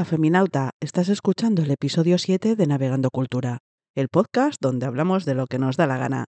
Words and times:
Hola, 0.00 0.06
Feminauta, 0.06 0.70
estás 0.80 1.10
escuchando 1.10 1.60
el 1.60 1.70
episodio 1.70 2.16
7 2.16 2.56
de 2.56 2.66
Navegando 2.66 3.10
Cultura, 3.10 3.58
el 3.94 4.08
podcast 4.08 4.56
donde 4.58 4.86
hablamos 4.86 5.26
de 5.26 5.34
lo 5.34 5.46
que 5.46 5.58
nos 5.58 5.76
da 5.76 5.86
la 5.86 5.98
gana. 5.98 6.24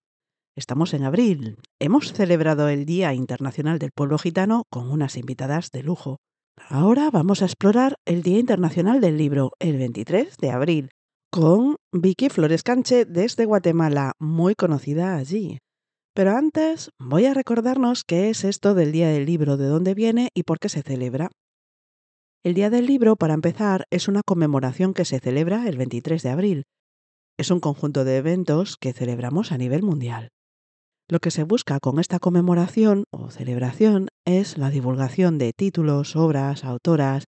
Estamos 0.55 0.93
en 0.93 1.05
abril. 1.05 1.57
Hemos 1.81 2.13
celebrado 2.13 2.69
el 2.69 2.85
Día 2.85 3.15
Internacional 3.15 3.79
del 3.79 3.93
Pueblo 3.95 4.19
Gitano 4.19 4.65
con 4.71 4.91
unas 4.91 5.17
invitadas 5.17 5.71
de 5.71 5.83
lujo. 5.83 6.19
Ahora 6.69 7.09
vamos 7.11 7.41
a 7.41 7.47
explorar 7.47 7.95
el 8.05 8.23
Día 8.23 8.39
Internacional 8.41 9.01
del 9.01 9.17
Libro, 9.17 9.53
el 9.59 9.79
23 9.79 10.37
de 10.37 10.51
abril, 10.51 10.91
con 11.31 11.77
Vicky 11.95 12.29
Flores 12.29 12.65
Canche 12.65 13.07
desde 13.07 13.47
Guatemala, 13.47 14.13
muy 14.21 14.55
conocida 14.55 15.17
allí. 15.17 15.57
Pero 16.15 16.37
antes 16.37 16.91
voy 17.01 17.25
a 17.25 17.33
recordarnos 17.33 18.05
qué 18.05 18.29
es 18.29 18.45
esto 18.45 18.75
del 18.75 18.93
Día 18.93 19.09
del 19.09 19.25
Libro, 19.25 19.57
de 19.57 19.69
dónde 19.69 19.95
viene 19.95 20.29
y 20.35 20.43
por 20.43 20.59
qué 20.59 20.69
se 20.69 20.83
celebra. 20.83 21.31
El 22.45 22.55
Día 22.55 22.71
del 22.71 22.87
Libro, 22.87 23.15
para 23.15 23.35
empezar, 23.35 23.87
es 23.91 24.09
una 24.09 24.23
conmemoración 24.27 24.95
que 24.95 25.05
se 25.05 25.21
celebra 25.21 25.69
el 25.69 25.77
23 25.77 26.21
de 26.25 26.29
abril. 26.29 26.65
Es 27.39 27.53
un 27.53 27.61
conjunto 27.61 28.03
de 28.03 28.17
eventos 28.17 28.77
que 28.77 28.93
celebramos 28.93 29.53
a 29.53 29.59
nivel 29.59 29.85
mundial. 29.85 30.31
Lo 31.09 31.21
que 31.21 31.31
se 31.31 31.45
busca 31.45 31.79
con 31.79 32.01
esta 32.01 32.19
conmemoración 32.19 33.05
o 33.13 33.31
celebración 33.31 34.09
es 34.25 34.59
la 34.59 34.71
divulgación 34.71 35.39
de 35.39 35.53
títulos, 35.53 36.17
obras, 36.17 36.65
autoras 36.65 37.27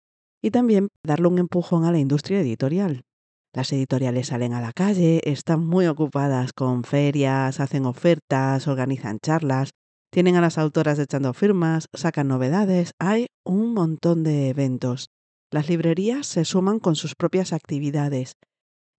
y 0.42 0.50
también 0.50 0.88
darle 1.05 1.28
un 1.28 1.38
empujón 1.38 1.84
a 1.84 1.92
la 1.92 2.00
industria 2.00 2.41
editorial. 2.41 3.05
Las 3.52 3.73
editoriales 3.73 4.27
salen 4.27 4.55
a 4.55 4.61
la 4.61 4.73
calle, 4.73 5.20
están 5.25 5.64
muy 5.64 5.86
ocupadas 5.86 6.52
con 6.52 6.83
ferias, 6.83 7.61
hacen 7.61 7.86
ofertas, 7.86 8.67
organizan 8.67 9.19
charlas, 9.23 9.70
tienen 10.10 10.36
a 10.36 10.40
las 10.40 10.58
autoras 10.58 10.98
echando 10.98 11.34
firmas, 11.34 11.86
sacan 11.92 12.28
novedades, 12.28 12.92
hay 12.98 13.26
un 13.44 13.74
montón 13.74 14.22
de 14.22 14.48
eventos. 14.48 15.08
Las 15.50 15.68
librerías 15.68 16.26
se 16.26 16.44
suman 16.44 16.80
con 16.80 16.96
sus 16.96 17.14
propias 17.14 17.52
actividades. 17.52 18.34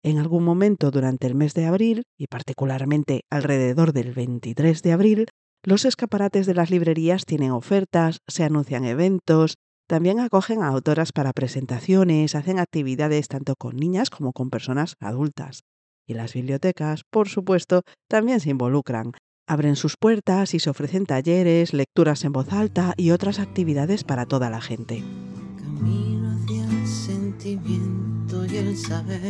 En 0.04 0.20
algún 0.20 0.44
momento 0.44 0.92
durante 0.92 1.28
el 1.28 1.36
mes 1.36 1.54
de 1.54 1.66
abril, 1.66 2.04
y 2.18 2.28
particularmente 2.28 3.22
alrededor 3.30 3.94
del 3.94 4.14
23 4.14 4.82
de 4.82 4.92
abril, 4.92 5.26
los 5.64 5.86
escaparates 5.86 6.46
de 6.46 6.54
las 6.54 6.72
librerías 6.72 7.26
tienen 7.26 7.52
ofertas, 7.52 8.20
se 8.28 8.44
anuncian 8.44 8.86
eventos, 8.86 9.56
también 9.88 10.20
acogen 10.20 10.62
a 10.62 10.68
autoras 10.68 11.12
para 11.12 11.34
presentaciones, 11.34 12.36
hacen 12.36 12.60
actividades 12.60 13.28
tanto 13.28 13.56
con 13.58 13.76
niñas 13.76 14.10
como 14.10 14.34
con 14.34 14.50
personas 14.50 14.96
adultas. 15.00 15.64
Y 16.06 16.14
las 16.14 16.34
bibliotecas, 16.34 17.04
por 17.10 17.28
supuesto, 17.28 17.82
también 18.08 18.40
se 18.40 18.50
involucran. 18.50 19.12
Abren 19.50 19.78
sus 19.78 19.96
puertas 19.96 20.54
y 20.54 20.60
se 20.60 20.70
ofrecen 20.70 21.06
talleres, 21.06 21.74
lecturas 21.74 22.26
en 22.26 22.34
voz 22.34 22.52
alta 22.52 22.94
y 22.98 23.12
otras 23.12 23.40
actividades 23.40 24.04
para 24.04 24.26
toda 24.26 24.50
la 24.50 24.60
gente. 24.60 25.06
Camino 25.58 26.36
hacia 26.36 26.66
el 26.66 26.86
sentimiento 26.86 28.46
y 28.46 28.58
el 28.58 28.76
saber, 28.76 29.22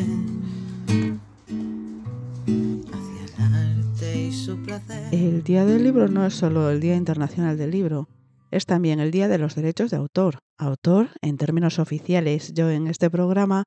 hacia 2.48 3.26
el 3.26 3.54
arte 3.54 4.22
y 4.23 4.32
su 4.32 4.58
placer. 4.64 5.14
El 5.14 5.44
Día 5.44 5.66
del 5.66 5.84
Libro 5.84 6.08
no 6.08 6.26
es 6.26 6.34
solo 6.34 6.72
el 6.72 6.80
Día 6.80 6.95
Internacional 6.95 7.56
del 7.56 7.70
Libro, 7.70 8.10
es 8.50 8.66
también 8.66 9.00
el 9.00 9.12
Día 9.12 9.28
de 9.28 9.38
los 9.38 9.54
Derechos 9.54 9.92
de 9.92 9.98
Autor. 9.98 10.40
Autor, 10.58 11.10
en 11.22 11.38
términos 11.38 11.78
oficiales, 11.78 12.56
yo 12.56 12.72
en 12.72 12.88
este 12.88 13.12
programa 13.12 13.66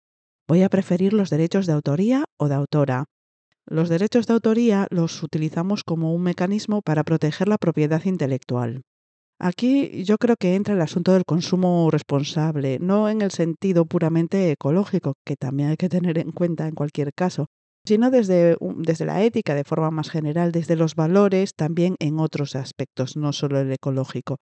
voy 0.48 0.64
a 0.64 0.68
preferir 0.68 1.12
los 1.12 1.30
derechos 1.30 1.66
de 1.66 1.74
autoría 1.74 2.24
o 2.40 2.48
de 2.48 2.56
autora. 2.56 3.04
Los 3.70 3.88
derechos 3.88 4.26
de 4.26 4.34
autoría 4.34 4.88
los 4.90 5.22
utilizamos 5.22 5.84
como 5.84 6.12
un 6.12 6.24
mecanismo 6.24 6.82
para 6.82 7.04
proteger 7.04 7.46
la 7.46 7.56
propiedad 7.56 8.04
intelectual. 8.04 8.82
Aquí 9.38 10.02
yo 10.02 10.18
creo 10.18 10.34
que 10.36 10.56
entra 10.56 10.74
el 10.74 10.80
asunto 10.80 11.12
del 11.12 11.24
consumo 11.24 11.88
responsable, 11.88 12.80
no 12.80 13.08
en 13.08 13.22
el 13.22 13.30
sentido 13.30 13.86
puramente 13.86 14.50
ecológico, 14.50 15.14
que 15.24 15.36
también 15.36 15.68
hay 15.68 15.76
que 15.76 15.88
tener 15.88 16.18
en 16.18 16.32
cuenta 16.32 16.66
en 16.66 16.74
cualquier 16.74 17.12
caso, 17.14 17.46
sino 17.86 18.10
desde, 18.10 18.56
desde 18.78 19.04
la 19.04 19.22
ética 19.22 19.54
de 19.54 19.62
forma 19.62 19.92
más 19.92 20.10
general, 20.10 20.50
desde 20.50 20.74
los 20.74 20.96
valores 20.96 21.54
también 21.54 21.94
en 22.00 22.18
otros 22.18 22.56
aspectos, 22.56 23.16
no 23.16 23.32
solo 23.32 23.60
el 23.60 23.70
ecológico. 23.70 24.38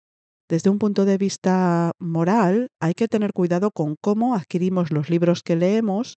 Desde 0.50 0.69
un 0.69 0.78
punto 0.78 1.06
de 1.06 1.16
vista 1.16 1.93
moral, 1.98 2.69
hay 2.78 2.93
que 2.93 3.09
tener 3.09 3.32
cuidado 3.32 3.71
con 3.71 3.97
cómo 4.03 4.34
adquirimos 4.34 4.93
los 4.93 5.09
libros 5.09 5.43
que 5.43 5.56
leemos 5.56 6.16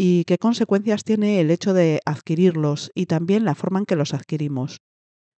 y 0.00 0.22
qué 0.26 0.38
consecuencias 0.38 1.02
tiene 1.02 1.40
el 1.40 1.50
hecho 1.50 1.74
de 1.74 2.00
adquirirlos 2.06 2.92
y 2.94 3.06
también 3.06 3.44
la 3.44 3.56
forma 3.56 3.80
en 3.80 3.84
que 3.84 3.96
los 3.96 4.14
adquirimos. 4.14 4.78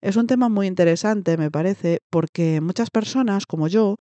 Es 0.03 0.17
un 0.17 0.27
tema 0.27 0.49
muy 0.49 0.67
interesante, 0.67 1.37
me 1.37 1.49
parece, 1.49 2.01
porque 2.11 2.61
muchas 2.61 2.91
personas, 2.91 3.47
como 3.47 3.69
yo, 3.69 3.95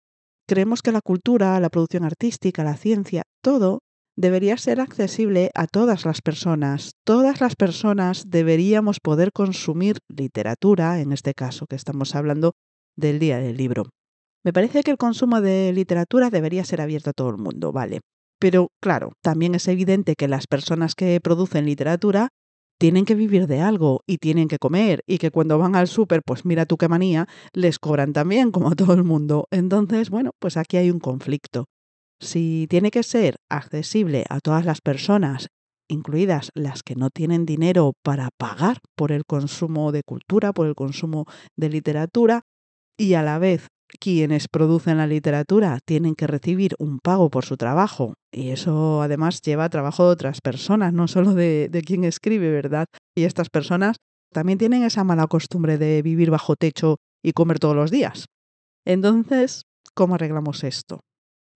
creemos 0.47 0.81
que 0.81 0.93
la 0.93 1.01
cultura, 1.01 1.59
la 1.59 1.71
producción 1.71 2.05
artística, 2.05 2.63
la 2.63 2.77
ciencia, 2.77 3.25
todo 3.43 3.81
debería 4.17 4.57
ser 4.57 4.81
accesible 4.81 5.51
a 5.57 5.67
todas 5.67 6.05
las 6.05 6.23
personas. 6.23 6.93
Todas 7.05 7.41
las 7.41 7.57
personas 7.57 8.31
deberíamos 8.31 9.01
poder 9.01 9.33
consumir 9.33 9.99
literatura, 10.09 11.01
en 11.01 11.13
este 11.13 11.35
caso 11.35 11.67
que 11.67 11.75
estamos 11.75 12.15
hablando 12.15 12.53
del 12.97 13.19
Día 13.19 13.39
del 13.39 13.57
Libro. 13.57 13.87
Me 14.45 14.53
parece 14.53 14.85
que 14.85 14.93
el 14.93 14.99
consumo 14.99 15.41
de 15.41 15.73
literatura 15.73 16.31
debería 16.31 16.65
ser 16.65 16.81
abierto 16.81 17.11
a 17.11 17.15
todo 17.15 17.31
el 17.31 17.39
mundo, 17.39 17.73
vale. 17.73 18.03
Pero 18.45 18.69
claro, 18.79 19.15
también 19.23 19.55
es 19.55 19.69
evidente 19.69 20.17
que 20.17 20.29
las 20.29 20.47
personas 20.47 20.95
que 20.95 21.19
producen 21.19 21.65
literatura 21.65 22.29
tienen 22.79 23.07
que 23.07 23.15
vivir 23.15 23.47
de 23.47 23.63
algo 23.63 24.03
y 24.07 24.19
tienen 24.19 24.49
que 24.49 24.59
comer 24.59 25.01
y 25.07 25.17
que 25.17 25.31
cuando 25.31 25.57
van 25.57 25.75
al 25.75 25.89
súper, 25.89 26.21
pues 26.23 26.45
mira 26.45 26.67
tú 26.67 26.77
qué 26.77 26.87
manía, 26.87 27.27
les 27.55 27.79
cobran 27.79 28.13
también 28.13 28.51
como 28.51 28.69
a 28.69 28.75
todo 28.75 28.93
el 28.93 29.03
mundo. 29.03 29.47
Entonces, 29.51 30.11
bueno, 30.11 30.33
pues 30.39 30.59
aquí 30.59 30.77
hay 30.77 30.91
un 30.91 31.01
conflicto. 31.01 31.65
Si 32.21 32.67
tiene 32.69 32.91
que 32.91 33.03
ser 33.03 33.37
accesible 33.49 34.27
a 34.29 34.41
todas 34.41 34.67
las 34.67 34.83
personas, 34.83 35.49
incluidas 35.89 36.51
las 36.53 36.83
que 36.83 36.97
no 36.97 37.09
tienen 37.09 37.47
dinero 37.47 37.95
para 38.03 38.29
pagar 38.37 38.77
por 38.95 39.11
el 39.11 39.23
consumo 39.25 39.91
de 39.91 40.03
cultura, 40.03 40.53
por 40.53 40.67
el 40.67 40.75
consumo 40.75 41.25
de 41.57 41.71
literatura, 41.71 42.43
y 42.99 43.15
a 43.15 43.23
la 43.23 43.39
vez 43.39 43.69
quienes 43.99 44.49
producen 44.49 44.99
la 44.99 45.07
literatura 45.07 45.79
tienen 45.85 46.15
que 46.15 46.27
recibir 46.27 46.75
un 46.79 46.99
pago 46.99 47.31
por 47.31 47.45
su 47.45 47.57
trabajo 47.57 48.15
y 48.33 48.51
eso 48.51 49.03
además 49.03 49.41
lleva 49.41 49.69
trabajo 49.69 50.07
de 50.07 50.13
otras 50.13 50.41
personas, 50.41 50.93
no 50.93 51.09
solo 51.09 51.35
de, 51.35 51.69
de, 51.71 51.83
quien 51.83 52.05
escribe, 52.05 52.51
¿verdad? 52.51 52.87
Y 53.17 53.25
estas 53.25 53.49
personas 53.49 53.97
también 54.33 54.59
tienen 54.59 54.83
esa 54.83 55.05
mala 55.05 55.27
costumbre 55.27 55.79
de 55.79 56.03
vivir 56.03 56.31
bajo 56.31 56.57
techo 56.57 56.97
y 57.23 57.33
comer 57.33 57.59
todos 57.59 57.77
los 57.77 57.91
días. 57.91 58.27
Entonces, 58.85 59.63
¿cómo 59.95 60.17
arreglamos 60.17 60.65
esto? 60.65 61.01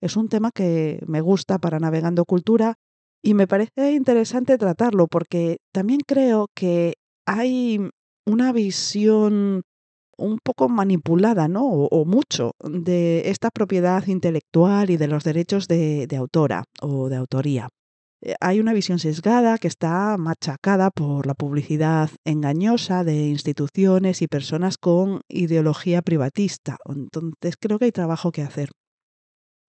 Es 0.01 0.17
un 0.17 0.29
tema 0.29 0.51
que 0.55 1.03
me 1.07 1.21
gusta 1.21 1.59
para 1.59 1.81
Navegando 1.81 2.25
Cultura 2.25 2.75
y 3.23 3.35
me 3.35 3.49
parece 3.49 3.93
interesante 3.93 4.57
tratarlo 4.59 5.09
porque 5.09 5.59
también 5.73 6.01
creo 6.07 6.47
que 6.55 6.95
hay 7.27 7.81
una 8.25 8.53
visión 8.53 9.63
un 10.19 10.39
poco 10.43 10.69
manipulada, 10.69 11.49
¿no? 11.49 11.65
O, 11.67 12.05
mucho 12.05 12.53
de 12.63 13.31
esta 13.31 13.51
propiedad 13.51 14.07
intelectual 14.07 14.91
y 14.91 14.97
de 14.97 15.09
los 15.09 15.25
derechos 15.25 15.69
de, 15.69 16.07
de 16.07 16.17
autora 16.17 16.65
o 16.83 17.09
de 17.09 17.17
autoría. 17.17 17.69
Eh, 18.21 18.35
hay 18.41 18.61
una 18.61 18.73
visión 18.73 18.99
sesgada 18.99 19.59
que 19.59 19.69
está 19.69 20.17
machacada 20.19 20.91
por 20.91 21.27
la 21.27 21.35
publicidad 21.35 22.11
engañosa 22.25 23.05
de 23.05 23.29
instituciones 23.29 24.23
y 24.23 24.27
personas 24.29 24.77
con 24.77 25.21
ideología 25.29 26.03
privatista. 26.03 26.79
Entonces 26.87 27.57
creo 27.61 27.79
que 27.79 27.87
hay 27.87 27.93
trabajo 27.93 28.33
que 28.33 28.43
hacer. 28.43 28.71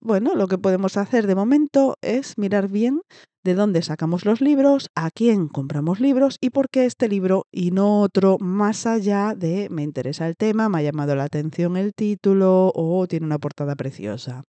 Bueno, 0.07 0.35
lo 0.35 0.47
que 0.47 0.57
podemos 0.57 0.95
hacer 0.95 1.27
de 1.27 1.35
momento 1.35 1.95
es 2.01 2.37
mirar 2.37 2.69
bien 2.69 3.01
de 3.43 3.55
dónde 3.55 3.81
sacamos 3.81 4.23
los 4.23 4.39
libros, 4.39 4.87
a 4.95 5.11
quién 5.11 5.49
compramos 5.49 5.99
libros 5.99 6.37
y 6.39 6.49
por 6.51 6.69
qué 6.69 6.85
este 6.85 7.09
libro 7.09 7.43
y 7.51 7.71
no 7.71 7.99
otro 7.99 8.37
más 8.39 8.85
allá 8.85 9.33
de 9.35 9.67
me 9.69 9.83
interesa 9.83 10.25
el 10.25 10.37
tema, 10.37 10.69
me 10.69 10.77
ha 10.77 10.81
llamado 10.83 11.13
la 11.17 11.25
atención 11.25 11.75
el 11.75 11.91
título 11.93 12.71
o 12.73 13.05
tiene 13.07 13.25
una 13.25 13.37
portada 13.37 13.75
preciosa. 13.75 14.43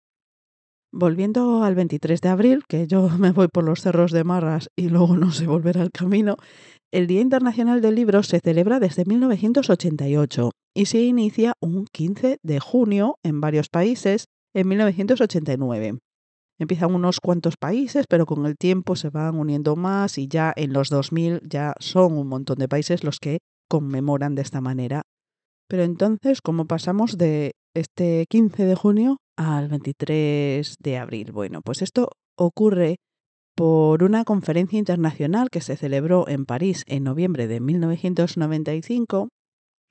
Volviendo 0.92 1.64
al 1.64 1.74
23 1.74 2.20
de 2.20 2.28
abril, 2.28 2.64
que 2.68 2.86
yo 2.88 3.08
me 3.18 3.32
voy 3.32 3.48
por 3.48 3.64
los 3.64 3.80
cerros 3.80 4.12
de 4.12 4.26
Marras 4.26 4.68
y 4.76 4.90
luego 4.90 5.16
no 5.16 5.32
sé 5.32 5.48
volver 5.48 5.78
al 5.78 5.92
camino, 5.92 6.36
el 6.92 7.08
Día 7.08 7.22
Internacional 7.22 7.80
del 7.80 7.96
Libro 7.96 8.24
se 8.24 8.42
celebra 8.42 8.82
desde 8.82 9.06
1988 9.06 10.52
y 10.76 10.88
se 10.88 11.00
inicia 11.00 11.54
un 11.62 11.86
15 11.94 12.40
de 12.44 12.60
junio 12.60 13.16
en 13.24 13.40
varios 13.40 13.70
países 13.70 14.26
en 14.56 14.68
1989. 14.70 16.00
Empiezan 16.58 16.96
unos 16.96 17.20
cuantos 17.20 17.58
países, 17.58 18.06
pero 18.10 18.26
con 18.26 18.46
el 18.46 18.56
tiempo 18.56 18.96
se 18.96 19.10
van 19.10 19.36
uniendo 19.36 19.76
más 19.76 20.18
y 20.18 20.28
ya 20.28 20.54
en 20.56 20.72
los 20.72 20.90
2000 20.90 21.42
ya 21.44 21.74
son 21.80 22.18
un 22.18 22.28
montón 22.28 22.58
de 22.58 22.70
países 22.70 23.04
los 23.04 23.20
que 23.20 23.40
conmemoran 23.70 24.36
de 24.36 24.42
esta 24.42 24.62
manera. 24.62 25.02
Pero 25.68 25.84
entonces, 25.84 26.42
¿cómo 26.42 26.66
pasamos 26.66 27.18
de 27.18 27.52
este 27.74 28.26
15 28.30 28.66
de 28.66 28.76
junio 28.76 29.18
al 29.36 29.68
23 29.68 30.76
de 30.80 30.98
abril? 30.98 31.34
Bueno, 31.34 31.62
pues 31.62 31.82
esto 31.82 32.12
ocurre 32.38 32.96
por 33.56 34.04
una 34.04 34.24
conferencia 34.24 34.80
internacional 34.80 35.50
que 35.50 35.62
se 35.62 35.76
celebró 35.76 36.30
en 36.30 36.46
París 36.46 36.84
en 36.88 37.04
noviembre 37.04 37.48
de 37.48 37.60
1995, 37.60 39.28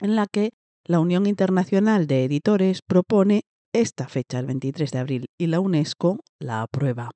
en 0.00 0.16
la 0.16 0.26
que 0.26 0.50
la 0.86 1.00
Unión 1.00 1.26
Internacional 1.26 2.06
de 2.06 2.24
Editores 2.24 2.80
propone 2.86 3.42
esta 3.74 4.08
fecha, 4.08 4.38
el 4.38 4.46
23 4.46 4.90
de 4.90 4.98
abril, 4.98 5.26
y 5.38 5.48
la 5.48 5.60
UNESCO 5.60 6.20
la 6.40 6.62
aprueba. 6.62 7.10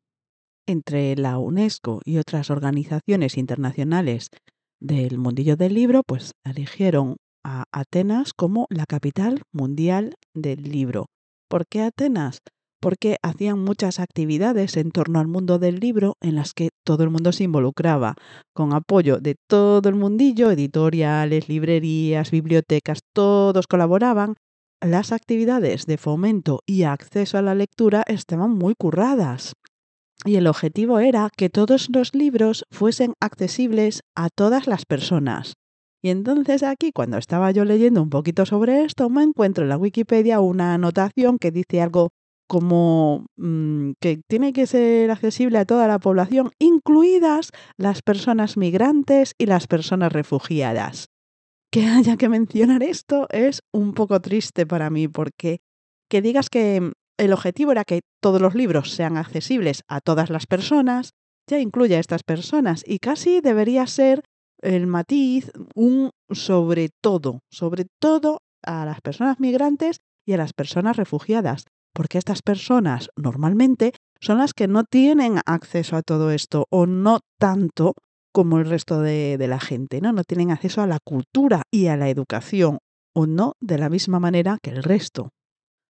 entre 0.66 1.16
la 1.16 1.38
UNESCO 1.38 2.00
y 2.04 2.18
otras 2.18 2.50
organizaciones 2.50 3.38
internacionales 3.38 4.28
del 4.80 5.18
mundillo 5.18 5.56
del 5.56 5.74
libro, 5.74 6.02
pues 6.06 6.32
eligieron 6.44 7.16
a 7.44 7.64
Atenas 7.72 8.32
como 8.34 8.66
la 8.70 8.84
capital 8.86 9.42
mundial 9.52 10.14
del 10.34 10.62
libro. 10.64 11.06
¿Por 11.48 11.64
qué 11.70 11.82
Atenas? 11.82 12.40
Porque 12.80 13.16
hacían 13.22 13.58
muchas 13.64 13.98
actividades 13.98 14.76
en 14.76 14.90
torno 14.90 15.20
al 15.20 15.26
mundo 15.26 15.58
del 15.58 15.80
libro 15.80 16.14
en 16.22 16.36
las 16.36 16.52
que 16.52 16.68
todo 16.84 17.02
el 17.02 17.10
mundo 17.10 17.32
se 17.32 17.44
involucraba, 17.44 18.14
con 18.54 18.72
apoyo 18.74 19.18
de 19.20 19.36
todo 19.48 19.88
el 19.88 19.94
mundillo, 19.96 20.50
editoriales, 20.50 21.48
librerías, 21.48 22.30
bibliotecas, 22.30 23.00
todos 23.14 23.66
colaboraban. 23.66 24.34
Las 24.80 25.10
actividades 25.10 25.86
de 25.86 25.98
fomento 25.98 26.60
y 26.64 26.84
acceso 26.84 27.36
a 27.36 27.42
la 27.42 27.56
lectura 27.56 28.04
estaban 28.06 28.52
muy 28.52 28.74
curradas. 28.78 29.54
Y 30.24 30.36
el 30.36 30.46
objetivo 30.46 31.00
era 31.00 31.30
que 31.36 31.50
todos 31.50 31.88
los 31.92 32.14
libros 32.14 32.64
fuesen 32.70 33.14
accesibles 33.20 34.02
a 34.14 34.28
todas 34.30 34.68
las 34.68 34.84
personas. 34.86 35.54
Y 36.00 36.10
entonces 36.10 36.62
aquí, 36.62 36.92
cuando 36.92 37.18
estaba 37.18 37.50
yo 37.50 37.64
leyendo 37.64 38.00
un 38.00 38.08
poquito 38.08 38.46
sobre 38.46 38.84
esto, 38.84 39.10
me 39.10 39.24
encuentro 39.24 39.64
en 39.64 39.70
la 39.70 39.76
Wikipedia 39.76 40.38
una 40.38 40.74
anotación 40.74 41.38
que 41.38 41.50
dice 41.50 41.82
algo 41.82 42.10
como 42.46 43.26
mm, 43.36 43.92
que 44.00 44.20
tiene 44.28 44.52
que 44.52 44.68
ser 44.68 45.10
accesible 45.10 45.58
a 45.58 45.64
toda 45.64 45.88
la 45.88 45.98
población, 45.98 46.52
incluidas 46.60 47.50
las 47.76 48.02
personas 48.02 48.56
migrantes 48.56 49.34
y 49.38 49.46
las 49.46 49.66
personas 49.66 50.12
refugiadas. 50.12 51.08
Que 51.70 51.84
haya 51.84 52.16
que 52.16 52.30
mencionar 52.30 52.82
esto 52.82 53.26
es 53.30 53.60
un 53.74 53.92
poco 53.92 54.20
triste 54.20 54.66
para 54.66 54.88
mí, 54.88 55.06
porque 55.06 55.60
que 56.08 56.22
digas 56.22 56.48
que 56.48 56.92
el 57.18 57.32
objetivo 57.32 57.72
era 57.72 57.84
que 57.84 58.00
todos 58.22 58.40
los 58.40 58.54
libros 58.54 58.92
sean 58.92 59.18
accesibles 59.18 59.82
a 59.86 60.00
todas 60.00 60.30
las 60.30 60.46
personas, 60.46 61.10
ya 61.46 61.58
incluye 61.58 61.96
a 61.96 62.00
estas 62.00 62.22
personas 62.22 62.82
y 62.86 62.98
casi 62.98 63.40
debería 63.40 63.86
ser 63.86 64.22
el 64.62 64.86
matiz 64.86 65.52
un 65.74 66.10
sobre 66.30 66.88
todo, 67.02 67.40
sobre 67.50 67.84
todo 68.00 68.38
a 68.62 68.86
las 68.86 69.02
personas 69.02 69.38
migrantes 69.38 69.98
y 70.26 70.32
a 70.32 70.38
las 70.38 70.54
personas 70.54 70.96
refugiadas, 70.96 71.64
porque 71.92 72.16
estas 72.16 72.40
personas 72.40 73.10
normalmente 73.14 73.92
son 74.20 74.38
las 74.38 74.54
que 74.54 74.68
no 74.68 74.84
tienen 74.84 75.40
acceso 75.44 75.96
a 75.96 76.02
todo 76.02 76.30
esto 76.30 76.66
o 76.70 76.86
no 76.86 77.20
tanto 77.38 77.94
como 78.38 78.58
el 78.58 78.66
resto 78.66 79.00
de, 79.00 79.36
la 79.48 79.58
gente, 79.58 80.00
¿no? 80.00 80.12
No 80.12 80.22
tienen 80.22 80.52
acceso 80.52 80.80
a 80.80 80.86
la 80.86 81.00
cultura 81.02 81.62
y 81.72 81.88
a 81.88 81.96
la 81.96 82.08
educación 82.08 82.78
o 83.12 83.26
no 83.26 83.54
de 83.60 83.78
la 83.78 83.88
misma 83.88 84.20
manera 84.20 84.58
que 84.62 84.70
el 84.70 84.84
resto. 84.84 85.30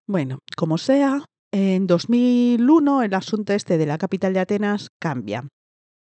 Bueno, 0.09 0.39
como 0.57 0.79
sea, 0.79 1.27
en 1.53 1.87
2001 1.87 3.03
el 3.03 3.13
asunto 3.13 3.53
este 3.53 3.77
de 3.77 3.85
la 3.85 3.99
capital 3.99 4.33
de 4.33 4.41
Atenas 4.41 4.89
cambia. 4.99 5.47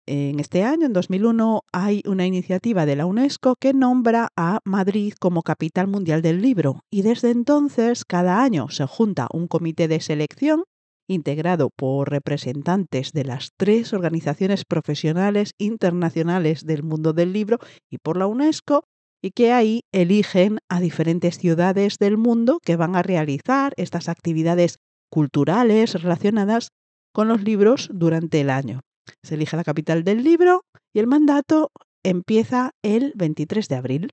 En 0.07 0.39
este 0.39 0.63
año, 0.63 0.85
en 0.85 0.93
2001, 0.93 1.63
hay 1.73 2.03
una 2.05 2.27
iniciativa 2.27 2.85
de 2.85 2.97
la 2.97 3.07
UNESCO 3.07 3.55
que 3.59 3.73
nombra 3.73 4.29
a 4.37 4.59
Madrid 4.67 5.15
como 5.19 5.41
capital 5.41 5.87
mundial 5.87 6.21
del 6.21 6.43
libro 6.43 6.81
y 6.93 7.01
desde 7.01 7.31
entonces 7.31 8.05
cada 8.05 8.43
año 8.43 8.69
se 8.69 8.85
junta 8.85 9.27
un 9.33 9.49
comité 9.49 9.89
de 9.89 10.01
selección 10.01 10.65
integrado 11.09 11.71
por 11.71 12.11
representantes 12.11 13.13
de 13.13 13.25
las 13.25 13.51
tres 13.57 13.93
organizaciones 13.93 14.65
profesionales 14.65 15.53
internacionales 15.59 16.65
del 16.65 16.83
mundo 16.83 17.13
del 17.13 17.33
libro 17.33 17.59
y 17.91 17.99
por 17.99 18.17
la 18.17 18.27
UNESCO 18.27 18.85
y 19.23 19.31
que 19.31 19.53
ahí 19.53 19.81
eligen 19.93 20.59
a 20.69 20.81
diferentes 20.81 21.39
ciudades 21.39 21.99
del 21.99 22.17
mundo 22.17 22.59
que 22.63 22.77
van 22.77 22.97
a 22.97 23.03
realizar 23.03 23.73
estas 23.77 24.09
actividades 24.09 24.79
culturales 25.11 25.95
relacionadas 26.01 26.69
con 27.13 27.29
los 27.29 27.43
libros 27.43 27.89
durante 27.93 28.41
el 28.41 28.51
año. 28.51 28.81
Se 29.23 29.35
elige 29.35 29.57
la 29.57 29.65
capital 29.65 30.05
del 30.05 30.23
libro 30.23 30.63
y 30.93 30.99
el 30.99 31.07
mandato 31.07 31.71
empieza 32.05 32.71
el 32.83 33.13
23 33.17 33.69
de 33.69 33.75
abril. 33.75 34.11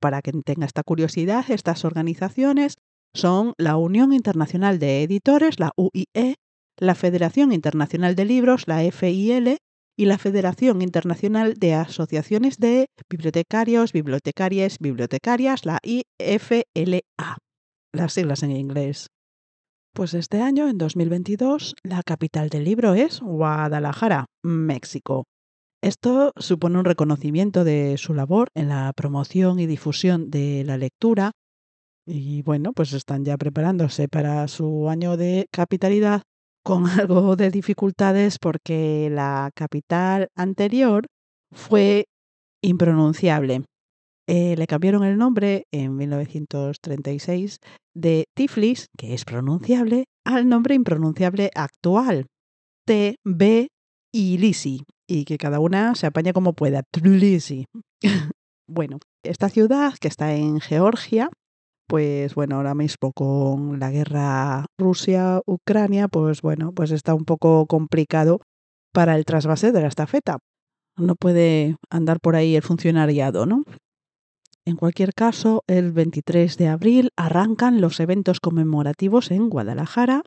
Para 0.00 0.22
quien 0.22 0.42
tenga 0.42 0.66
esta 0.66 0.82
curiosidad, 0.82 1.44
estas 1.50 1.84
organizaciones 1.84 2.76
son 3.14 3.54
la 3.58 3.76
Unión 3.76 4.12
Internacional 4.12 4.78
de 4.78 5.02
Editores, 5.02 5.58
la 5.58 5.72
UIE, 5.76 6.36
la 6.78 6.94
Federación 6.94 7.52
Internacional 7.52 8.14
de 8.14 8.24
Libros, 8.24 8.64
la 8.66 8.80
FIL, 8.90 9.58
y 9.96 10.06
la 10.06 10.18
Federación 10.18 10.82
Internacional 10.82 11.54
de 11.54 11.74
Asociaciones 11.74 12.58
de 12.58 12.86
Bibliotecarios, 13.10 13.92
Bibliotecarias, 13.92 14.78
Bibliotecarias, 14.80 15.66
la 15.66 15.78
IFLA, 15.82 17.36
las 17.92 18.12
siglas 18.12 18.42
en 18.42 18.52
inglés. 18.52 19.08
Pues 19.94 20.14
este 20.14 20.40
año, 20.40 20.68
en 20.68 20.78
2022, 20.78 21.74
la 21.82 22.02
capital 22.02 22.48
del 22.48 22.64
libro 22.64 22.94
es 22.94 23.20
Guadalajara, 23.20 24.26
México. 24.42 25.24
Esto 25.82 26.32
supone 26.36 26.78
un 26.78 26.84
reconocimiento 26.84 27.64
de 27.64 27.98
su 27.98 28.14
labor 28.14 28.48
en 28.54 28.70
la 28.70 28.92
promoción 28.96 29.58
y 29.58 29.66
difusión 29.66 30.30
de 30.30 30.64
la 30.64 30.78
lectura 30.78 31.32
y 32.06 32.42
bueno, 32.42 32.72
pues 32.72 32.92
están 32.92 33.24
ya 33.24 33.36
preparándose 33.36 34.08
para 34.08 34.48
su 34.48 34.88
año 34.88 35.16
de 35.16 35.46
capitalidad 35.52 36.22
con 36.64 36.86
algo 37.00 37.36
de 37.36 37.50
dificultades 37.50 38.38
porque 38.38 39.08
la 39.10 39.50
capital 39.54 40.28
anterior 40.36 41.06
fue 41.52 42.06
impronunciable. 42.62 43.64
Eh, 44.28 44.54
le 44.56 44.66
cambiaron 44.66 45.04
el 45.04 45.18
nombre 45.18 45.64
en 45.72 45.96
1936 45.96 47.58
de 47.94 48.24
Tiflis, 48.34 48.86
que 48.96 49.14
es 49.14 49.24
pronunciable, 49.24 50.04
al 50.24 50.48
nombre 50.48 50.74
impronunciable 50.74 51.50
actual, 51.54 52.26
T, 52.86 53.16
B 53.24 53.68
y 54.12 54.38
Lisi, 54.38 54.84
y 55.08 55.24
que 55.24 55.38
cada 55.38 55.58
una 55.58 55.94
se 55.96 56.06
apaña 56.06 56.32
como 56.32 56.52
pueda. 56.52 56.82
Tbilisi. 56.90 57.66
bueno, 58.68 58.98
esta 59.24 59.48
ciudad 59.48 59.94
que 60.00 60.08
está 60.08 60.34
en 60.34 60.60
Georgia 60.60 61.28
pues 61.92 62.34
bueno, 62.34 62.56
ahora 62.56 62.74
mismo 62.74 63.12
con 63.12 63.78
la 63.78 63.90
guerra 63.90 64.64
Rusia-Ucrania, 64.78 66.08
pues 66.08 66.40
bueno, 66.40 66.72
pues 66.72 66.90
está 66.90 67.12
un 67.12 67.26
poco 67.26 67.66
complicado 67.66 68.40
para 68.94 69.14
el 69.14 69.26
trasvase 69.26 69.72
de 69.72 69.82
la 69.82 69.88
estafeta. 69.88 70.38
No 70.96 71.16
puede 71.16 71.76
andar 71.90 72.18
por 72.18 72.34
ahí 72.34 72.56
el 72.56 72.62
funcionariado, 72.62 73.44
¿no? 73.44 73.64
En 74.64 74.76
cualquier 74.76 75.12
caso, 75.12 75.64
el 75.66 75.92
23 75.92 76.56
de 76.56 76.68
abril 76.68 77.10
arrancan 77.14 77.82
los 77.82 78.00
eventos 78.00 78.40
conmemorativos 78.40 79.30
en 79.30 79.50
Guadalajara 79.50 80.22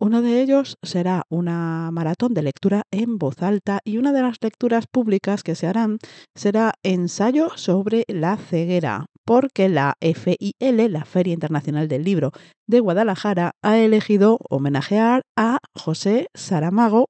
uno 0.00 0.22
de 0.22 0.42
ellos 0.42 0.76
será 0.82 1.22
una 1.30 1.90
maratón 1.92 2.34
de 2.34 2.42
lectura 2.42 2.82
en 2.90 3.16
voz 3.16 3.42
alta 3.42 3.80
y 3.84 3.96
una 3.96 4.12
de 4.12 4.22
las 4.22 4.36
lecturas 4.42 4.86
públicas 4.86 5.42
que 5.42 5.54
se 5.54 5.66
harán 5.68 5.98
será 6.34 6.74
ensayo 6.82 7.50
sobre 7.56 8.04
la 8.08 8.36
ceguera, 8.36 9.06
porque 9.24 9.68
la 9.68 9.94
FIL, 10.00 10.92
la 10.92 11.04
Feria 11.04 11.34
Internacional 11.34 11.88
del 11.88 12.04
Libro 12.04 12.32
de 12.66 12.80
Guadalajara, 12.80 13.52
ha 13.62 13.78
elegido 13.78 14.38
homenajear 14.50 15.22
a 15.36 15.58
José 15.74 16.28
Saramago 16.34 17.06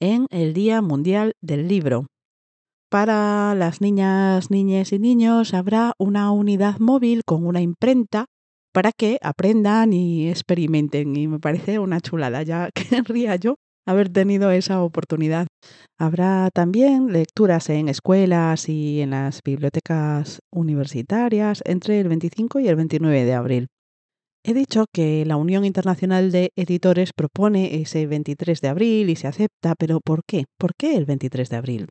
en 0.00 0.26
el 0.30 0.54
Día 0.54 0.82
Mundial 0.82 1.32
del 1.40 1.68
Libro. 1.68 2.06
Para 2.88 3.54
las 3.54 3.80
niñas, 3.80 4.50
niñas 4.50 4.92
y 4.92 4.98
niños 4.98 5.54
habrá 5.54 5.92
una 5.98 6.30
unidad 6.30 6.78
móvil 6.78 7.22
con 7.26 7.44
una 7.44 7.60
imprenta 7.60 8.26
para 8.72 8.92
que 8.92 9.18
aprendan 9.22 9.92
y 9.92 10.28
experimenten. 10.28 11.16
Y 11.16 11.26
me 11.26 11.40
parece 11.40 11.78
una 11.78 12.00
chulada, 12.00 12.42
ya 12.42 12.70
querría 12.74 13.36
yo 13.36 13.56
haber 13.86 14.08
tenido 14.08 14.50
esa 14.50 14.82
oportunidad. 14.82 15.46
Habrá 15.98 16.50
también 16.52 17.12
lecturas 17.12 17.70
en 17.70 17.88
escuelas 17.88 18.68
y 18.68 19.00
en 19.00 19.10
las 19.10 19.40
bibliotecas 19.44 20.40
universitarias 20.52 21.62
entre 21.64 22.00
el 22.00 22.08
25 22.08 22.60
y 22.60 22.68
el 22.68 22.76
29 22.76 23.24
de 23.24 23.34
abril. 23.34 23.66
He 24.44 24.54
dicho 24.54 24.84
que 24.92 25.24
la 25.24 25.36
Unión 25.36 25.64
Internacional 25.64 26.30
de 26.30 26.50
Editores 26.56 27.10
propone 27.16 27.80
ese 27.80 28.06
23 28.06 28.60
de 28.60 28.68
abril 28.68 29.10
y 29.10 29.16
se 29.16 29.26
acepta, 29.26 29.74
pero 29.76 30.00
¿por 30.00 30.20
qué? 30.24 30.44
¿Por 30.58 30.72
qué 30.78 30.96
el 30.96 31.04
23 31.04 31.48
de 31.48 31.56
abril? 31.56 31.86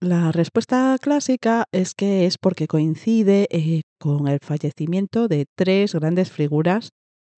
La 0.00 0.32
respuesta 0.32 0.96
clásica 1.00 1.64
es 1.72 1.94
que 1.94 2.26
es 2.26 2.36
porque 2.36 2.66
coincide 2.66 3.46
eh, 3.50 3.82
con 4.00 4.28
el 4.28 4.38
fallecimiento 4.42 5.28
de 5.28 5.46
tres 5.56 5.94
grandes 5.94 6.30
figuras 6.30 6.90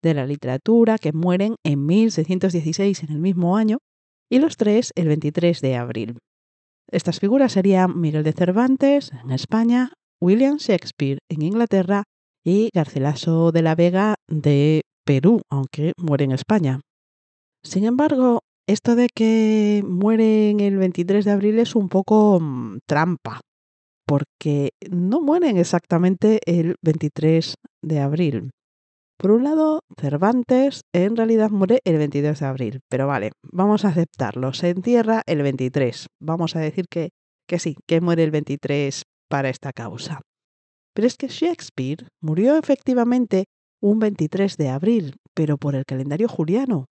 de 0.02 0.14
la 0.14 0.26
literatura 0.26 0.99
que 0.99 1.12
mueren 1.12 1.56
en 1.64 1.87
1616 1.87 3.04
en 3.04 3.12
el 3.12 3.18
mismo 3.18 3.56
año 3.56 3.78
y 4.30 4.38
los 4.38 4.56
tres 4.56 4.92
el 4.97 5.09
23 5.09 5.61
de 5.61 5.76
abril. 5.76 6.18
Estas 6.90 7.21
figuras 7.21 7.52
serían 7.52 8.00
Miguel 8.00 8.25
de 8.25 8.32
Cervantes 8.32 9.12
en 9.12 9.30
España, 9.30 9.92
William 10.21 10.56
Shakespeare 10.56 11.18
en 11.28 11.42
Inglaterra 11.42 12.04
y 12.44 12.68
Garcilaso 12.75 13.52
de 13.52 13.62
la 13.62 13.75
Vega 13.75 14.16
de 14.28 14.82
Perú, 15.04 15.42
aunque 15.50 15.92
muere 15.97 16.25
en 16.25 16.32
España. 16.32 16.80
Sin 17.64 17.85
embargo, 17.85 18.40
esto 18.66 18.97
de 18.97 19.09
que 19.14 19.82
mueren 19.87 20.61
el 20.61 20.76
23 20.76 21.25
de 21.25 21.30
abril 21.30 21.59
es 21.59 21.75
un 21.75 21.88
poco 21.88 22.38
mm, 22.40 22.78
trampa, 22.87 23.40
porque 24.06 24.71
no 24.90 25.21
mueren 25.21 25.56
exactamente 25.56 26.40
el 26.47 26.76
23 26.82 27.54
de 27.82 28.00
abril. 28.00 28.50
Por 29.23 29.31
un 29.31 29.45
lado, 29.45 29.85
Cervantes 30.00 30.81
en 30.93 31.14
realidad 31.14 31.50
muere 31.50 31.79
el 31.85 31.97
22 31.97 32.41
de 32.41 32.47
abril, 32.47 32.81
pero 32.88 33.07
vale, 33.07 33.31
vamos 33.45 33.85
a 33.85 33.91
aceptarlo. 33.91 34.52
Se 34.52 34.71
entierra 34.71 35.23
el 35.26 35.43
23. 35.43 36.09
Vamos 36.21 36.57
a 36.57 36.59
decir 36.59 36.87
que, 36.91 37.11
que 37.47 37.61
sí, 37.61 37.76
que 37.87 38.00
muere 38.00 38.25
el 38.25 38.33
23 38.33 39.05
para 39.31 39.49
esta 39.49 39.73
causa. 39.73 40.23
Pero 40.93 41.07
es 41.07 41.17
que 41.17 41.29
Shakespeare 41.29 42.09
murió 42.21 42.57
efectivamente 42.57 43.45
un 43.81 44.00
23 44.00 44.57
de 44.57 44.71
abril, 44.71 45.14
pero 45.35 45.57
por 45.57 45.76
el 45.76 45.85
calendario 45.85 46.26
juliano. 46.26 46.87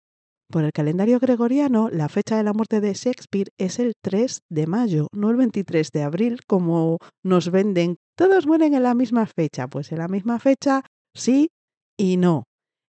Por 0.53 0.63
el 0.63 0.71
calendario 0.71 1.19
gregoriano, 1.19 1.89
la 1.91 2.09
fecha 2.09 2.37
de 2.37 2.45
la 2.45 2.53
muerte 2.53 2.81
de 2.81 2.95
Shakespeare 2.95 3.49
es 3.59 3.81
el 3.81 3.95
3 4.05 4.43
de 4.49 4.69
mayo, 4.69 5.09
no 5.13 5.31
el 5.31 5.37
23 5.37 5.91
de 5.91 6.05
abril, 6.05 6.39
como 6.47 6.99
nos 7.25 7.51
venden. 7.51 7.97
Todos 8.17 8.47
mueren 8.47 8.75
en 8.75 8.85
la 8.85 8.95
misma 8.95 9.27
fecha. 9.27 9.67
Pues 9.67 9.91
en 9.91 9.99
la 9.99 10.07
misma 10.07 10.39
fecha, 10.39 10.85
sí, 11.13 11.51
y 12.00 12.16
no. 12.16 12.45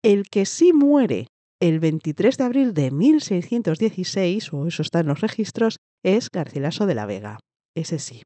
El 0.04 0.26
que 0.30 0.46
sí 0.46 0.74
muere 0.74 1.28
el 1.62 1.80
23 1.80 2.38
de 2.38 2.44
abril 2.44 2.74
de 2.74 2.92
1616, 2.92 4.54
o 4.54 4.68
eso 4.68 4.82
está 4.82 5.00
en 5.00 5.08
los 5.08 5.22
registros, 5.22 5.78
es 6.04 6.30
Garcilaso 6.30 6.86
de 6.86 6.96
la 6.96 7.06
Vega. 7.06 7.40
Ese 7.76 8.00
sí. 8.00 8.22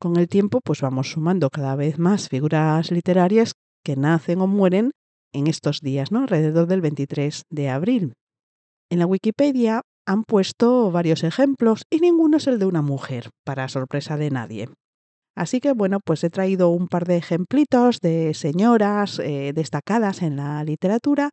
Con 0.00 0.16
el 0.16 0.28
tiempo, 0.28 0.60
pues 0.64 0.80
vamos 0.80 1.10
sumando 1.10 1.50
cada 1.50 1.76
vez 1.76 1.98
más 1.98 2.28
figuras 2.28 2.90
literarias 2.90 3.52
que 3.84 3.96
nacen 3.96 4.40
o 4.40 4.46
mueren 4.46 4.92
en 5.32 5.46
estos 5.46 5.80
días, 5.80 6.10
¿no? 6.10 6.20
Alrededor 6.20 6.66
del 6.66 6.80
23 6.80 7.42
de 7.50 7.68
abril. 7.68 8.14
En 8.90 8.98
la 8.98 9.06
Wikipedia 9.06 9.82
han 10.06 10.24
puesto 10.24 10.90
varios 10.90 11.22
ejemplos 11.22 11.82
y 11.90 12.00
ninguno 12.00 12.38
es 12.38 12.46
el 12.46 12.58
de 12.58 12.66
una 12.66 12.82
mujer, 12.82 13.28
para 13.44 13.68
sorpresa 13.68 14.16
de 14.16 14.30
nadie. 14.30 14.68
Así 15.34 15.60
que 15.60 15.72
bueno, 15.72 16.00
pues 16.04 16.22
he 16.24 16.30
traído 16.30 16.68
un 16.68 16.88
par 16.88 17.06
de 17.06 17.16
ejemplitos 17.16 18.00
de 18.00 18.34
señoras 18.34 19.18
eh, 19.18 19.52
destacadas 19.54 20.22
en 20.22 20.36
la 20.36 20.62
literatura, 20.64 21.30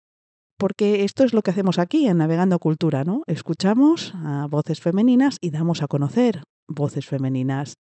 porque 0.58 1.04
esto 1.04 1.24
es 1.24 1.34
lo 1.34 1.42
que 1.42 1.52
hacemos 1.52 1.80
aquí 1.80 2.08
en 2.08 2.18
Navegando 2.18 2.60
Cultura, 2.60 3.04
¿no? 3.04 3.24
Escuchamos 3.28 4.14
a 4.16 4.48
voces 4.50 4.80
femeninas 4.80 5.38
y 5.42 5.52
damos 5.52 5.82
a 5.82 5.88
conocer 5.88 6.44
voces 6.68 7.06
femeninas. 7.06 7.76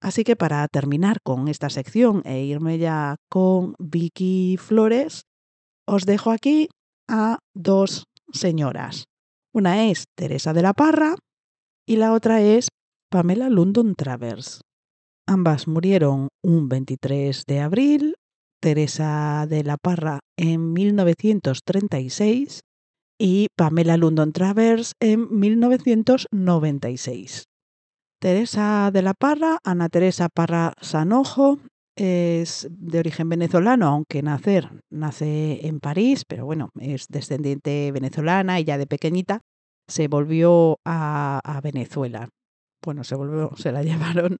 Así 0.00 0.22
que 0.22 0.36
para 0.36 0.66
terminar 0.68 1.18
con 1.24 1.48
esta 1.48 1.70
sección 1.70 2.22
e 2.24 2.44
irme 2.44 2.78
ya 2.78 3.16
con 3.28 3.74
Vicky 3.78 4.56
Flores, 4.58 5.22
os 5.86 6.06
dejo 6.06 6.30
aquí 6.30 6.68
a 7.08 7.38
dos 7.54 8.04
señoras. 8.32 9.06
Una 9.52 9.86
es 9.86 10.04
Teresa 10.14 10.52
de 10.52 10.62
la 10.62 10.72
Parra 10.72 11.16
y 11.86 11.96
la 11.96 12.12
otra 12.12 12.42
es 12.42 12.68
Pamela 13.10 13.48
London 13.48 13.94
Travers. 13.96 14.60
Ambas 15.30 15.68
murieron 15.68 16.28
un 16.42 16.70
23 16.70 17.44
de 17.46 17.60
abril, 17.60 18.14
Teresa 18.62 19.44
de 19.46 19.62
la 19.62 19.76
Parra 19.76 20.20
en 20.38 20.72
1936 20.72 22.60
y 23.20 23.48
Pamela 23.54 23.98
London 23.98 24.32
Travers 24.32 24.92
en 25.00 25.38
1996. 25.38 27.44
Teresa 28.18 28.90
de 28.90 29.02
la 29.02 29.12
Parra, 29.12 29.58
Ana 29.64 29.90
Teresa 29.90 30.30
Parra 30.34 30.72
Sanojo, 30.80 31.58
es 31.94 32.66
de 32.70 32.98
origen 32.98 33.28
venezolano, 33.28 33.88
aunque 33.88 34.22
nacer, 34.22 34.80
nace 34.90 35.66
en 35.66 35.80
París, 35.80 36.24
pero 36.26 36.46
bueno, 36.46 36.70
es 36.80 37.06
descendiente 37.08 37.92
venezolana 37.92 38.60
y 38.60 38.64
ya 38.64 38.78
de 38.78 38.86
pequeñita 38.86 39.42
se 39.88 40.08
volvió 40.08 40.78
a, 40.86 41.40
a 41.44 41.60
Venezuela. 41.60 42.30
Bueno, 42.82 43.04
se 43.04 43.14
volvió, 43.14 43.50
se 43.56 43.72
la 43.72 43.82
llevaron 44.22 44.38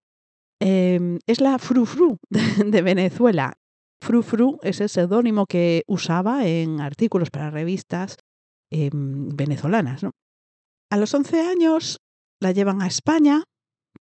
Em, 0.60 1.18
es 1.26 1.40
la 1.40 1.58
Frufru 1.58 2.18
de, 2.30 2.82
Venezuela. 2.82 3.54
Frufru 4.02 4.58
es 4.62 4.80
el 4.80 4.88
seudónimo 4.88 5.46
que 5.46 5.82
usaba 5.86 6.46
en 6.46 6.80
artículos 6.80 7.30
para 7.30 7.50
revistas 7.50 8.16
em, 8.70 9.28
venezolanas. 9.30 10.02
A 10.90 10.96
los 10.96 11.14
11 11.14 11.40
años 11.40 11.98
la 12.40 12.52
llevan 12.52 12.82
a 12.82 12.86
España, 12.86 13.44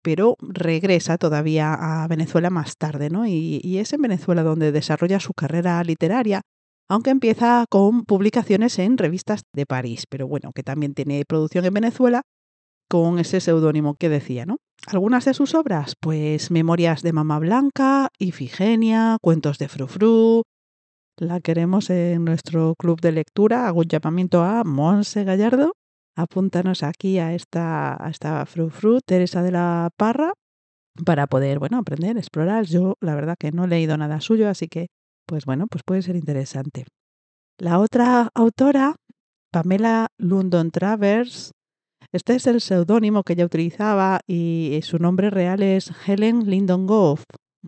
pero 0.02 0.36
regresa 0.40 1.18
todavía 1.18 1.74
a 1.74 2.08
Venezuela 2.08 2.50
más 2.50 2.78
tarde, 2.78 3.10
¿no? 3.10 3.26
Y, 3.26 3.60
y, 3.64 3.80
es 3.80 3.94
en 3.94 4.02
Venezuela 4.02 4.44
donde 4.44 4.72
desarrolla 4.72 5.20
su 5.20 5.34
carrera 5.34 5.84
literaria, 5.84 6.42
aunque 6.90 7.10
empieza 7.10 7.66
con 7.70 8.04
publicaciones 8.04 8.80
en 8.80 8.98
revistas 8.98 9.42
de 9.54 9.66
París, 9.66 10.06
pero 10.10 10.28
bueno, 10.28 10.52
que 10.54 10.64
también 10.64 10.94
tiene 10.94 11.24
producción 11.28 11.66
en 11.66 11.74
Venezuela 11.74 12.22
con 12.90 13.20
ese 13.20 13.42
seudónimo 13.42 13.96
que 13.96 14.10
decía, 14.10 14.46
¿no? 14.46 14.58
Algunas 14.86 15.26
de 15.26 15.34
sus 15.34 15.56
obras, 15.56 15.96
pues 16.00 16.52
Memorias 16.52 17.02
de 17.02 17.12
Mamá 17.12 17.40
Blanca, 17.40 18.10
Ifigenia, 18.20 19.18
Cuentos 19.22 19.58
de 19.58 19.68
Frufru. 19.68 20.44
La 21.18 21.42
queremos 21.42 21.90
en 21.90 22.24
nuestro 22.24 22.76
club 22.78 23.02
de 23.02 23.12
lectura. 23.12 23.68
Hago 23.68 23.80
un 23.80 23.88
llamamiento 23.88 24.44
a 24.44 24.64
Monse 24.64 25.24
Gallardo. 25.24 25.74
Apúntanos 26.16 26.84
aquí 26.84 27.20
a 27.20 27.34
esta, 27.34 28.02
a 28.02 28.10
esta 28.10 28.46
Frufru, 28.46 29.00
Teresa 29.06 29.44
de 29.44 29.52
la 29.52 29.90
Parra, 29.98 30.32
para 31.06 31.28
poder, 31.28 31.60
bueno, 31.60 31.78
aprender, 31.78 32.18
explorar. 32.18 32.66
Yo, 32.66 32.96
la 33.02 33.16
verdad 33.16 33.36
que 33.38 33.52
no 33.52 33.66
he 33.66 33.68
leído 33.68 33.98
nada 33.98 34.22
suyo, 34.22 34.48
así 34.48 34.68
que, 34.68 34.88
pues 35.26 35.46
bueno, 35.46 35.68
pues 35.68 35.84
puede 35.86 36.02
ser 36.02 36.16
interesante. 36.16 36.86
La 37.60 37.80
otra 37.80 38.30
autora, 38.34 38.96
Pamela 39.52 40.08
London 40.18 40.72
Travers, 40.72 41.52
este 42.12 42.36
es 42.36 42.48
el 42.48 42.62
seudónimo 42.62 43.24
que 43.24 43.34
ella 43.34 43.46
utilizaba 43.46 44.22
y 44.26 44.80
su 44.84 44.98
nombre 44.98 45.30
real 45.30 45.62
es 45.62 45.92
Helen 46.06 46.50
Lyndon 46.50 46.88
Goff, 46.88 47.24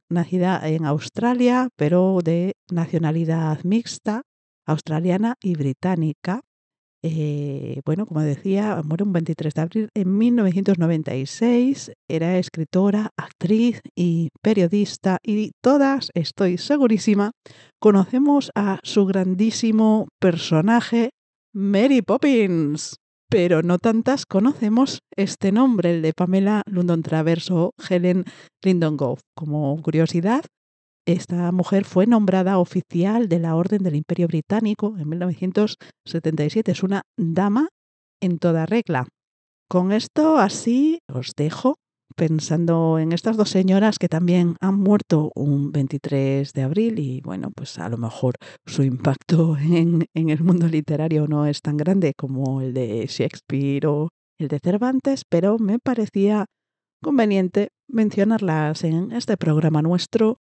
nacida 0.10 0.66
en 0.68 0.86
Australia, 0.86 1.70
pero 1.76 2.20
de 2.24 2.54
nacionalidad 2.72 3.64
mixta, 3.64 4.22
australiana 4.66 5.36
y 5.42 5.56
británica. 5.56 6.42
Eh, 7.02 7.82
bueno, 7.86 8.06
como 8.06 8.22
decía, 8.22 8.82
muere 8.84 9.04
un 9.04 9.14
23 9.14 9.54
de 9.54 9.62
abril 9.62 9.90
en 9.94 10.18
1996. 10.18 11.92
Era 12.08 12.38
escritora, 12.38 13.10
actriz 13.18 13.82
y 13.96 14.30
periodista 14.42 15.18
y 15.24 15.52
todas, 15.62 16.12
estoy 16.14 16.58
segurísima, 16.58 17.32
conocemos 17.80 18.52
a 18.56 18.80
su 18.84 19.06
grandísimo 19.06 20.08
personaje, 20.20 21.10
Mary 21.54 22.02
Poppins 22.02 22.96
pero 23.30 23.62
no 23.62 23.78
tantas 23.78 24.26
conocemos 24.26 25.04
este 25.16 25.52
nombre, 25.52 25.96
el 25.96 26.02
de 26.02 26.14
Pamela 26.14 26.64
London 26.66 27.04
Travers 27.04 27.52
o 27.52 27.74
Helen 27.90 28.26
Lyndon 28.64 28.98
Goff. 28.98 29.22
Como 29.36 29.80
curiosidad, 29.84 30.44
esta 31.06 31.52
mujer 31.52 31.86
fue 31.86 32.08
nombrada 32.08 32.58
oficial 32.58 33.30
de 33.30 33.40
la 33.40 33.56
Orden 33.56 33.84
del 33.84 33.96
Imperio 33.96 34.28
Británico 34.28 34.96
en 34.98 35.10
1977. 35.10 36.72
Es 36.72 36.84
una 36.84 37.04
dama 37.18 37.70
en 38.22 38.40
toda 38.40 38.66
regla. 38.66 39.08
Con 39.70 39.92
esto 39.92 40.38
así 40.40 41.00
os 41.08 41.34
dejo 41.38 41.78
pensando 42.20 43.00
en 43.00 43.14
estas 43.14 43.38
dos 43.38 43.50
señoras 43.50 43.98
que 43.98 44.10
también 44.10 44.58
han 44.60 44.76
muerto 44.76 45.32
un 45.36 45.72
23 45.72 46.52
de 46.52 46.62
abril 46.64 47.00
y 47.00 47.22
bueno, 47.22 47.50
pues 47.56 47.80
a 47.80 47.88
lo 47.88 47.98
mejor 47.98 48.36
su 48.66 48.84
impacto 48.84 49.56
en, 49.58 50.06
el 50.14 50.44
mundo 50.44 50.68
literario 50.68 51.28
no 51.28 51.46
es 51.46 51.62
tan 51.62 51.78
grande 51.78 52.14
como 52.18 52.60
el 52.60 52.74
de 52.74 53.08
Shakespeare 53.08 53.88
o 53.88 54.10
el 54.38 54.50
de 54.50 54.60
Cervantes, 54.60 55.24
pero 55.30 55.58
me 55.60 55.80
parecía 55.80 56.46
conveniente 57.02 57.70
mencionarlas 57.88 58.84
en 58.84 59.14
este 59.14 59.38
programa 59.38 59.82
nuestro. 59.82 60.40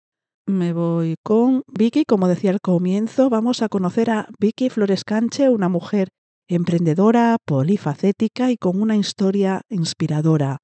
Me 0.46 0.72
voy 0.72 1.14
con 1.22 1.62
Vicky, 1.68 2.04
como 2.04 2.26
decía 2.26 2.50
al 2.50 2.60
comienzo, 2.60 3.30
vamos 3.30 3.62
a 3.62 3.68
conocer 3.68 4.10
a 4.10 4.28
Vicky 4.40 4.70
Flores 4.70 5.04
Canche, 5.04 5.48
una 5.48 5.68
mujer 5.68 6.08
emprendedora, 6.48 7.36
polifacética 7.46 8.50
y 8.50 8.56
con 8.56 8.82
una 8.82 8.96
historia 8.96 9.60
inspiradora. 9.68 10.58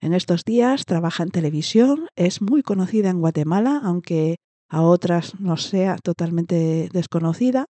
En 0.00 0.14
estos 0.14 0.44
días 0.44 0.84
trabaja 0.84 1.24
en 1.24 1.30
televisión, 1.30 2.06
es 2.14 2.40
muy 2.40 2.62
conocida 2.62 3.10
en 3.10 3.18
Guatemala, 3.18 3.80
aunque 3.82 4.36
a 4.68 4.82
otras 4.82 5.40
no 5.40 5.56
sea 5.56 5.96
totalmente 5.96 6.88
desconocida. 6.92 7.64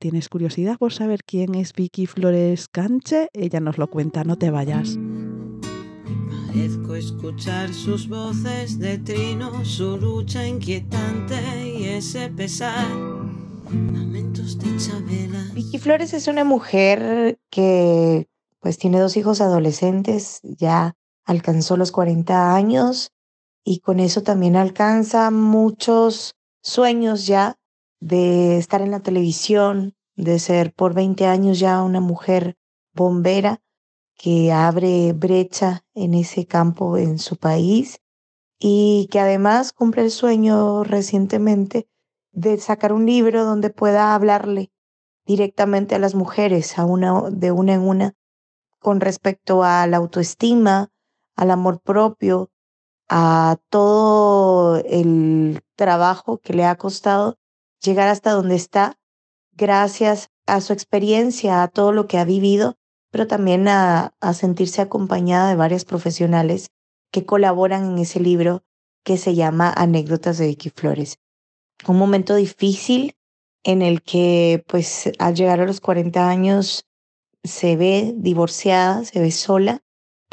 ¿Tienes 0.00 0.30
curiosidad 0.30 0.78
por 0.78 0.94
saber 0.94 1.20
quién 1.26 1.54
es 1.54 1.74
Vicky 1.74 2.06
Flores 2.06 2.68
Canche? 2.68 3.28
Ella 3.34 3.60
nos 3.60 3.76
lo 3.76 3.90
cuenta, 3.90 4.24
no 4.24 4.36
te 4.36 4.50
vayas. 4.50 4.98
Parezco 6.46 6.94
escuchar 6.94 7.74
sus 7.74 8.08
voces 8.08 8.78
de 8.78 8.96
trino, 8.96 9.62
su 9.66 9.98
lucha 9.98 10.46
inquietante 10.46 11.36
y 11.66 11.84
ese 11.84 12.30
pesar. 12.30 12.88
Lamentos 13.92 14.58
de 14.58 14.74
Chabela. 14.78 15.50
Vicky 15.52 15.78
Flores 15.78 16.14
es 16.14 16.28
una 16.28 16.44
mujer 16.44 17.38
que 17.50 18.26
pues 18.60 18.78
tiene 18.78 19.00
dos 19.00 19.18
hijos 19.18 19.42
adolescentes, 19.42 20.40
ya 20.42 20.94
alcanzó 21.24 21.76
los 21.76 21.92
40 21.92 22.54
años 22.54 23.10
y 23.64 23.80
con 23.80 24.00
eso 24.00 24.22
también 24.22 24.56
alcanza 24.56 25.30
muchos 25.30 26.34
sueños 26.62 27.26
ya 27.26 27.56
de 28.00 28.58
estar 28.58 28.82
en 28.82 28.90
la 28.90 29.00
televisión, 29.00 29.94
de 30.16 30.38
ser 30.38 30.72
por 30.74 30.94
20 30.94 31.26
años 31.26 31.58
ya 31.58 31.82
una 31.82 32.00
mujer 32.00 32.56
bombera 32.92 33.60
que 34.16 34.52
abre 34.52 35.12
brecha 35.12 35.84
en 35.94 36.14
ese 36.14 36.46
campo 36.46 36.96
en 36.96 37.18
su 37.18 37.36
país 37.36 38.00
y 38.58 39.08
que 39.10 39.20
además 39.20 39.72
cumple 39.72 40.02
el 40.02 40.10
sueño 40.10 40.84
recientemente 40.84 41.88
de 42.32 42.58
sacar 42.58 42.92
un 42.92 43.06
libro 43.06 43.44
donde 43.44 43.70
pueda 43.70 44.14
hablarle 44.14 44.70
directamente 45.26 45.94
a 45.94 45.98
las 45.98 46.14
mujeres, 46.14 46.78
a 46.78 46.84
una, 46.84 47.30
de 47.30 47.50
una 47.50 47.74
en 47.74 47.80
una, 47.80 48.14
con 48.78 49.00
respecto 49.00 49.64
a 49.64 49.86
la 49.86 49.96
autoestima, 49.96 50.90
al 51.36 51.50
amor 51.50 51.80
propio, 51.80 52.50
a 53.08 53.58
todo 53.68 54.76
el 54.78 55.60
trabajo 55.76 56.38
que 56.38 56.54
le 56.54 56.64
ha 56.64 56.76
costado 56.76 57.38
llegar 57.80 58.08
hasta 58.08 58.32
donde 58.32 58.56
está, 58.56 58.98
gracias 59.52 60.30
a 60.46 60.60
su 60.60 60.72
experiencia, 60.72 61.62
a 61.62 61.68
todo 61.68 61.92
lo 61.92 62.06
que 62.06 62.18
ha 62.18 62.24
vivido, 62.24 62.76
pero 63.10 63.26
también 63.26 63.68
a, 63.68 64.14
sentirse 64.32 64.82
acompañada 64.82 65.48
de 65.48 65.56
varias 65.56 65.84
profesionales 65.84 66.70
que 67.12 67.24
colaboran 67.24 67.92
en 67.92 67.98
ese 67.98 68.18
libro 68.18 68.64
que 69.04 69.18
se 69.18 69.34
llama 69.34 69.72
Anécdotas 69.76 70.38
de 70.38 70.48
Vicky 70.48 70.70
Flores. 70.70 71.18
Un 71.86 71.98
momento 71.98 72.34
difícil 72.34 73.16
en 73.62 73.82
el 73.82 74.02
que, 74.02 74.64
pues, 74.66 75.10
al 75.18 75.34
llegar 75.34 75.60
a 75.60 75.66
los 75.66 75.80
40 75.80 76.28
años, 76.28 76.86
se 77.44 77.76
ve 77.76 78.14
divorciada, 78.16 79.04
se 79.04 79.20
ve 79.20 79.30
sola, 79.30 79.83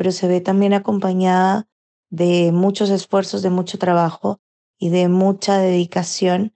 pero 0.01 0.11
se 0.11 0.27
ve 0.27 0.41
también 0.41 0.73
acompañada 0.73 1.67
de 2.09 2.51
muchos 2.51 2.89
esfuerzos, 2.89 3.43
de 3.43 3.51
mucho 3.51 3.77
trabajo 3.77 4.41
y 4.79 4.89
de 4.89 5.09
mucha 5.09 5.59
dedicación 5.59 6.55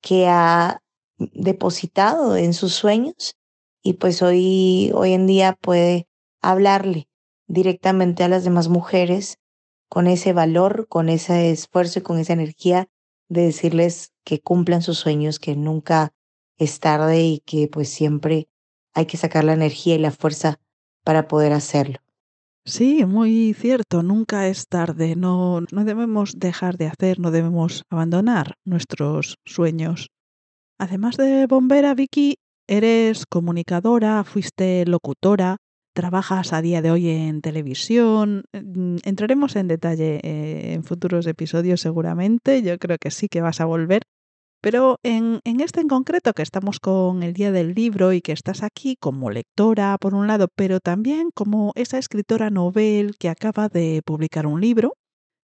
que 0.00 0.26
ha 0.26 0.80
depositado 1.18 2.34
en 2.38 2.54
sus 2.54 2.72
sueños 2.72 3.36
y 3.82 3.92
pues 3.92 4.22
hoy, 4.22 4.90
hoy 4.94 5.12
en 5.12 5.26
día 5.26 5.58
puede 5.60 6.08
hablarle 6.40 7.10
directamente 7.46 8.24
a 8.24 8.28
las 8.28 8.42
demás 8.44 8.70
mujeres 8.70 9.36
con 9.90 10.06
ese 10.06 10.32
valor, 10.32 10.88
con 10.88 11.10
ese 11.10 11.50
esfuerzo 11.50 11.98
y 11.98 12.02
con 12.02 12.18
esa 12.18 12.32
energía 12.32 12.88
de 13.28 13.42
decirles 13.42 14.14
que 14.24 14.40
cumplan 14.40 14.80
sus 14.80 14.96
sueños, 14.96 15.38
que 15.38 15.56
nunca 15.56 16.14
es 16.56 16.80
tarde 16.80 17.20
y 17.20 17.40
que 17.40 17.68
pues 17.68 17.90
siempre 17.90 18.48
hay 18.94 19.04
que 19.04 19.18
sacar 19.18 19.44
la 19.44 19.52
energía 19.52 19.94
y 19.94 19.98
la 19.98 20.10
fuerza 20.10 20.58
para 21.04 21.28
poder 21.28 21.52
hacerlo. 21.52 21.98
Sí, 22.68 23.06
muy 23.06 23.54
cierto, 23.54 24.02
nunca 24.02 24.46
es 24.46 24.66
tarde, 24.68 25.16
no, 25.16 25.62
no 25.72 25.84
debemos 25.86 26.38
dejar 26.38 26.76
de 26.76 26.86
hacer, 26.86 27.18
no 27.18 27.30
debemos 27.30 27.84
abandonar 27.88 28.56
nuestros 28.66 29.36
sueños. 29.46 30.10
Además 30.78 31.16
de 31.16 31.46
bombera, 31.46 31.94
Vicky, 31.94 32.36
eres 32.66 33.24
comunicadora, 33.24 34.22
fuiste 34.22 34.84
locutora, 34.84 35.56
trabajas 35.94 36.52
a 36.52 36.60
día 36.60 36.82
de 36.82 36.90
hoy 36.90 37.08
en 37.08 37.40
televisión. 37.40 38.44
Mm, 38.52 38.96
entraremos 39.02 39.56
en 39.56 39.68
detalle 39.68 40.20
eh, 40.22 40.74
en 40.74 40.84
futuros 40.84 41.26
episodios 41.26 41.80
seguramente, 41.80 42.62
yo 42.62 42.76
creo 42.78 42.98
que 43.00 43.10
sí 43.10 43.28
que 43.28 43.40
vas 43.40 43.62
a 43.62 43.64
volver. 43.64 44.02
Pero 44.60 44.96
en, 45.04 45.40
en, 45.44 45.60
este 45.60 45.80
en 45.80 45.88
concreto, 45.88 46.32
que 46.32 46.42
estamos 46.42 46.80
con 46.80 47.22
el 47.22 47.32
Día 47.32 47.52
del 47.52 47.74
Libro 47.74 48.12
y 48.12 48.20
que 48.20 48.32
estás 48.32 48.62
aquí 48.62 48.96
como 48.98 49.30
lectora, 49.30 49.96
por 50.00 50.14
un 50.14 50.26
lado, 50.26 50.48
pero 50.54 50.80
también 50.80 51.30
como 51.32 51.72
esa 51.76 51.98
escritora 51.98 52.50
novel 52.50 53.16
que 53.18 53.28
acaba 53.28 53.68
de 53.68 54.02
publicar 54.04 54.46
un 54.46 54.60
libro, 54.60 54.94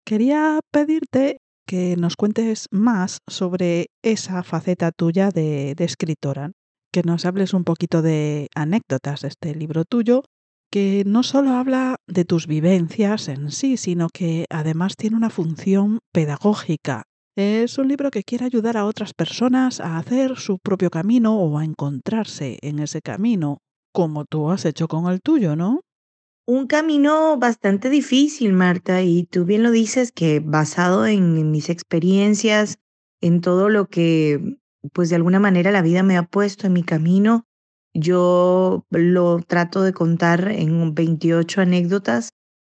quería 0.03 0.59
pedirte 0.71 1.41
que 1.67 1.95
nos 1.95 2.15
cuentes 2.15 2.67
más 2.71 3.19
sobre 3.27 3.87
esa 4.01 4.43
faceta 4.43 4.91
tuya 4.91 5.29
de, 5.29 5.75
de 5.75 5.85
escritora, 5.85 6.51
que 6.91 7.03
nos 7.03 7.25
hables 7.25 7.53
un 7.53 7.63
poquito 7.63 8.01
de 8.01 8.47
anécdotas 8.55 9.21
de 9.21 9.27
este 9.27 9.55
libro 9.55 9.85
tuyo, 9.85 10.23
que 10.71 11.03
no 11.05 11.21
solo 11.21 11.51
habla 11.51 11.97
de 12.07 12.25
tus 12.25 12.47
vivencias 12.47 13.27
en 13.27 13.51
sí, 13.51 13.77
sino 13.77 14.07
que 14.11 14.45
además 14.49 14.95
tiene 14.95 15.15
una 15.15 15.29
función 15.29 15.99
pedagógica 16.11 17.03
es 17.35 17.77
un 17.77 17.87
libro 17.87 18.11
que 18.11 18.23
quiere 18.23 18.45
ayudar 18.45 18.77
a 18.77 18.85
otras 18.85 19.13
personas 19.13 19.79
a 19.79 19.97
hacer 19.97 20.37
su 20.37 20.59
propio 20.59 20.89
camino 20.89 21.37
o 21.39 21.57
a 21.57 21.65
encontrarse 21.65 22.59
en 22.61 22.79
ese 22.79 23.01
camino, 23.01 23.59
como 23.91 24.25
tú 24.25 24.51
has 24.51 24.65
hecho 24.65 24.87
con 24.87 25.11
el 25.11 25.21
tuyo, 25.21 25.55
¿no? 25.55 25.81
Un 26.45 26.67
camino 26.67 27.37
bastante 27.37 27.89
difícil, 27.89 28.53
Marta, 28.53 29.01
y 29.01 29.23
tú 29.23 29.45
bien 29.45 29.63
lo 29.63 29.71
dices 29.71 30.11
que 30.11 30.41
basado 30.41 31.05
en, 31.05 31.51
mis 31.51 31.69
experiencias, 31.69 32.79
en 33.21 33.39
todo 33.39 33.69
lo 33.69 33.87
que, 33.87 34.57
pues 34.91 35.09
de 35.09 35.15
alguna 35.15 35.39
manera 35.39 35.71
la 35.71 35.81
vida 35.81 36.03
me 36.03 36.17
ha 36.17 36.23
puesto 36.23 36.67
en 36.67 36.73
mi 36.73 36.83
camino, 36.83 37.45
yo 37.93 38.85
lo 38.89 39.39
trato 39.39 39.83
de 39.83 39.93
contar 39.93 40.49
en 40.51 40.93
28 40.93 41.61
anécdotas, 41.61 42.29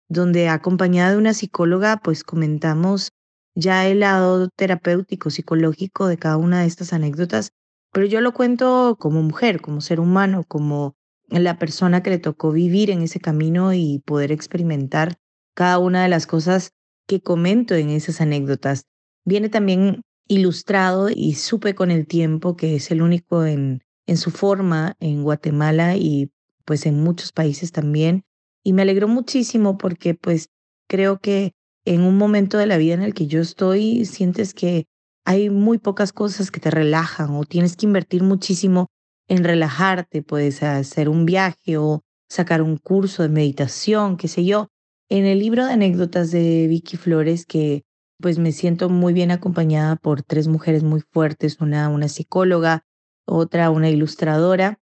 donde 0.08 0.48
acompañada 0.48 1.10
de 1.10 1.18
una 1.18 1.34
psicóloga, 1.34 1.96
pues 1.96 2.22
comentamos 2.22 3.10
ya 3.56 3.88
el 3.88 4.00
lado 4.00 4.48
terapéutico, 4.50 5.30
psicológico 5.30 6.06
de 6.06 6.18
cada 6.18 6.36
una 6.36 6.60
de 6.60 6.66
estas 6.66 6.92
anécdotas, 6.92 7.50
pero 7.92 8.06
yo 8.06 8.20
lo 8.20 8.34
cuento 8.34 8.96
como 9.00 9.22
mujer, 9.22 9.60
como 9.60 9.80
ser 9.80 9.98
humano, 9.98 10.44
como 10.46 10.94
la 11.28 11.58
persona 11.58 12.02
que 12.02 12.10
le 12.10 12.18
tocó 12.18 12.52
vivir 12.52 12.90
en 12.90 13.02
ese 13.02 13.18
camino 13.18 13.72
y 13.72 14.00
poder 14.04 14.30
experimentar 14.30 15.16
cada 15.54 15.78
una 15.78 16.02
de 16.02 16.08
las 16.08 16.26
cosas 16.26 16.72
que 17.08 17.20
comento 17.20 17.74
en 17.74 17.88
esas 17.88 18.20
anécdotas. 18.20 18.84
Viene 19.24 19.48
también 19.48 20.02
ilustrado 20.28 21.08
y 21.08 21.34
supe 21.34 21.74
con 21.74 21.90
el 21.90 22.06
tiempo 22.06 22.56
que 22.56 22.76
es 22.76 22.90
el 22.90 23.00
único 23.00 23.46
en, 23.46 23.82
en 24.06 24.18
su 24.18 24.30
forma 24.30 24.94
en 25.00 25.22
Guatemala 25.22 25.96
y 25.96 26.30
pues 26.66 26.84
en 26.84 27.02
muchos 27.02 27.32
países 27.32 27.72
también. 27.72 28.24
Y 28.62 28.74
me 28.74 28.82
alegró 28.82 29.08
muchísimo 29.08 29.78
porque 29.78 30.14
pues 30.14 30.50
creo 30.88 31.18
que 31.18 31.54
en 31.86 32.02
un 32.02 32.18
momento 32.18 32.58
de 32.58 32.66
la 32.66 32.76
vida 32.76 32.94
en 32.94 33.02
el 33.02 33.14
que 33.14 33.28
yo 33.28 33.40
estoy, 33.40 34.04
sientes 34.04 34.52
que 34.52 34.86
hay 35.24 35.50
muy 35.50 35.78
pocas 35.78 36.12
cosas 36.12 36.50
que 36.50 36.60
te 36.60 36.70
relajan 36.70 37.34
o 37.36 37.44
tienes 37.44 37.76
que 37.76 37.86
invertir 37.86 38.22
muchísimo 38.22 38.88
en 39.28 39.44
relajarte, 39.44 40.22
puedes 40.22 40.62
hacer 40.62 41.08
un 41.08 41.24
viaje 41.24 41.78
o 41.78 42.02
sacar 42.28 42.60
un 42.60 42.76
curso 42.76 43.22
de 43.22 43.28
meditación, 43.28 44.16
qué 44.16 44.28
sé 44.28 44.44
yo. 44.44 44.68
En 45.08 45.24
el 45.24 45.38
libro 45.38 45.64
de 45.64 45.72
anécdotas 45.72 46.32
de 46.32 46.66
Vicky 46.66 46.96
Flores, 46.96 47.46
que 47.46 47.84
pues 48.20 48.38
me 48.38 48.50
siento 48.50 48.88
muy 48.88 49.12
bien 49.12 49.30
acompañada 49.30 49.94
por 49.94 50.22
tres 50.22 50.48
mujeres 50.48 50.82
muy 50.82 51.02
fuertes, 51.12 51.60
una, 51.60 51.88
una 51.88 52.08
psicóloga, 52.08 52.84
otra, 53.26 53.70
una 53.70 53.90
ilustradora, 53.90 54.80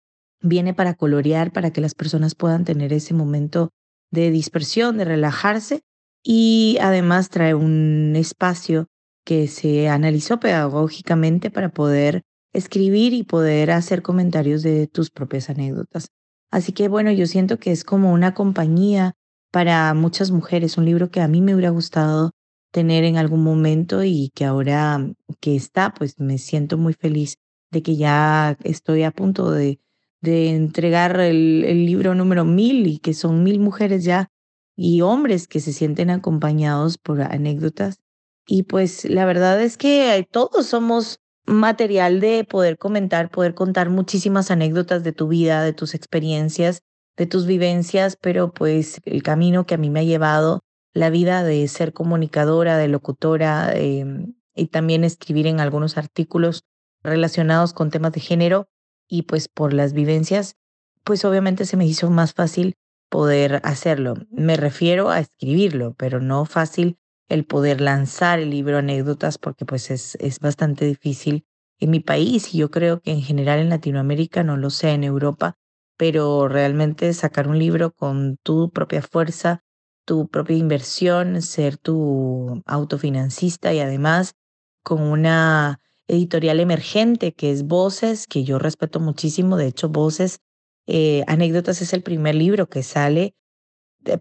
viene 0.42 0.74
para 0.74 0.96
colorear, 0.96 1.52
para 1.52 1.72
que 1.72 1.82
las 1.82 1.94
personas 1.94 2.34
puedan 2.34 2.66
tener 2.66 2.92
ese 2.94 3.14
momento 3.14 3.72
de 4.12 4.32
dispersión, 4.32 4.98
de 4.98 5.06
relajarse 5.06 5.82
y 6.24 6.78
además 6.82 7.30
trae 7.30 7.54
un 7.54 8.14
espacio 8.16 8.88
que 9.26 9.48
se 9.48 9.90
analizó 9.90 10.40
pedagógicamente 10.40 11.52
para 11.52 11.70
poder 11.70 12.24
escribir 12.54 13.14
y 13.14 13.24
poder 13.24 13.72
hacer 13.72 14.02
comentarios 14.02 14.64
de 14.64 14.88
tus 14.88 15.10
propias 15.10 15.50
anécdotas. 15.50 16.08
Así 16.52 16.72
que 16.72 16.88
bueno, 16.88 17.12
yo 17.12 17.28
siento 17.28 17.60
que 17.60 17.72
es 17.72 17.84
como 17.84 18.14
una 18.14 18.34
compañía 18.34 19.14
para 19.52 19.94
muchas 19.94 20.32
mujeres, 20.32 20.78
un 20.78 20.86
libro 20.86 21.12
que 21.12 21.22
a 21.22 21.28
mí 21.28 21.42
me 21.42 21.54
hubiera 21.54 21.72
gustado 21.72 22.32
tener 22.72 23.04
en 23.04 23.18
algún 23.18 23.44
momento 23.44 24.04
y 24.04 24.32
que 24.34 24.46
ahora 24.46 25.14
que 25.40 25.56
está, 25.56 25.94
pues 25.94 26.20
me 26.20 26.38
siento 26.38 26.78
muy 26.78 26.94
feliz 26.94 27.36
de 27.72 27.82
que 27.82 27.96
ya 27.96 28.58
estoy 28.64 29.04
a 29.04 29.12
punto 29.12 29.52
de, 29.52 29.80
de 30.22 30.50
entregar 30.50 31.20
el, 31.20 31.64
el 31.66 31.86
libro 31.86 32.16
número 32.16 32.46
mil 32.46 32.88
y 32.88 33.00
que 33.00 33.14
son 33.14 33.44
mil 33.44 33.60
mujeres 33.60 34.04
ya 34.04 34.30
y 34.78 35.02
hombres 35.02 35.48
que 35.48 35.60
se 35.60 35.74
sienten 35.74 36.10
acompañados 36.10 36.98
por 36.98 37.22
anécdotas. 37.22 38.00
Y 38.46 38.63
pues 38.63 39.04
la 39.04 39.26
verdad 39.26 39.62
es 39.62 39.76
que 39.76 40.26
todos 40.32 40.68
somos 40.68 41.20
material 41.46 42.20
de 42.20 42.46
poder 42.46 42.78
comentar, 42.78 43.32
poder 43.32 43.56
contar 43.56 43.90
muchísimas 43.90 44.52
anécdotas 44.52 45.04
de 45.04 45.13
tu 45.13 45.28
vida, 45.28 45.63
de 45.63 45.74
tus 45.74 45.96
experiencias, 45.96 46.84
de 47.18 47.26
tus 47.26 47.48
vivencias, 47.48 48.18
pero 48.22 48.54
pues 48.54 49.02
el 49.06 49.24
camino 49.24 49.66
que 49.66 49.74
a 49.74 49.78
mí 49.78 49.90
me 49.90 50.02
ha 50.02 50.04
llevado, 50.04 50.62
la 50.94 51.10
vida 51.10 51.44
de 51.44 51.68
ser 51.68 51.94
comunicadora, 51.94 52.78
de 52.78 52.88
locutora 52.88 53.74
em, 53.74 54.36
y 54.56 54.68
también 54.68 55.04
escribir 55.04 55.48
en 55.48 55.60
algunos 55.60 55.98
artículos 55.98 56.63
relacionados 57.04 57.74
con 57.74 57.90
temas 57.90 58.12
de 58.12 58.20
género 58.20 58.68
y 59.08 59.24
pues 59.24 59.48
por 59.48 59.74
las 59.74 59.94
vivencias, 59.94 60.56
pues 61.04 61.24
obviamente 61.26 61.66
se 61.66 61.78
me 61.78 61.86
hizo 61.86 62.10
más 62.10 62.34
fácil 62.34 62.76
poder 63.10 63.62
hacerlo. 63.63 64.15
Me 64.30 64.58
refiero 64.58 65.10
a 65.10 65.20
escribirlo, 65.20 65.93
pero 65.98 66.20
no 66.20 66.46
fácil 66.46 66.98
el 67.30 67.46
poder 67.46 67.82
lanzar 67.82 68.39
el 68.39 68.50
libro 68.50 68.78
anécdotas 68.78 69.38
porque 69.38 69.65
pues 69.65 69.91
es, 69.91 70.15
es 70.20 70.39
bastante 70.39 70.86
difícil 70.86 71.46
en 71.80 71.91
mi 71.91 72.00
país 72.00 72.54
y 72.54 72.60
yo 72.60 72.72
creo 72.72 73.02
que 73.02 73.12
en 73.12 73.22
general 73.22 73.60
en 73.60 73.70
Latinoamérica, 73.70 74.43
no 74.43 74.58
lo 74.58 74.70
sé, 74.70 74.91
en 74.91 75.04
Europa, 75.04 75.58
pero 75.98 76.48
realmente 76.48 77.13
sacar 77.13 77.48
un 77.48 77.60
libro 77.60 77.91
con 77.91 78.38
tu 78.43 78.70
propia 78.72 79.02
fuerza, 79.02 79.63
tu 80.06 80.28
propia 80.30 80.58
inversión, 80.58 81.41
ser 81.41 81.78
tu 81.78 82.62
autofinancista 82.65 83.74
y 83.74 83.80
además 83.80 84.36
con 84.84 85.02
una 85.02 85.82
editorial 86.08 86.60
emergente 86.60 87.34
que 87.34 87.52
es 87.52 87.63
Voces, 87.63 88.26
que 88.28 88.43
yo 88.43 88.60
respeto 88.60 89.00
muchísimo, 89.00 89.58
de 89.58 89.67
hecho 89.67 89.89
Voces 89.89 90.39
eh, 90.88 91.23
Anécdotas 91.28 91.82
es 91.82 91.93
el 91.93 92.02
primer 92.02 92.36
libro 92.36 92.67
que 92.67 92.82
sale 92.84 93.36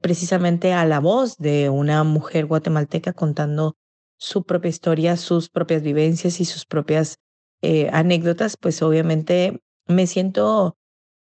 precisamente 0.01 0.73
a 0.73 0.85
la 0.85 1.01
voz 1.01 1.37
de 1.39 1.69
una 1.71 2.03
mujer 2.03 2.47
guatemalteca 2.47 3.13
contando 3.13 3.77
su 4.19 4.45
propia 4.45 4.69
historia, 4.69 5.17
sus 5.17 5.49
propias 5.49 5.83
vivencias 5.83 6.41
y 6.41 6.45
sus 6.45 6.67
propias 6.67 7.19
eh, 7.63 7.89
anécdotas, 7.93 8.57
pues 8.57 8.83
obviamente 8.83 9.63
me 9.87 10.07
siento 10.07 10.77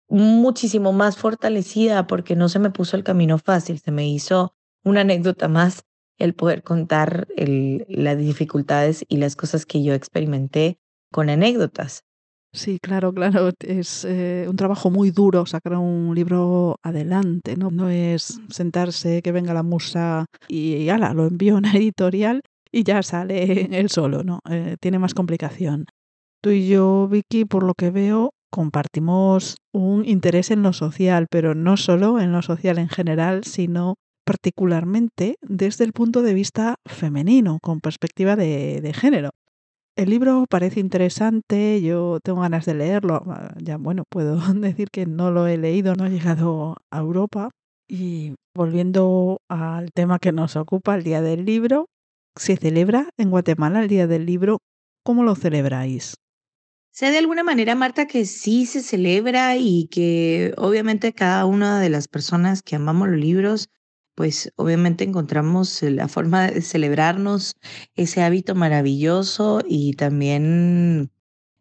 muchísimo 0.07 0.91
más 0.91 1.17
fortalecida 1.17 2.05
porque 2.05 2.35
no 2.35 2.49
se 2.49 2.59
me 2.59 2.69
puso 2.69 2.97
el 2.97 3.03
camino 3.03 3.37
fácil, 3.37 3.79
se 3.79 3.91
me 3.91 4.07
hizo 4.07 4.53
una 4.83 5.01
anécdota 5.01 5.47
más 5.47 5.83
el 6.17 6.35
poder 6.35 6.61
contar 6.63 7.27
las 7.37 8.17
dificultades 8.17 9.05
y 9.07 9.17
las 9.17 9.35
cosas 9.35 9.65
que 9.65 9.81
yo 9.81 9.93
experimenté 9.93 10.79
con 11.11 11.29
anécdotas. 11.29 12.03
Sí, 12.53 12.79
claro, 12.81 13.13
claro. 13.13 13.51
Es 13.59 14.03
eh, 14.03 14.45
un 14.49 14.57
trabajo 14.57 14.89
muy 14.91 15.11
duro 15.11 15.45
sacar 15.45 15.77
un 15.77 16.13
libro 16.13 16.75
adelante, 16.83 17.55
¿no? 17.55 17.71
No 17.71 17.89
es 17.89 18.41
sentarse, 18.49 19.21
que 19.21 19.31
venga 19.31 19.53
la 19.53 19.63
musa 19.63 20.25
y, 20.49 20.75
y 20.75 20.89
ala, 20.89 21.13
lo 21.13 21.27
envío 21.27 21.55
a 21.55 21.57
una 21.59 21.71
editorial 21.75 22.41
y 22.71 22.83
ya 22.83 23.03
sale 23.03 23.69
él 23.77 23.89
solo, 23.89 24.23
¿no? 24.23 24.39
Eh, 24.49 24.75
tiene 24.81 24.99
más 24.99 25.13
complicación. 25.13 25.85
Tú 26.41 26.49
y 26.49 26.67
yo, 26.67 27.07
Vicky, 27.07 27.45
por 27.45 27.63
lo 27.63 27.73
que 27.73 27.89
veo, 27.91 28.31
compartimos 28.51 29.55
un 29.73 30.05
interés 30.05 30.51
en 30.51 30.61
lo 30.61 30.73
social, 30.73 31.27
pero 31.29 31.55
no 31.55 31.77
solo 31.77 32.19
en 32.19 32.33
lo 32.33 32.41
social 32.41 32.79
en 32.79 32.89
general, 32.89 33.43
sino 33.45 33.95
particularmente 34.25 35.35
desde 35.41 35.85
el 35.85 35.93
punto 35.93 36.21
de 36.21 36.33
vista 36.33 36.75
femenino, 36.85 37.59
con 37.61 37.79
perspectiva 37.79 38.35
de, 38.35 38.81
de 38.81 38.93
género. 38.93 39.29
El 39.97 40.09
libro 40.09 40.45
parece 40.49 40.79
interesante, 40.79 41.81
yo 41.81 42.19
tengo 42.23 42.41
ganas 42.41 42.65
de 42.65 42.73
leerlo. 42.73 43.23
Ah, 43.27 43.53
ya, 43.61 43.77
bueno, 43.77 44.03
puedo 44.09 44.37
decir 44.55 44.87
que 44.89 45.05
no 45.05 45.31
lo 45.31 45.47
he 45.47 45.57
leído, 45.57 45.95
no 45.95 46.05
he 46.05 46.09
llegado 46.09 46.77
a 46.91 46.99
Europa. 46.99 47.49
Y 47.89 48.35
volviendo 48.55 49.41
al 49.49 49.91
tema 49.91 50.19
que 50.19 50.31
nos 50.31 50.55
ocupa, 50.55 50.95
el 50.95 51.03
Día 51.03 51.21
del 51.21 51.43
Libro, 51.43 51.87
se 52.37 52.55
celebra 52.55 53.09
en 53.17 53.29
Guatemala 53.29 53.81
el 53.81 53.89
Día 53.89 54.07
del 54.07 54.25
Libro. 54.25 54.59
¿Cómo 55.03 55.23
lo 55.23 55.35
celebráis? 55.35 56.15
Sé 56.93 57.11
de 57.11 57.17
alguna 57.17 57.43
manera, 57.43 57.75
Marta, 57.75 58.05
que 58.05 58.25
sí 58.25 58.65
se 58.65 58.81
celebra 58.81 59.57
y 59.57 59.87
que 59.87 60.53
obviamente 60.57 61.13
cada 61.13 61.45
una 61.45 61.79
de 61.81 61.89
las 61.89 62.07
personas 62.07 62.61
que 62.61 62.75
amamos 62.77 63.09
los 63.09 63.19
libros 63.19 63.67
pues 64.15 64.51
obviamente 64.55 65.03
encontramos 65.03 65.81
la 65.83 66.07
forma 66.07 66.47
de 66.47 66.61
celebrarnos 66.61 67.55
ese 67.95 68.23
hábito 68.23 68.55
maravilloso 68.55 69.61
y 69.65 69.93
también 69.93 71.11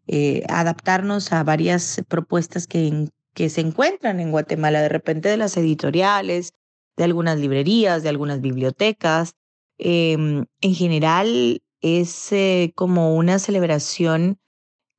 eh, 0.06 0.42
adaptarnos 0.48 1.32
a 1.32 1.44
varias 1.44 2.02
propuestas 2.08 2.66
que, 2.66 3.08
que 3.34 3.48
se 3.48 3.60
encuentran 3.60 4.20
en 4.20 4.30
Guatemala, 4.30 4.82
de 4.82 4.88
repente 4.88 5.28
de 5.28 5.36
las 5.36 5.56
editoriales, 5.56 6.52
de 6.96 7.04
algunas 7.04 7.38
librerías, 7.38 8.02
de 8.02 8.08
algunas 8.08 8.40
bibliotecas. 8.40 9.34
Em, 9.78 10.44
en 10.60 10.74
general 10.74 11.62
es 11.80 12.32
eh, 12.32 12.72
como 12.74 13.16
una 13.16 13.38
celebración 13.38 14.38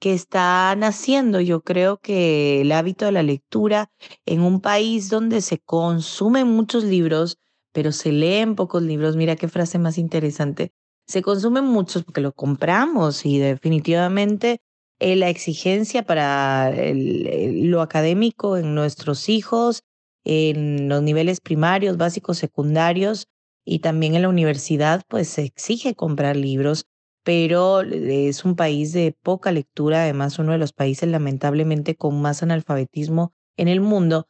que 0.01 0.13
está 0.13 0.75
naciendo. 0.75 1.39
Yo 1.41 1.61
creo 1.61 1.97
que 1.99 2.61
el 2.61 2.71
hábito 2.71 3.05
de 3.05 3.11
la 3.11 3.23
lectura 3.23 3.91
en 4.25 4.41
un 4.41 4.59
país 4.59 5.09
donde 5.09 5.41
se 5.41 5.59
consumen 5.59 6.47
muchos 6.47 6.83
libros, 6.83 7.37
pero 7.71 7.91
se 7.91 8.11
leen 8.11 8.55
pocos 8.55 8.81
libros, 8.81 9.15
mira 9.15 9.35
qué 9.35 9.47
frase 9.47 9.77
más 9.77 9.99
interesante, 9.99 10.73
se 11.07 11.21
consumen 11.21 11.65
muchos 11.65 12.03
porque 12.03 12.19
lo 12.19 12.33
compramos 12.33 13.25
y 13.27 13.37
definitivamente 13.37 14.59
eh, 14.99 15.15
la 15.15 15.29
exigencia 15.29 16.03
para 16.03 16.73
lo 16.73 17.81
académico 17.81 18.57
en 18.57 18.73
nuestros 18.73 19.29
hijos, 19.29 19.83
en 20.25 20.89
los 20.89 21.03
niveles 21.03 21.41
primarios, 21.41 21.97
básicos, 21.97 22.39
secundarios 22.39 23.27
y 23.63 23.79
también 23.79 24.15
en 24.15 24.23
la 24.23 24.29
universidad, 24.29 25.03
pues 25.07 25.27
se 25.27 25.43
exige 25.43 25.93
comprar 25.93 26.35
libros 26.35 26.85
pero 27.23 27.81
es 27.81 28.45
un 28.45 28.55
país 28.55 28.93
de 28.93 29.15
poca 29.21 29.51
lectura, 29.51 30.03
además 30.03 30.39
uno 30.39 30.53
de 30.53 30.57
los 30.57 30.73
países 30.73 31.09
lamentablemente 31.09 31.95
con 31.95 32.21
más 32.21 32.43
analfabetismo 32.43 33.33
en 33.57 33.67
el 33.67 33.81
mundo, 33.81 34.27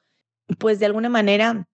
pues 0.60 0.80
de 0.80 0.88
alguna 0.88 1.10
manera 1.10 1.68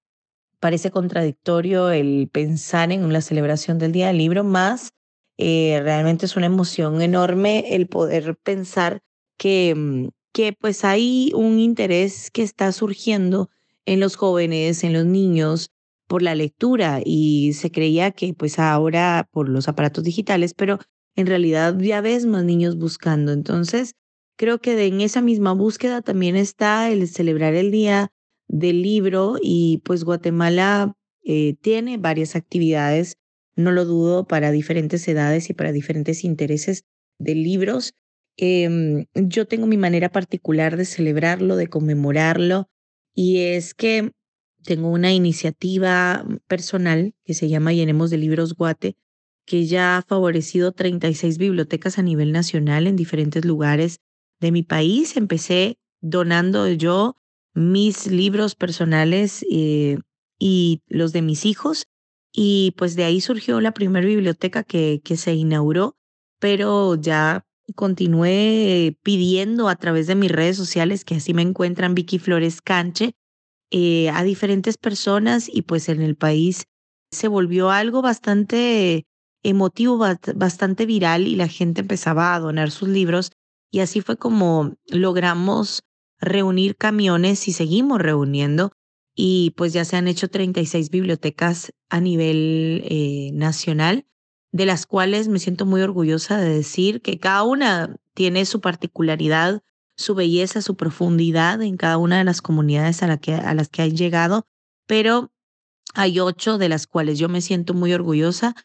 parece 0.60 0.92
contradictorio 0.92 1.90
el 1.90 2.30
pensar 2.32 2.92
en 2.92 3.04
una 3.06 3.22
celebración 3.22 3.80
del 3.80 3.92
Día 3.92 4.08
del 4.08 4.18
Libro, 4.18 4.44
más 4.44 4.92
eh, 5.38 5.80
realmente 5.84 6.26
es 6.26 6.36
una 6.36 6.48
emoción 6.48 7.02
enorme 7.02 7.76
el 7.76 7.88
poder 7.88 8.38
pensar 8.38 9.02
que, 9.38 9.76
mm, 9.76 10.10
que 10.34 10.54
pues 10.54 10.84
hay 10.84 11.32
un 11.36 11.60
interés 11.60 12.32
que 12.32 12.44
está 12.44 12.72
surgiendo 12.72 13.50
en 13.86 14.00
los 14.00 14.16
jóvenes, 14.16 14.84
en 14.84 14.94
los 14.94 15.06
niños, 15.06 15.72
por 16.08 16.22
la 16.22 16.36
lectura 16.36 17.02
y 17.04 17.54
se 17.54 17.72
creía 17.72 18.12
que 18.12 18.34
pues 18.34 18.60
ahora 18.60 19.28
por 19.32 19.50
los 19.50 19.68
aparatos 19.68 20.04
digitales, 20.04 20.54
pero 20.54 20.80
en 21.18 21.28
realidad 21.28 21.78
ya 21.80 22.00
ves 22.00 22.26
más 22.26 22.46
niños 22.46 22.78
buscando. 22.78 23.34
Entonces, 23.34 23.96
creo 24.38 24.60
que 24.60 24.86
en 24.86 25.02
esa 25.02 25.22
misma 25.22 25.52
búsqueda 25.52 26.02
también 26.02 26.38
está 26.38 26.90
el 26.90 27.08
celebrar 27.08 27.56
el 27.56 27.72
Día 27.72 28.12
del 28.48 28.84
Libro 28.84 29.36
y 29.42 29.82
pues 29.84 30.04
Guatemala 30.04 30.94
eh, 31.26 31.56
tiene 31.60 31.98
varias 31.98 32.36
actividades, 32.36 33.18
no 33.56 33.72
lo 33.72 33.84
dudo, 33.84 34.28
para 34.28 34.52
diferentes 34.52 35.06
edades 35.08 35.50
y 35.50 35.54
para 35.54 35.72
diferentes 35.72 36.24
intereses 36.24 36.86
de 37.18 37.34
libros. 37.34 37.94
Em, 38.38 39.06
yo 39.16 39.48
tengo 39.48 39.66
mi 39.66 39.78
manera 39.78 40.10
particular 40.10 40.78
de 40.78 40.86
celebrarlo, 40.86 41.56
de 41.56 41.68
conmemorarlo, 41.68 42.70
y 43.16 43.40
es 43.40 43.74
que 43.74 44.12
tengo 44.64 44.92
una 44.92 45.12
iniciativa 45.12 46.24
personal 46.48 47.16
que 47.26 47.34
se 47.34 47.50
llama 47.50 47.74
Llenemos 47.74 48.12
de 48.12 48.18
Libros 48.18 48.54
Guate, 48.54 48.96
que 49.48 49.66
ya 49.66 49.98
ha 49.98 50.02
favorecido 50.04 50.74
36 50.74 51.38
bibliotecas 51.38 51.98
a 51.98 52.04
nivel 52.04 52.34
nacional 52.34 52.86
en 52.86 52.98
diferentes 52.98 53.46
lugares 53.46 54.02
de 54.42 54.52
mi 54.52 54.62
país. 54.62 55.16
Empecé 55.16 55.80
donando 56.02 56.68
yo 56.68 57.16
mis 57.56 58.08
libros 58.08 58.56
personales 58.56 59.44
eh, 59.50 60.00
y 60.38 60.82
los 60.88 61.14
de 61.14 61.22
mis 61.22 61.46
hijos 61.46 61.88
y 62.34 62.76
pues 62.78 62.96
de 62.96 63.06
ahí 63.06 63.22
surgió 63.22 63.62
la 63.62 63.74
primera 63.74 64.06
biblioteca 64.06 64.64
que, 64.64 65.02
se 65.16 65.34
inauguró, 65.34 65.96
pero 66.40 66.96
ya 66.96 67.46
continué 67.74 68.98
pidiendo 69.02 69.70
a 69.70 69.76
través 69.78 70.08
de 70.08 70.16
mis 70.16 70.32
redes 70.32 70.58
sociales, 70.58 71.06
que 71.06 71.16
así 71.16 71.34
me 71.34 71.42
encuentran 71.42 71.96
Vicky 71.96 72.20
Flores 72.20 72.62
Canche, 72.62 73.16
eh, 73.72 74.10
a 74.10 74.24
diferentes 74.24 74.78
personas 74.78 75.50
y 75.52 75.62
pues 75.64 75.90
en 75.90 76.02
el 76.02 76.16
país 76.16 76.66
se 77.12 77.28
volvió 77.28 77.72
algo 77.72 78.02
bastante 78.02 79.08
emotivo, 79.50 80.04
bastante 80.36 80.86
viral 80.86 81.26
y 81.26 81.36
la 81.36 81.48
gente 81.48 81.82
empezaba 81.82 82.36
a 82.36 82.40
donar 82.40 82.70
sus 82.70 82.90
libros 82.90 83.32
y 83.72 83.80
así 83.80 84.02
fue 84.02 84.18
como 84.18 84.76
logramos 84.88 85.84
reunir 86.20 86.76
camiones 86.76 87.48
y 87.48 87.54
seguimos 87.54 88.02
reuniendo 88.02 88.74
y 89.16 89.54
pues 89.58 89.72
ya 89.72 89.86
se 89.86 89.96
han 89.96 90.08
hecho 90.08 90.30
36 90.30 90.90
bibliotecas 90.90 91.74
a 91.90 92.02
nivel 92.02 92.84
eh, 92.86 93.32
nacional, 93.34 94.06
de 94.52 94.66
las 94.66 94.86
cuales 94.86 95.28
me 95.30 95.40
siento 95.40 95.66
muy 95.66 95.82
orgullosa 95.82 96.38
de 96.40 96.50
decir 96.50 97.02
que 97.02 97.18
cada 97.18 97.44
una 97.44 97.96
tiene 98.14 98.46
su 98.46 98.60
particularidad, 98.60 99.64
su 99.96 100.14
belleza, 100.14 100.62
su 100.62 100.76
profundidad 100.76 101.62
en 101.62 101.78
cada 101.78 101.98
una 101.98 102.18
de 102.18 102.26
las 102.26 102.42
comunidades 102.42 103.02
a, 103.02 103.18
que, 103.18 103.34
a 103.34 103.54
las 103.54 103.70
que 103.70 103.82
han 103.82 103.96
llegado, 103.96 104.46
pero 104.86 105.32
hay 105.94 106.20
ocho 106.20 106.58
de 106.58 106.70
las 106.70 106.86
cuales 106.86 107.18
yo 107.18 107.30
me 107.30 107.42
siento 107.42 107.74
muy 107.74 107.94
orgullosa 107.94 108.56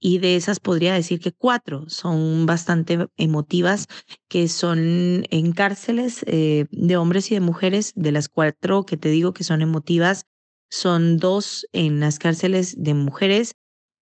y 0.00 0.18
de 0.18 0.36
esas 0.36 0.60
podría 0.60 0.94
decir 0.94 1.20
que 1.20 1.32
cuatro 1.32 1.84
son 1.88 2.46
bastante 2.46 3.06
emotivas, 3.18 3.86
que 4.28 4.48
son 4.48 5.24
en 5.30 5.52
cárceles 5.52 6.24
eh, 6.26 6.66
de 6.70 6.96
hombres 6.96 7.30
y 7.30 7.34
de 7.34 7.40
mujeres, 7.40 7.92
de 7.94 8.10
las 8.10 8.28
cuatro 8.28 8.84
que 8.84 8.96
te 8.96 9.10
digo 9.10 9.34
que 9.34 9.44
son 9.44 9.60
emotivas, 9.60 10.24
son 10.70 11.18
dos 11.18 11.66
en 11.72 12.00
las 12.00 12.18
cárceles 12.18 12.74
de 12.78 12.94
mujeres, 12.94 13.52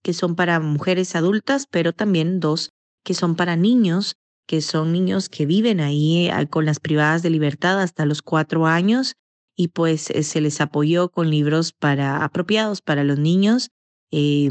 que 0.05 0.13
son 0.13 0.37
para 0.37 0.61
mujeres 0.61 1.17
adultas, 1.17 1.67
pero 1.69 1.93
también 1.93 2.39
dos 2.39 2.71
que 3.05 3.15
son 3.15 3.35
para 3.35 3.57
niños, 3.57 4.15
que 4.47 4.63
son 4.63 4.93
niños 4.93 5.29
que 5.29 5.47
viven 5.47 5.81
ahí 5.81 6.29
eh, 6.29 6.47
con 6.49 6.65
las 6.65 6.79
privadas 6.79 7.23
de 7.23 7.31
libertad 7.31 7.81
hasta 7.81 8.07
los 8.07 8.23
cuatro 8.23 8.67
años 8.67 9.15
y 9.57 9.69
pues 9.69 10.11
eh, 10.11 10.23
se 10.23 10.41
les 10.41 10.61
apoyó 10.61 11.11
con 11.11 11.31
libros 11.31 11.73
para 11.73 12.25
apropiados 12.25 12.81
para 12.83 13.03
los 13.03 13.19
niños 13.19 13.71
eh, 14.11 14.51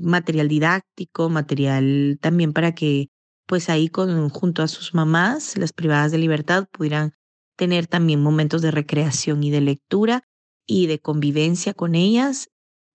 material 0.00 0.48
didáctico, 0.48 1.28
material 1.28 2.18
también 2.20 2.52
para 2.52 2.74
que 2.74 3.08
pues 3.46 3.68
ahí 3.68 3.88
con, 3.88 4.28
junto 4.30 4.62
a 4.62 4.68
sus 4.68 4.94
mamás, 4.94 5.56
las 5.58 5.72
privadas 5.72 6.12
de 6.12 6.18
libertad, 6.18 6.66
pudieran 6.72 7.12
tener 7.56 7.86
también 7.86 8.22
momentos 8.22 8.62
de 8.62 8.70
recreación 8.70 9.42
y 9.42 9.50
de 9.50 9.60
lectura 9.60 10.22
y 10.66 10.86
de 10.86 11.00
convivencia 11.00 11.74
con 11.74 11.94
ellas. 11.94 12.48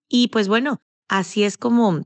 Y 0.08 0.28
pues 0.28 0.48
bueno, 0.48 0.82
así 1.08 1.44
es 1.44 1.56
como 1.58 2.02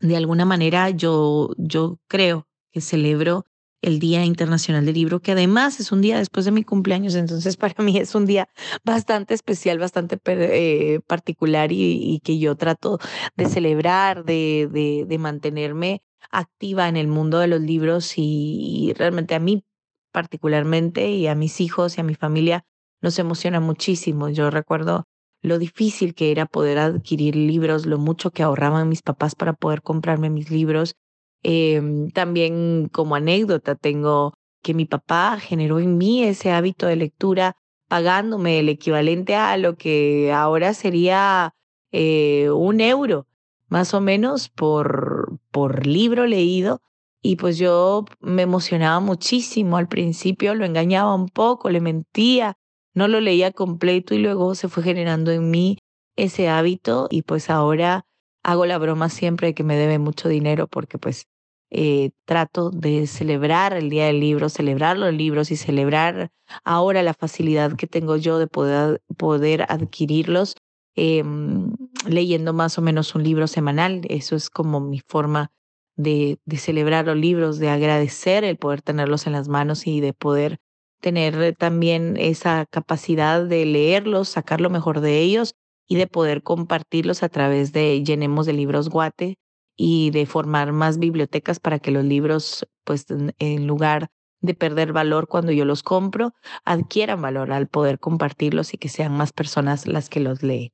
de 0.00 0.16
alguna 0.16 0.44
manera 0.44 0.90
yo, 0.90 1.50
yo 1.56 1.98
creo 2.08 2.46
que 2.72 2.80
celebro 2.80 3.44
el 3.82 3.98
Día 3.98 4.24
Internacional 4.24 4.84
del 4.84 4.94
Libro, 4.94 5.20
que 5.20 5.32
además 5.32 5.80
es 5.80 5.92
un 5.92 6.00
día 6.00 6.18
después 6.18 6.44
de 6.44 6.52
mi 6.52 6.64
cumpleaños, 6.64 7.14
entonces 7.14 7.56
para 7.56 7.82
mí 7.82 7.98
es 7.98 8.14
un 8.14 8.26
día 8.26 8.48
bastante 8.84 9.34
especial, 9.34 9.78
bastante 9.78 10.18
eh, 10.26 11.00
particular 11.06 11.70
y, 11.72 12.20
que 12.24 12.38
yo 12.38 12.56
trato 12.56 12.98
de 13.36 13.46
celebrar, 13.46 14.24
de, 14.24 15.04
de, 15.06 15.18
mantenerme 15.18 16.02
activa 16.30 16.88
en 16.88 16.96
el 16.96 17.08
mundo 17.08 17.38
de 17.38 17.46
los 17.46 17.60
libros 17.60 18.14
y, 18.16 18.92
realmente 18.96 19.34
a 19.34 19.40
mí 19.40 19.64
particularmente 20.12 21.10
y 21.10 21.26
a 21.26 21.34
mis 21.34 21.60
hijos 21.60 21.98
y 21.98 22.00
a 22.00 22.04
mi 22.04 22.14
familia 22.14 22.64
nos 23.02 23.18
emociona 23.18 23.60
muchísimo. 23.60 24.30
Yo 24.30 24.50
recuerdo 24.50 25.04
lo 25.42 25.58
difícil 25.58 26.14
que 26.14 26.30
era 26.30 26.46
poder 26.46 26.78
adquirir 26.78 27.36
libros, 27.36 27.86
lo 27.86 27.98
mucho 27.98 28.30
que 28.30 28.42
ahorraban 28.42 28.88
mis 28.88 29.02
papás 29.02 29.34
para 29.34 29.52
poder 29.52 29.82
comprarme 29.82 30.30
mis 30.30 30.50
libros. 30.50 30.96
Em, 31.42 32.10
también 32.10 32.88
como 32.92 33.14
anécdota 33.14 33.74
tengo 33.74 34.34
que 34.62 34.74
mi 34.74 34.84
papá 34.84 35.38
generó 35.38 35.78
en 35.78 35.96
mí 35.96 36.24
ese 36.24 36.50
hábito 36.50 36.86
de 36.86 36.96
lectura 36.96 37.56
pagándome 37.88 38.58
el 38.58 38.68
equivalente 38.68 39.36
a 39.36 39.56
lo 39.56 39.76
que 39.76 40.32
ahora 40.32 40.74
sería 40.74 41.54
eh, 41.92 42.50
un 42.50 42.80
euro, 42.80 43.26
más 43.68 43.94
o 43.94 44.00
menos, 44.00 44.48
por, 44.48 45.38
por 45.50 45.86
libro 45.86 46.26
leído. 46.26 46.80
Y 47.22 47.36
pues 47.36 47.58
yo 47.58 48.04
me 48.20 48.42
emocionaba 48.42 49.00
muchísimo 49.00 49.76
al 49.76 49.88
principio, 49.88 50.54
lo 50.54 50.64
engañaba 50.64 51.14
un 51.14 51.28
poco, 51.28 51.70
le 51.70 51.80
mentía, 51.80 52.56
no 52.94 53.08
lo 53.08 53.20
leía 53.20 53.52
completo 53.52 54.14
y 54.14 54.18
luego 54.18 54.54
se 54.54 54.68
fue 54.68 54.82
generando 54.82 55.32
en 55.32 55.50
mí 55.50 55.78
ese 56.16 56.48
hábito 56.48 57.08
y 57.10 57.22
pues 57.22 57.50
ahora 57.50 58.06
hago 58.46 58.64
la 58.64 58.78
broma 58.78 59.08
siempre 59.08 59.48
de 59.48 59.54
que 59.54 59.64
me 59.64 59.76
debe 59.76 59.98
mucho 59.98 60.28
dinero 60.28 60.68
porque 60.68 60.98
pues 60.98 61.26
eh, 61.70 62.10
trato 62.26 62.70
de 62.70 63.08
celebrar 63.08 63.72
el 63.72 63.90
Día 63.90 64.06
del 64.06 64.20
Libro, 64.20 64.48
celebrar 64.48 64.96
los 64.96 65.12
libros 65.12 65.50
y 65.50 65.56
celebrar 65.56 66.30
ahora 66.62 67.02
la 67.02 67.12
facilidad 67.12 67.74
que 67.74 67.88
tengo 67.88 68.16
yo 68.16 68.38
de 68.38 68.46
poder, 68.46 69.02
poder 69.16 69.66
adquirirlos 69.68 70.54
em, 70.94 71.74
leyendo 72.08 72.52
más 72.52 72.78
o 72.78 72.82
menos 72.82 73.16
un 73.16 73.24
libro 73.24 73.48
semanal. 73.48 74.02
Eso 74.08 74.36
es 74.36 74.48
como 74.48 74.78
mi 74.80 75.00
forma 75.00 75.50
de, 75.96 76.38
de 76.44 76.56
celebrar 76.56 77.06
los 77.06 77.16
libros, 77.16 77.58
de 77.58 77.70
agradecer 77.70 78.44
el 78.44 78.58
poder 78.58 78.80
tenerlos 78.80 79.26
en 79.26 79.32
las 79.32 79.48
manos 79.48 79.88
y 79.88 80.00
de 80.00 80.12
poder 80.12 80.58
tener 81.00 81.56
también 81.56 82.16
esa 82.16 82.64
capacidad 82.70 83.44
de 83.44 83.66
leerlos, 83.66 84.28
sacar 84.28 84.60
lo 84.60 84.70
mejor 84.70 85.00
de 85.00 85.18
ellos 85.18 85.56
y 85.88 85.96
de 85.96 86.06
poder 86.06 86.42
compartirlos 86.42 87.22
a 87.22 87.28
través 87.28 87.72
de 87.72 88.02
Llenemos 88.02 88.46
de 88.46 88.52
Libros 88.52 88.88
Guate 88.88 89.38
y 89.76 90.10
de 90.10 90.26
formar 90.26 90.72
más 90.72 90.98
bibliotecas 90.98 91.60
para 91.60 91.78
que 91.78 91.90
los 91.90 92.04
libros, 92.04 92.66
pues 92.84 93.06
en 93.38 93.66
lugar 93.66 94.08
de 94.40 94.54
perder 94.54 94.92
valor 94.92 95.28
cuando 95.28 95.52
yo 95.52 95.64
los 95.64 95.82
compro, 95.82 96.32
adquieran 96.64 97.20
valor 97.22 97.52
al 97.52 97.68
poder 97.68 97.98
compartirlos 97.98 98.74
y 98.74 98.78
que 98.78 98.88
sean 98.88 99.16
más 99.16 99.32
personas 99.32 99.86
las 99.86 100.08
que 100.08 100.20
los 100.20 100.42
leen. 100.42 100.70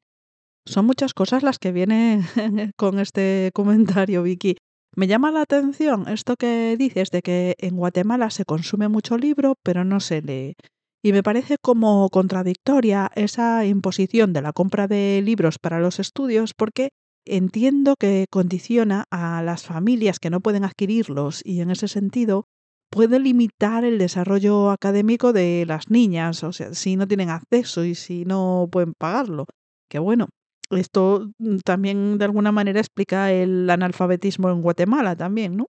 Son 0.65 0.87
muchas 0.87 1.15
cosas 1.15 1.43
las 1.43 1.59
que 1.59 1.73
vienen 1.73 2.23
con 2.77 2.99
este 2.99 3.51
comentario, 3.55 4.23
Vicky. 4.23 4.57
Me 4.95 5.07
llama 5.07 5.33
la 5.33 5.41
atención 5.41 6.07
esto 6.07 6.37
que 6.37 6.77
dices 6.77 7.11
de 7.11 7.23
que 7.23 7.57
en 7.59 7.77
Guatemala 7.77 8.31
se 8.31 8.45
consume 8.45 8.89
mucho 8.89 9.17
libro, 9.17 9.55
pero 9.63 9.85
no 9.85 10.01
se 10.01 10.21
lee. 10.21 10.55
Y 11.03 11.13
me 11.13 11.23
parece 11.23 11.57
como 11.61 12.09
contradictoria 12.11 13.11
esa 13.17 13.67
imposición 13.67 14.33
de 14.33 14.43
la 14.43 14.53
compra 14.53 14.87
de 14.87 15.21
libros 15.25 15.59
para 15.59 15.81
los 15.81 15.99
estudios 15.99 16.55
porque 16.55 16.91
entiendo 17.25 17.97
que 17.99 18.27
condiciona 18.31 19.05
a 19.11 19.43
las 19.43 19.65
familias 19.65 20.19
que 20.21 20.31
no 20.31 20.41
pueden 20.41 20.65
adquirirlos 20.65 21.43
y 21.45 21.61
en 21.61 21.71
ese 21.71 21.89
sentido 21.89 22.45
puede 22.91 23.19
limitar 23.19 23.85
el 23.85 23.99
desarrollo 23.99 24.71
académico 24.71 25.33
de 25.33 25.65
las 25.67 25.91
niñas, 25.91 26.45
o 26.45 26.53
sea, 26.53 26.75
si 26.75 26.97
no 26.97 27.09
tienen 27.09 27.31
acceso 27.31 27.85
y 27.85 27.95
si 27.95 28.25
no 28.25 28.69
pueden 28.71 28.93
pagarlo. 28.97 29.47
Que 29.89 29.99
bueno, 29.99 30.29
esto 30.71 31.31
mm, 31.39 31.59
también 31.65 32.19
de 32.19 32.27
alguna 32.27 32.53
manera 32.53 32.81
explica 32.81 33.33
el 33.33 33.69
analfabetismo 33.71 34.51
en 34.51 34.63
Guatemala 34.63 35.17
también, 35.17 35.57
¿no? 35.57 35.67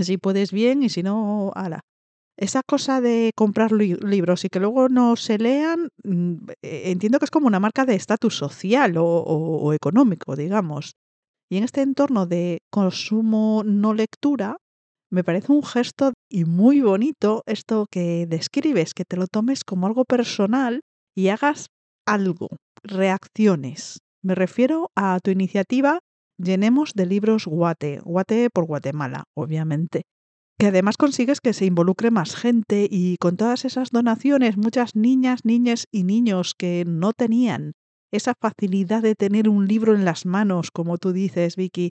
Si 0.00 0.16
puedes 0.18 0.52
bien 0.52 0.82
y 0.82 0.88
si 0.88 1.02
no, 1.02 1.52
ala. 1.54 1.80
Esa 2.36 2.62
cosa 2.66 3.00
de 3.00 3.30
comprar 3.36 3.70
libros 3.72 4.44
y 4.44 4.48
que 4.48 4.60
luego 4.60 4.88
no 4.88 5.16
se 5.16 5.38
lean, 5.38 5.88
mm, 6.02 6.34
e-, 6.62 6.90
entiendo 6.90 7.18
que 7.18 7.26
es 7.26 7.30
como 7.30 7.46
una 7.46 7.60
marca 7.60 7.84
de 7.84 7.94
estatus 7.94 8.36
social 8.36 8.94
o, 8.98 9.72
económico, 9.72 10.36
digamos. 10.36 10.94
Y 11.50 11.58
en 11.58 11.64
este 11.64 11.82
entorno 11.82 12.26
de 12.26 12.58
consumo 12.70 13.62
no 13.64 13.94
lectura, 13.94 14.56
me 15.10 15.22
parece 15.22 15.52
un 15.52 15.62
gesto 15.62 16.12
y 16.28 16.44
muy 16.44 16.80
bonito 16.80 17.42
esto 17.46 17.86
que 17.90 18.26
describes, 18.26 18.94
que 18.94 19.04
te 19.04 19.16
lo 19.16 19.28
tomes 19.28 19.62
como 19.62 19.86
algo 19.86 20.04
personal 20.04 20.80
y 21.14 21.28
hagas 21.28 21.66
algo, 22.06 22.48
reacciones. 22.82 24.00
Me 24.22 24.34
refiero 24.34 24.90
a 24.96 25.20
tu 25.22 25.30
iniciativa 25.30 26.00
Llenemos 26.36 26.94
de 26.94 27.06
libros 27.06 27.46
Guate, 27.46 28.00
Guate 28.00 28.50
por 28.50 28.66
Guatemala, 28.66 29.24
obviamente, 29.36 30.02
que 30.58 30.68
además 30.68 30.96
consigues 30.96 31.40
que 31.40 31.52
se 31.52 31.66
involucre 31.66 32.10
más 32.10 32.36
gente 32.36 32.86
y 32.90 33.16
con 33.18 33.36
todas 33.36 33.64
esas 33.64 33.90
donaciones 33.90 34.56
muchas 34.56 34.94
niñas, 34.94 35.40
niñas 35.44 35.86
y 35.90 36.04
niños 36.04 36.54
que 36.56 36.84
no 36.86 37.12
tenían 37.12 37.72
esa 38.12 38.34
facilidad 38.40 39.02
de 39.02 39.16
tener 39.16 39.48
un 39.48 39.66
libro 39.66 39.94
en 39.94 40.04
las 40.04 40.24
manos, 40.24 40.70
como 40.70 40.98
tú 40.98 41.12
dices, 41.12 41.56
Vicky, 41.56 41.90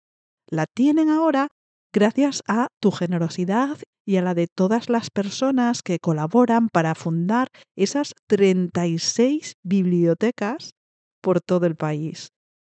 la 0.48 0.66
tienen 0.66 1.10
ahora 1.10 1.48
gracias 1.92 2.42
a 2.46 2.68
tu 2.80 2.92
generosidad 2.92 3.78
y 4.06 4.16
a 4.16 4.22
la 4.22 4.34
de 4.34 4.46
todas 4.46 4.88
las 4.88 5.10
personas 5.10 5.82
que 5.82 5.98
colaboran 5.98 6.68
para 6.68 6.94
fundar 6.94 7.48
esas 7.76 8.12
36 8.28 9.54
bibliotecas 9.64 10.74
por 11.20 11.40
todo 11.40 11.66
el 11.66 11.76
país. 11.76 12.28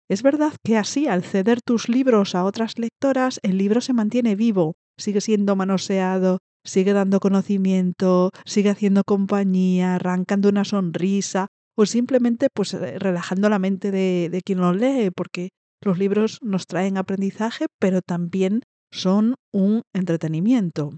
Es 0.09 0.22
verdad 0.22 0.53
que 0.64 0.77
así, 0.77 1.09
al 1.09 1.25
ceder 1.25 1.61
tus 1.62 1.88
libros 1.88 2.35
a 2.35 2.44
otras 2.44 2.79
lectoras, 2.79 3.40
el 3.42 3.59
libro 3.59 3.81
se 3.81 3.92
mantiene 3.92 4.37
vivo, 4.37 4.77
sigue 4.98 5.20
siendo 5.20 5.56
manoseado, 5.56 6.38
sigue 6.64 6.92
dando 6.92 7.20
conocimiento, 7.20 8.30
sigue 8.44 8.70
haciendo 8.70 9.04
compañía, 9.04 9.94
arrancando 9.96 10.48
una 10.48 10.64
sonrisa 10.64 11.48
o 11.76 11.87
simplemente 11.87 12.48
pues 12.52 12.74
eh, 12.74 12.98
relajando 12.98 13.48
la 13.48 13.59
mente 13.59 13.90
de, 13.90 14.28
de 14.30 14.42
quien 14.42 14.61
lo 14.61 14.72
lee, 14.72 15.11
porque 15.14 15.50
los 15.82 15.98
libros 15.98 16.38
nos 16.42 16.66
traen 16.66 16.96
aprendizaje, 16.96 17.66
pero 17.78 18.00
también 18.02 18.62
son 18.90 19.35
un 19.52 19.82
entretenimiento. 19.94 20.90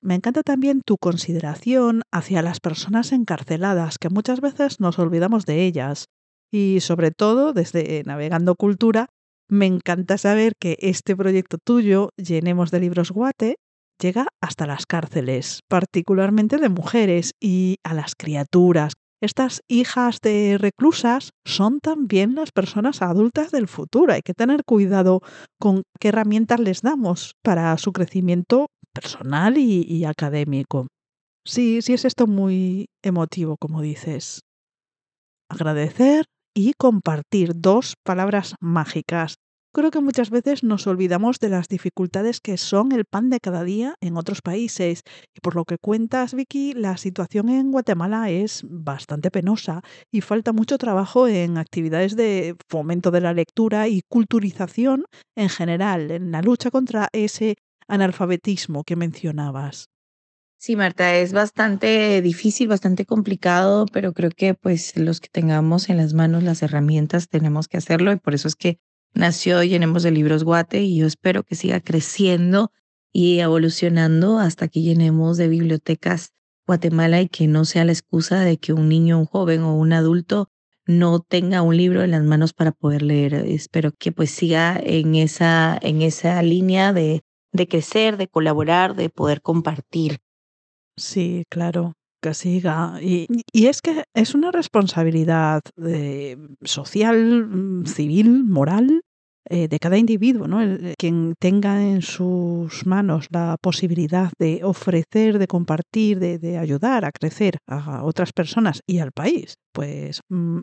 Me 0.00 0.14
encanta 0.14 0.42
también 0.42 0.82
tu 0.84 0.96
consideración 0.96 2.02
hacia 2.12 2.42
las 2.42 2.60
personas 2.60 3.10
encarceladas, 3.10 3.98
que 3.98 4.10
muchas 4.10 4.40
veces 4.40 4.78
nos 4.80 4.98
olvidamos 4.98 5.44
de 5.44 5.64
ellas. 5.64 6.06
Y 6.52 6.80
sobre 6.80 7.10
todo, 7.10 7.52
desde 7.52 8.02
Navegando 8.04 8.54
Cultura, 8.54 9.06
me 9.48 9.66
encanta 9.66 10.18
saber 10.18 10.54
que 10.60 10.76
este 10.80 11.16
proyecto 11.16 11.58
tuyo, 11.58 12.10
Llenemos 12.16 12.70
de 12.70 12.80
Libros 12.80 13.10
Guate, 13.10 13.56
llega 14.00 14.28
hasta 14.40 14.66
las 14.66 14.86
cárceles, 14.86 15.60
particularmente 15.68 16.58
de 16.58 16.68
mujeres 16.68 17.32
y 17.40 17.76
a 17.84 17.94
las 17.94 18.14
criaturas. 18.14 18.92
Estas 19.20 19.62
hijas 19.66 20.20
de 20.20 20.58
reclusas 20.58 21.30
son 21.44 21.80
también 21.80 22.36
las 22.36 22.52
personas 22.52 23.02
adultas 23.02 23.50
del 23.50 23.66
futuro. 23.66 24.12
Hay 24.12 24.22
que 24.22 24.34
tener 24.34 24.62
cuidado 24.64 25.22
con 25.58 25.82
qué 25.98 26.08
herramientas 26.08 26.60
les 26.60 26.82
damos 26.82 27.32
para 27.42 27.76
su 27.78 27.92
crecimiento 27.92 28.68
personal 28.92 29.58
y, 29.58 30.04
académico. 30.04 30.86
Sí, 31.44 31.82
sí 31.82 31.94
es 31.94 32.04
esto 32.04 32.26
muy 32.26 32.86
emotivo, 33.02 33.56
como 33.58 33.80
dices. 33.80 34.40
Agradecer, 35.48 36.26
y 36.58 36.72
compartir, 36.76 37.52
dos 37.54 37.94
palabras 38.02 38.56
mágicas. 38.60 39.36
Creo 39.72 39.92
que 39.92 40.00
muchas 40.00 40.30
veces 40.30 40.64
nos 40.64 40.88
olvidamos 40.88 41.38
de 41.38 41.50
las 41.50 41.68
dificultades 41.68 42.40
que 42.40 42.56
son 42.56 42.90
el 42.90 43.04
pan 43.04 43.30
de 43.30 43.38
cada 43.38 43.62
día 43.62 43.94
en 44.00 44.16
otros 44.16 44.42
países. 44.42 45.02
Y 45.36 45.40
por 45.40 45.54
lo 45.54 45.64
que 45.64 45.76
cuentas, 45.78 46.34
Vicky, 46.34 46.72
la 46.72 46.96
situación 46.96 47.48
en 47.48 47.70
Guatemala 47.70 48.28
es 48.30 48.62
bastante 48.68 49.30
penosa 49.30 49.82
y 50.10 50.20
falta 50.20 50.52
mucho 50.52 50.78
trabajo 50.78 51.28
en 51.28 51.58
actividades 51.58 52.16
de 52.16 52.56
fomento 52.68 53.12
de 53.12 53.20
la 53.20 53.34
lectura 53.34 53.86
y 53.86 54.00
culturización 54.08 55.04
en 55.36 55.50
general, 55.50 56.10
en 56.10 56.32
la 56.32 56.42
lucha 56.42 56.72
contra 56.72 57.08
ese 57.12 57.54
analfabetismo 57.86 58.82
que 58.82 58.96
mencionabas. 58.96 59.90
Sí, 60.60 60.74
Marta, 60.74 61.14
es 61.16 61.32
bastante 61.32 62.20
difícil, 62.20 62.66
bastante 62.66 63.06
complicado, 63.06 63.86
pero 63.92 64.12
creo 64.12 64.30
que 64.30 64.54
pues 64.54 64.96
los 64.96 65.20
que 65.20 65.28
tengamos 65.28 65.88
en 65.88 65.98
las 65.98 66.14
manos 66.14 66.42
las 66.42 66.62
herramientas 66.62 67.28
tenemos 67.28 67.68
que 67.68 67.76
hacerlo 67.76 68.10
y 68.10 68.16
por 68.16 68.34
eso 68.34 68.48
es 68.48 68.56
que 68.56 68.80
nació 69.14 69.62
Llenemos 69.62 70.02
de 70.02 70.10
Libros 70.10 70.42
Guate 70.42 70.82
y 70.82 70.96
yo 70.96 71.06
espero 71.06 71.44
que 71.44 71.54
siga 71.54 71.78
creciendo 71.80 72.72
y 73.12 73.38
evolucionando 73.38 74.40
hasta 74.40 74.66
que 74.66 74.82
llenemos 74.82 75.36
de 75.36 75.46
bibliotecas 75.46 76.32
Guatemala 76.66 77.20
y 77.20 77.28
que 77.28 77.46
no 77.46 77.64
sea 77.64 77.84
la 77.84 77.92
excusa 77.92 78.40
de 78.40 78.58
que 78.58 78.72
un 78.72 78.88
niño, 78.88 79.16
un 79.20 79.26
joven 79.26 79.62
o 79.62 79.76
un 79.76 79.92
adulto 79.92 80.50
no 80.86 81.20
tenga 81.20 81.62
un 81.62 81.76
libro 81.76 82.02
en 82.02 82.10
las 82.10 82.24
manos 82.24 82.52
para 82.52 82.72
poder 82.72 83.02
leer. 83.02 83.34
Espero 83.34 83.92
que 83.92 84.10
pues 84.10 84.32
siga 84.32 84.76
en 84.82 85.14
esa, 85.14 85.78
en 85.80 86.02
esa 86.02 86.42
línea 86.42 86.92
de, 86.92 87.22
de 87.52 87.68
crecer, 87.68 88.16
de 88.16 88.26
colaborar, 88.26 88.96
de 88.96 89.08
poder 89.08 89.40
compartir. 89.40 90.18
Sí, 90.98 91.44
claro, 91.50 91.94
que 92.22 92.34
siga. 92.34 92.98
Y, 93.00 93.26
y 93.52 93.66
es 93.66 93.80
que 93.82 94.04
es 94.14 94.34
una 94.34 94.50
responsabilidad 94.50 95.60
eh, 95.86 96.36
social, 96.62 97.46
mm, 97.46 97.86
civil, 97.86 98.44
moral, 98.44 99.02
eh, 99.50 99.68
de 99.68 99.78
cada 99.78 99.96
individuo, 99.96 100.46
¿no? 100.46 100.60
El, 100.60 100.94
quien 100.98 101.34
tenga 101.40 101.82
en 101.82 102.02
sus 102.02 102.84
manos 102.86 103.28
la 103.30 103.56
posibilidad 103.62 104.30
de 104.38 104.60
ofrecer, 104.64 105.38
de 105.38 105.46
compartir, 105.46 106.18
de, 106.18 106.38
de 106.38 106.58
ayudar 106.58 107.04
a 107.04 107.12
crecer 107.12 107.58
a 107.66 108.04
otras 108.04 108.32
personas 108.32 108.80
y 108.86 108.98
al 108.98 109.12
país. 109.12 109.54
Pues 109.72 110.20
mm, 110.28 110.60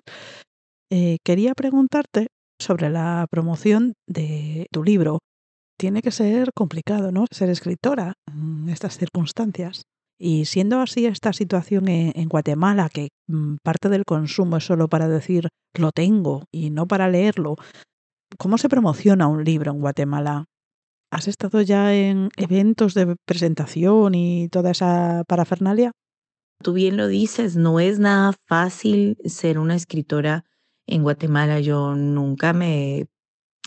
eh, 0.91 1.17
quería 1.23 1.53
preguntarte 1.55 2.27
sobre 2.59 2.89
la 2.89 3.25
promoción 3.29 3.93
de 4.07 4.67
tu 4.71 4.83
libro. 4.83 5.19
Tiene 5.79 6.01
que 6.01 6.11
ser 6.11 6.51
complicado, 6.55 7.11
¿no? 7.11 7.25
Ser 7.31 7.49
escritora 7.49 8.13
en 8.27 8.69
estas 8.69 8.97
circunstancias. 8.97 9.83
Y 10.17 10.45
siendo 10.45 10.79
así 10.79 11.05
esta 11.05 11.33
situación 11.33 11.87
en, 11.89 12.29
Guatemala, 12.29 12.89
que 12.89 13.09
mm, 13.27 13.57
parte 13.63 13.89
del 13.89 14.03
consumo 14.05 14.57
es 14.57 14.65
solo 14.65 14.87
para 14.87 15.07
decir 15.09 15.49
lo 15.77 15.91
tengo 15.91 16.45
y 16.51 16.69
no 16.69 16.87
para 16.87 17.09
leerlo, 17.09 17.57
¿Cómo 18.37 18.57
se 18.57 18.69
promociona 18.69 19.27
un 19.27 19.43
libro 19.43 19.71
en 19.71 19.79
Guatemala? 19.79 20.45
¿Has 21.11 21.27
estado 21.27 21.61
ya 21.61 21.93
en 21.93 22.29
eventos 22.35 22.93
de 22.93 23.15
presentación 23.25 24.15
y 24.15 24.49
toda 24.49 24.71
esa 24.71 25.23
parafernalia? 25.27 25.91
Tú 26.61 26.73
bien 26.73 26.97
lo 26.97 27.07
dices, 27.07 27.55
no 27.55 27.79
es 27.79 27.99
nada 27.99 28.33
fácil 28.47 29.17
ser 29.25 29.59
una 29.59 29.75
escritora 29.75 30.43
en 30.87 31.03
Guatemala. 31.03 31.59
Yo 31.59 31.95
nunca 31.95 32.51
me 32.53 33.05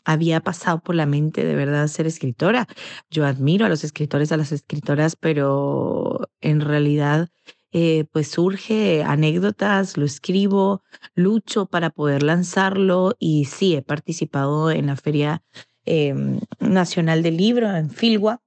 había 0.08 0.40
pasado 0.40 0.80
por 0.80 0.94
la 0.94 1.04
mente 1.04 1.44
de 1.44 1.54
verdad 1.54 1.86
ser 1.86 2.06
escritora. 2.06 2.66
Yo 3.10 3.26
admiro 3.26 3.66
a 3.66 3.68
los 3.68 3.84
escritores, 3.84 4.32
a 4.32 4.38
las 4.38 4.52
escritoras, 4.52 5.16
pero 5.16 6.30
en 6.40 6.62
realidad 6.62 7.28
eh, 7.72 8.06
pues 8.10 8.28
surge 8.28 9.02
anécdotas, 9.02 9.98
lo 9.98 10.06
escribo, 10.06 10.82
lucho 11.14 11.66
para 11.66 11.90
poder 11.90 12.22
lanzarlo 12.22 13.16
y 13.18 13.44
sí, 13.44 13.74
he 13.74 13.82
participado 13.82 14.70
en 14.70 14.86
la 14.86 14.96
Feria 14.96 15.42
eh, 15.84 16.14
Nacional 16.58 17.22
del 17.22 17.36
Libro 17.36 17.76
en 17.76 17.90
Filgua, 17.90 18.40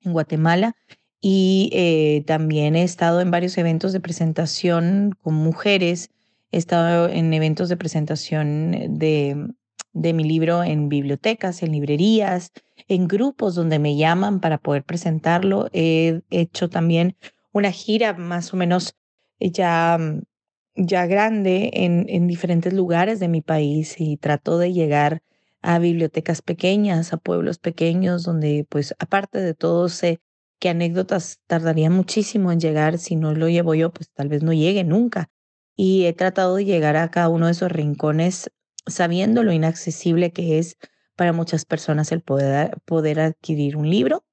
en 0.00 0.14
Guatemala, 0.14 0.76
y 1.20 1.68
eh, 1.74 2.24
también 2.26 2.74
he 2.74 2.84
estado 2.84 3.20
en 3.20 3.30
varios 3.30 3.58
eventos 3.58 3.92
de 3.92 4.00
presentación 4.00 5.14
con 5.20 5.34
mujeres, 5.34 6.08
he 6.52 6.56
estado 6.56 7.10
en 7.10 7.34
eventos 7.34 7.68
de 7.68 7.76
presentación 7.76 8.98
de, 8.98 9.46
de 9.96 10.12
mi 10.12 10.24
libro 10.24 10.62
en 10.62 10.88
bibliotecas, 10.90 11.62
en 11.62 11.72
librerías, 11.72 12.52
en 12.86 13.08
grupos 13.08 13.54
donde 13.54 13.78
me 13.78 13.96
llaman 13.96 14.40
para 14.40 14.58
poder 14.58 14.84
presentarlo. 14.84 15.68
He 15.72 16.20
hecho 16.30 16.68
también 16.68 17.16
una 17.52 17.70
gira 17.72 18.12
más 18.12 18.52
o 18.52 18.58
menos 18.58 18.94
ya, 19.40 19.96
mm, 19.98 20.22
ya 20.76 21.06
grande 21.06 21.70
en, 21.72 22.04
en 22.08 22.26
diferentes 22.26 22.74
lugares 22.74 23.20
de 23.20 23.28
mi 23.28 23.40
país 23.40 23.96
y 23.98 24.18
trato 24.18 24.58
de 24.58 24.74
llegar 24.74 25.22
a 25.62 25.78
bibliotecas 25.78 26.42
pequeñas, 26.42 27.14
a 27.14 27.16
pueblos 27.16 27.58
pequeños, 27.58 28.22
donde 28.24 28.66
pues 28.68 28.94
aparte 28.98 29.40
de 29.40 29.54
todo 29.54 29.88
sé 29.88 30.20
que 30.60 30.68
anécdotas 30.68 31.40
tardarían 31.46 31.92
muchísimo 31.92 32.52
en 32.52 32.60
llegar, 32.60 32.98
si 32.98 33.16
no 33.16 33.34
lo 33.34 33.48
llevo 33.48 33.74
yo, 33.74 33.90
pues 33.92 34.10
tal 34.12 34.28
vez 34.28 34.42
no 34.42 34.52
llegue 34.52 34.84
nunca. 34.84 35.30
Y 35.74 36.04
he 36.04 36.12
tratado 36.12 36.56
de 36.56 36.66
llegar 36.66 36.96
a 36.96 37.10
cada 37.10 37.30
uno 37.30 37.46
de 37.46 37.52
esos 37.52 37.72
rincones 37.72 38.50
sabiendo 38.86 39.42
lo 39.42 39.52
inaccesible 39.52 40.32
que 40.32 40.58
es 40.58 40.76
para 41.16 41.32
muchas 41.32 41.64
personas 41.64 42.12
el 42.12 42.20
poder, 42.20 42.76
poder 42.84 43.20
adquirir 43.20 43.76
un 43.76 43.90
libro. 43.90 44.24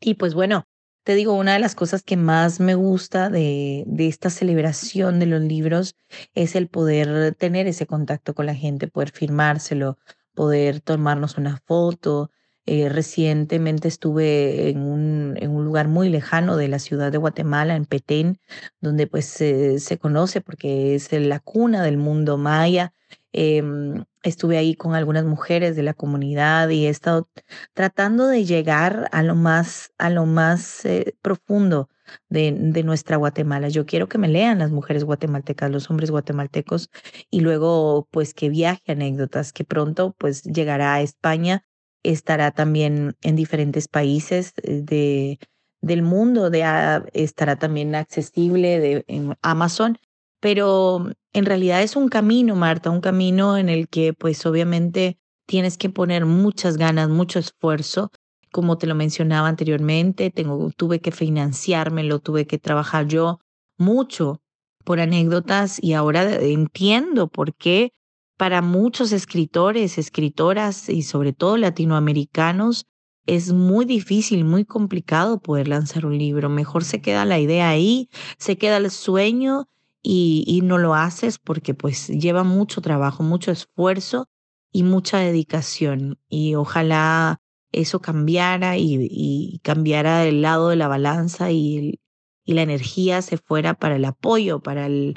Y 0.00 0.14
pues 0.14 0.34
bueno, 0.34 0.66
te 1.04 1.14
digo, 1.14 1.34
una 1.34 1.52
de 1.52 1.58
las 1.58 1.74
cosas 1.74 2.02
que 2.02 2.16
más 2.16 2.60
me 2.60 2.74
gusta 2.74 3.28
de, 3.28 3.84
de, 3.86 4.08
esta 4.08 4.30
celebración 4.30 5.20
de 5.20 5.26
los 5.26 5.42
libros 5.42 5.96
es 6.34 6.56
el 6.56 6.68
poder 6.68 7.34
tener 7.34 7.66
ese 7.66 7.86
contacto 7.86 8.34
con 8.34 8.46
la 8.46 8.54
gente, 8.54 8.88
poder 8.88 9.10
firmárselo, 9.10 9.98
poder 10.34 10.80
tomarnos 10.80 11.36
una 11.36 11.58
foto. 11.66 12.30
Eh, 12.66 12.88
recientemente 12.88 13.88
estuve 13.88 14.70
en 14.70 14.80
un, 14.80 15.34
en 15.36 15.50
un 15.50 15.66
lugar 15.66 15.88
muy 15.88 16.08
lejano 16.08 16.56
de 16.56 16.68
la 16.68 16.78
ciudad 16.78 17.12
de 17.12 17.18
Guatemala, 17.18 17.76
en 17.76 17.84
Petén, 17.84 18.38
donde 18.80 19.06
pues 19.06 19.26
se 19.26 19.98
conoce 20.00 20.40
porque 20.40 20.94
es 20.94 21.12
la 21.12 21.40
cuna 21.40 21.82
del 21.82 21.98
mundo 21.98 22.38
maya 22.38 22.94
Em, 23.36 24.04
estuve 24.22 24.58
ahí 24.58 24.76
con 24.76 24.94
algunas 24.94 25.24
mujeres 25.24 25.74
de 25.74 25.82
la 25.82 25.92
comunidad 25.92 26.68
y 26.68 26.86
he 26.86 26.88
estado 26.88 27.28
tratando 27.72 28.28
de 28.28 28.44
llegar 28.44 29.08
a 29.10 29.24
lo 29.24 29.34
más, 29.34 29.92
a 29.98 30.08
lo 30.08 30.24
más 30.24 30.84
eh, 30.84 31.16
profundo 31.20 31.88
de, 32.28 32.52
de, 32.56 32.84
nuestra 32.84 33.16
Guatemala. 33.16 33.68
Yo 33.70 33.86
quiero 33.86 34.08
que 34.08 34.18
me 34.18 34.28
lean 34.28 34.60
las 34.60 34.70
mujeres 34.70 35.02
guatemaltecas, 35.02 35.68
los 35.68 35.90
hombres 35.90 36.12
guatemaltecos 36.12 36.90
y 37.28 37.40
luego 37.40 38.06
pues 38.12 38.34
que 38.34 38.50
viaje 38.50 38.92
anécdotas, 38.92 39.52
que 39.52 39.64
pronto 39.64 40.14
pues 40.16 40.44
llegará 40.44 40.94
a 40.94 41.02
España, 41.02 41.64
estará 42.04 42.52
también 42.52 43.16
en 43.22 43.34
diferentes 43.34 43.88
países 43.88 44.52
eh, 44.62 44.82
de, 44.84 45.40
del 45.80 46.02
mundo, 46.02 46.50
de, 46.50 46.62
ah, 46.62 47.04
estará 47.14 47.56
también 47.56 47.96
accesible 47.96 48.78
de, 48.78 49.04
en 49.08 49.36
Amazon 49.42 49.98
pero 50.44 51.10
en 51.34 51.46
realidad 51.46 51.82
es 51.82 51.96
un 51.96 52.08
camino, 52.08 52.54
Marta, 52.54 52.90
un 52.90 53.00
camino 53.00 53.58
en 53.58 53.68
el 53.68 53.88
que 53.88 54.12
pues 54.14 54.46
obviamente 54.46 55.18
tienes 55.46 55.76
que 55.76 55.90
poner 55.90 56.26
muchas 56.26 56.76
ganas, 56.76 57.08
mucho 57.10 57.40
esfuerzo. 57.40 58.10
Como 58.52 58.78
te 58.78 58.86
lo 58.86 58.94
mencionaba 58.94 59.48
anteriormente, 59.48 60.30
tengo, 60.30 60.70
tuve 60.76 61.00
que 61.00 61.10
financiármelo, 61.10 62.20
tuve 62.20 62.46
que 62.46 62.58
trabajar 62.58 63.08
yo 63.08 63.40
mucho 63.76 64.40
por 64.84 65.00
anécdotas 65.00 65.82
y 65.82 65.94
ahora 65.94 66.36
entiendo 66.36 67.26
por 67.26 67.54
qué 67.56 67.90
para 68.36 68.62
muchos 68.62 69.10
escritores, 69.10 69.98
escritoras 69.98 70.88
y 70.88 71.02
sobre 71.02 71.32
todo 71.32 71.56
latinoamericanos 71.56 72.86
es 73.26 73.52
muy 73.52 73.86
difícil, 73.86 74.44
muy 74.44 74.64
complicado 74.64 75.40
poder 75.40 75.66
lanzar 75.66 76.06
un 76.06 76.16
libro. 76.16 76.48
Mejor 76.48 76.84
se 76.84 77.00
queda 77.00 77.24
la 77.24 77.40
idea 77.40 77.70
ahí, 77.70 78.08
se 78.38 78.56
queda 78.56 78.76
el 78.76 78.90
sueño 78.92 79.66
y, 80.06 80.60
no 80.62 80.76
lo 80.76 80.94
haces 80.94 81.38
porque 81.38 81.72
pues 81.74 82.08
lleva 82.08 82.44
mucho 82.44 82.82
trabajo, 82.82 83.22
mucho 83.22 83.50
esfuerzo 83.50 84.28
y 84.70 84.82
mucha 84.82 85.18
dedicación. 85.18 86.18
Y 86.28 86.54
ojalá 86.56 87.40
eso 87.72 88.00
cambiara 88.00 88.76
y, 88.76 89.08
y 89.10 89.60
cambiara 89.62 90.26
el 90.26 90.42
lado 90.42 90.68
de 90.68 90.76
la 90.76 90.88
balanza 90.88 91.50
y, 91.50 92.00
la 92.46 92.60
energía 92.60 93.22
se 93.22 93.38
fuera 93.38 93.72
para 93.72 93.96
el 93.96 94.04
apoyo, 94.04 94.60
para 94.60 94.84
el, 94.84 95.14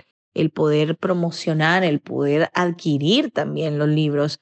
poder 0.54 0.97
promocionar, 0.97 1.84
el 1.84 2.00
poder 2.00 2.50
adquirir 2.54 3.32
también 3.32 3.78
los 3.78 3.89
libros, 3.89 4.39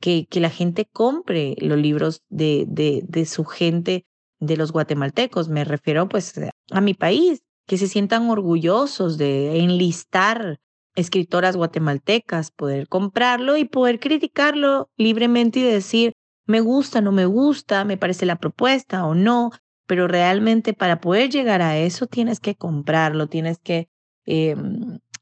que, 0.00 0.28
la 0.34 0.50
gente 0.50 0.86
compre 0.86 1.56
los 1.58 1.76
libros 1.76 2.22
de, 2.28 2.64
de 2.68 3.26
su 3.26 3.44
gente, 3.44 4.06
de 4.38 4.56
los 4.56 4.70
guatemaltecos. 4.70 5.48
Me 5.48 5.64
refiero 5.64 6.08
pues 6.08 6.34
a 6.70 6.80
mi 6.80 6.94
país, 6.94 7.42
que 7.68 7.76
se 7.76 7.86
sientan 7.86 8.30
orgullosos 8.30 9.18
de 9.18 9.60
enlistar 9.60 10.58
escritoras 10.96 11.54
guatemaltecas, 11.54 12.50
poder 12.50 12.88
comprarlo 12.88 13.58
y 13.58 13.66
poder 13.66 14.00
criticarlo 14.00 14.90
libremente 14.96 15.60
y 15.60 15.62
decir, 15.64 16.14
me 16.46 16.60
gusta, 16.60 17.02
no 17.02 17.12
me 17.12 17.26
gusta, 17.26 17.84
me 17.84 17.98
parece 17.98 18.24
la 18.24 18.36
propuesta 18.36 19.04
o 19.04 19.14
no, 19.14 19.50
pero 19.86 20.08
realmente 20.08 20.72
para 20.72 20.98
poder 21.00 21.28
llegar 21.28 21.60
a 21.60 21.76
eso 21.76 22.06
tienes 22.06 22.40
que 22.40 22.54
comprarlo, 22.54 23.26
tienes 23.26 23.58
que 23.58 23.90
eh, 24.24 24.56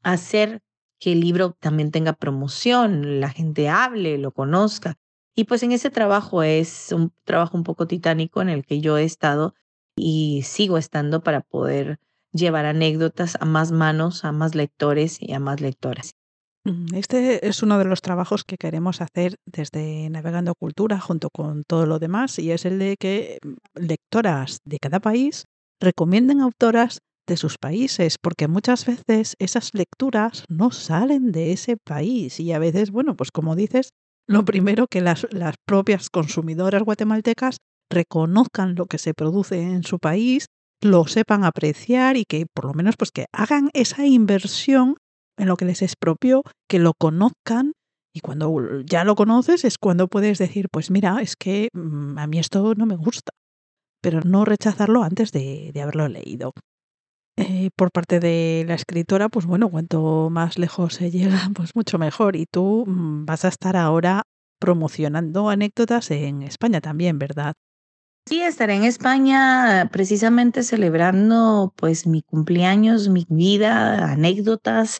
hacer 0.01 0.61
que 0.99 1.11
el 1.11 1.19
libro 1.19 1.51
también 1.59 1.91
tenga 1.91 2.13
promoción, 2.13 3.19
la 3.19 3.29
gente 3.29 3.67
hable, 3.67 4.17
lo 4.17 4.31
conozca. 4.31 4.95
Y 5.35 5.43
pues 5.43 5.63
en 5.63 5.73
ese 5.73 5.89
trabajo 5.89 6.43
es 6.43 6.93
un 6.93 7.11
trabajo 7.25 7.57
un 7.57 7.63
poco 7.63 7.87
titánico 7.87 8.41
en 8.41 8.47
el 8.47 8.65
que 8.65 8.79
yo 8.79 8.97
he 8.97 9.03
estado 9.03 9.53
y 9.97 10.43
sigo 10.43 10.77
estando 10.77 11.21
para 11.21 11.41
poder 11.41 11.99
llevar 12.37 12.65
anécdotas 12.65 13.37
a 13.39 13.45
más 13.45 13.71
manos, 13.71 14.23
a 14.25 14.31
más 14.31 14.55
lectores 14.55 15.17
y 15.21 15.33
a 15.33 15.39
más 15.39 15.61
lectoras. 15.61 16.11
Mm, 16.65 16.95
este 16.95 17.47
es 17.47 17.63
uno 17.63 17.77
de 17.77 17.85
los 17.85 18.01
trabajos 18.01 18.43
que 18.43 18.57
queremos 18.57 19.01
hacer 19.01 19.35
desde 19.45 20.09
Navegando 20.09 20.53
Cultura 20.55 20.99
junto 20.99 21.29
con 21.29 21.63
todo 21.63 21.85
lo 21.85 21.99
demás 21.99 22.39
y 22.39 22.51
es 22.51 22.65
el 22.65 22.79
de 22.79 22.95
que 22.99 23.39
mm, 23.43 23.85
lectoras 23.85 24.59
de 24.65 24.77
cada 24.79 24.99
país 24.99 25.45
recomienden 25.79 26.41
autoras 26.41 26.99
de 27.27 27.37
sus 27.37 27.57
países, 27.57 28.17
porque 28.21 28.47
muchas 28.47 28.85
veces 28.85 29.35
esas 29.39 29.73
lecturas 29.73 30.45
no 30.49 30.71
salen 30.71 31.31
de 31.31 31.51
ese 31.51 31.75
país 31.77 32.39
y 32.39 32.53
a 32.53 32.59
veces, 32.59 32.89
bueno, 32.89 33.15
pues 33.15 33.31
como 33.31 33.55
dices, 33.55 33.89
lo 34.27 34.43
primero 34.45 34.87
que 34.87 35.01
las, 35.01 35.27
las 35.31 35.55
propias 35.65 36.09
consumidoras 36.09 36.83
guatemaltecas 36.83 37.57
reconozcan 37.89 38.75
lo 38.75 38.85
que 38.85 38.97
se 38.97 39.13
produce 39.13 39.61
en 39.61 39.83
su 39.83 39.99
país 39.99 40.47
lo 40.81 41.07
sepan 41.07 41.43
apreciar 41.43 42.17
y 42.17 42.25
que 42.25 42.45
por 42.53 42.65
lo 42.65 42.73
menos 42.73 42.95
pues 42.97 43.11
que 43.11 43.25
hagan 43.31 43.69
esa 43.73 44.05
inversión 44.05 44.95
en 45.37 45.47
lo 45.47 45.57
que 45.57 45.65
les 45.65 45.81
es 45.81 45.95
propio, 45.95 46.43
que 46.69 46.79
lo 46.79 46.93
conozcan 46.99 47.73
y 48.13 48.21
cuando 48.21 48.81
ya 48.81 49.03
lo 49.03 49.15
conoces 49.15 49.63
es 49.63 49.77
cuando 49.77 50.07
puedes 50.07 50.39
decir, 50.39 50.67
pues 50.71 50.89
mira, 50.89 51.21
es 51.21 51.35
que 51.35 51.69
mm, 51.73 52.17
a 52.17 52.27
mí 52.27 52.39
esto 52.39 52.73
no 52.75 52.85
me 52.85 52.95
gusta, 52.95 53.31
pero 54.01 54.21
no 54.21 54.45
rechazarlo 54.45 55.03
antes 55.03 55.31
de, 55.31 55.71
de 55.73 55.81
haberlo 55.81 56.07
leído. 56.07 56.53
Eh, 57.39 57.69
por 57.75 57.91
parte 57.91 58.19
de 58.19 58.65
la 58.67 58.73
escritora, 58.73 59.29
pues 59.29 59.45
bueno, 59.45 59.69
cuanto 59.69 60.29
más 60.31 60.57
lejos 60.57 60.95
se 60.95 61.11
llega, 61.11 61.37
pues 61.55 61.75
mucho 61.75 61.99
mejor. 61.99 62.35
Y 62.35 62.45
tú 62.51 62.83
mm, 62.87 63.25
vas 63.25 63.45
a 63.45 63.49
estar 63.49 63.77
ahora 63.77 64.23
promocionando 64.59 65.49
anécdotas 65.49 66.09
en 66.09 66.41
España 66.41 66.81
también, 66.81 67.19
¿verdad? 67.19 67.53
Sí, 68.27 68.41
estaré 68.41 68.75
en 68.75 68.83
España 68.83 69.87
precisamente 69.89 70.63
celebrando 70.63 71.73
pues 71.77 72.05
mi 72.05 72.23
cumpleaños, 72.23 73.07
mi 73.07 73.25
vida, 73.29 74.11
anécdotas 74.11 74.99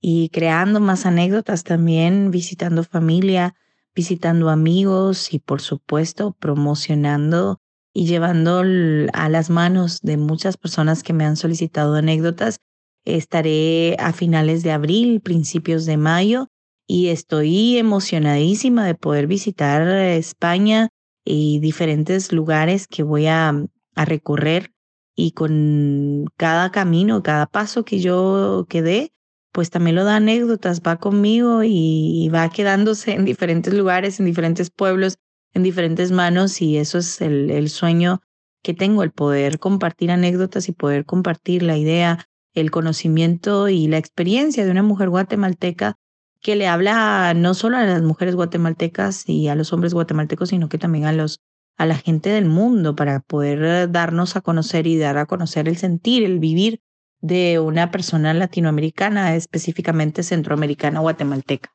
y 0.00 0.28
creando 0.28 0.78
más 0.78 1.04
anécdotas 1.04 1.64
también, 1.64 2.30
visitando 2.30 2.84
familia, 2.84 3.56
visitando 3.96 4.48
amigos 4.48 5.34
y 5.34 5.40
por 5.40 5.60
supuesto 5.60 6.36
promocionando 6.38 7.58
y 7.92 8.06
llevando 8.06 8.60
a 8.60 9.28
las 9.28 9.50
manos 9.50 9.98
de 10.02 10.16
muchas 10.16 10.56
personas 10.56 11.02
que 11.02 11.12
me 11.12 11.24
han 11.24 11.36
solicitado 11.36 11.96
anécdotas. 11.96 12.60
Estaré 13.04 13.96
a 13.98 14.12
finales 14.12 14.62
de 14.62 14.70
abril, 14.70 15.20
principios 15.20 15.84
de 15.84 15.96
mayo 15.96 16.46
y 16.86 17.08
estoy 17.08 17.76
emocionadísima 17.76 18.86
de 18.86 18.94
poder 18.94 19.26
visitar 19.26 19.82
España 19.88 20.90
y 21.28 21.60
diferentes 21.60 22.32
lugares 22.32 22.86
que 22.86 23.02
voy 23.02 23.26
a, 23.26 23.52
a 23.94 24.04
recorrer 24.04 24.72
y 25.14 25.32
con 25.32 26.26
cada 26.36 26.70
camino, 26.70 27.22
cada 27.22 27.46
paso 27.46 27.84
que 27.84 27.98
yo 27.98 28.66
quedé, 28.68 29.12
pues 29.52 29.70
también 29.70 29.96
lo 29.96 30.04
da 30.04 30.16
anécdotas, 30.16 30.80
va 30.80 30.96
conmigo 30.96 31.62
y, 31.64 32.30
va 32.32 32.48
quedándose 32.50 33.12
en 33.12 33.24
diferentes 33.24 33.74
lugares, 33.74 34.20
en 34.20 34.26
diferentes 34.26 34.70
pueblos, 34.70 35.18
en 35.54 35.62
diferentes 35.62 36.12
manos 36.12 36.62
y 36.62 36.76
eso 36.76 36.98
es 36.98 37.20
el 37.20 37.68
sueño 37.68 38.20
que 38.62 38.74
tengo, 38.74 39.02
el 39.02 39.12
poder 39.12 39.58
compartir 39.58 40.10
anécdotas 40.10 40.68
y 40.68 40.72
poder 40.72 41.04
compartir 41.04 41.62
la 41.62 41.76
idea, 41.76 42.26
el 42.54 42.70
conocimiento 42.70 43.68
y 43.68 43.86
la 43.86 43.98
experiencia 43.98 44.64
de 44.64 44.70
una 44.70 44.82
mujer 44.82 45.08
guatemalteca 45.10 45.96
que 46.40 46.56
le 46.56 46.68
habla 46.68 47.34
no 47.34 47.54
solo 47.54 47.76
a 47.76 47.84
las 47.84 48.02
mujeres 48.02 48.34
guatemaltecas 48.34 49.28
y 49.28 49.48
a 49.48 49.54
los 49.54 49.72
hombres 49.72 49.94
guatemaltecos, 49.94 50.50
sino 50.50 50.68
que 50.68 50.78
también 50.78 51.06
a 51.06 51.12
los 51.12 51.40
a 51.78 51.86
la 51.86 51.96
gente 51.96 52.30
del 52.30 52.46
mundo 52.46 52.96
para 52.96 53.20
poder 53.20 53.90
darnos 53.90 54.34
a 54.34 54.40
conocer 54.40 54.86
y 54.88 54.98
dar 54.98 55.16
a 55.16 55.26
conocer 55.26 55.68
el 55.68 55.76
sentir, 55.76 56.24
el 56.24 56.40
vivir 56.40 56.80
de 57.20 57.60
una 57.60 57.90
persona 57.90 58.34
latinoamericana, 58.34 59.36
específicamente 59.36 60.24
centroamericana 60.24 61.00
guatemalteca. 61.00 61.72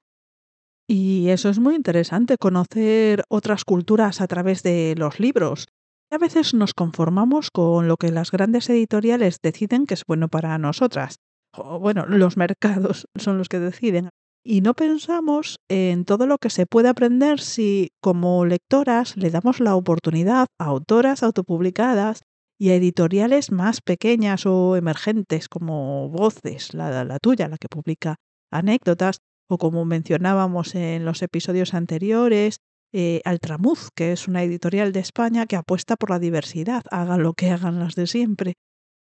Y 0.87 1.29
eso 1.29 1.49
es 1.49 1.59
muy 1.59 1.75
interesante, 1.75 2.37
conocer 2.37 3.23
otras 3.29 3.63
culturas 3.63 4.19
a 4.19 4.27
través 4.27 4.61
de 4.63 4.93
los 4.97 5.19
libros. 5.21 5.67
A 6.11 6.17
veces 6.17 6.53
nos 6.53 6.73
conformamos 6.73 7.49
con 7.49 7.87
lo 7.87 7.95
que 7.95 8.11
las 8.11 8.29
grandes 8.29 8.69
editoriales 8.69 9.39
deciden 9.41 9.85
que 9.85 9.93
es 9.93 10.03
bueno 10.05 10.27
para 10.27 10.57
nosotras. 10.57 11.19
O 11.55 11.79
bueno, 11.79 12.05
los 12.07 12.35
mercados 12.35 13.07
son 13.15 13.37
los 13.37 13.47
que 13.47 13.59
deciden. 13.59 14.09
Y 14.45 14.61
no 14.61 14.73
pensamos 14.73 15.59
en 15.69 16.03
todo 16.03 16.27
lo 16.27 16.37
que 16.37 16.49
se 16.49 16.65
puede 16.65 16.89
aprender 16.89 17.39
si 17.39 17.91
como 18.01 18.45
lectoras 18.45 19.15
le 19.15 19.29
damos 19.29 19.61
la 19.61 19.75
oportunidad 19.75 20.47
a 20.59 20.65
autoras 20.65 21.23
autopublicadas 21.23 22.23
y 22.59 22.69
a 22.69 22.75
editoriales 22.75 23.51
más 23.51 23.79
pequeñas 23.81 24.45
o 24.45 24.75
emergentes 24.75 25.47
como 25.47 26.09
Voces, 26.09 26.73
la, 26.73 27.05
la 27.05 27.19
tuya, 27.19 27.47
la 27.47 27.57
que 27.57 27.69
publica 27.69 28.15
anécdotas, 28.51 29.17
o 29.49 29.57
como 29.57 29.85
mencionábamos 29.85 30.75
en 30.75 31.05
los 31.05 31.21
episodios 31.21 31.73
anteriores, 31.73 32.57
eh, 32.93 33.21
Altramuz, 33.25 33.89
que 33.95 34.11
es 34.11 34.27
una 34.27 34.43
editorial 34.43 34.91
de 34.91 34.99
España 34.99 35.45
que 35.47 35.55
apuesta 35.55 35.95
por 35.95 36.11
la 36.11 36.19
diversidad, 36.19 36.83
hagan 36.91 37.23
lo 37.23 37.33
que 37.33 37.49
hagan 37.49 37.79
las 37.79 37.95
de 37.95 38.07
siempre. 38.07 38.53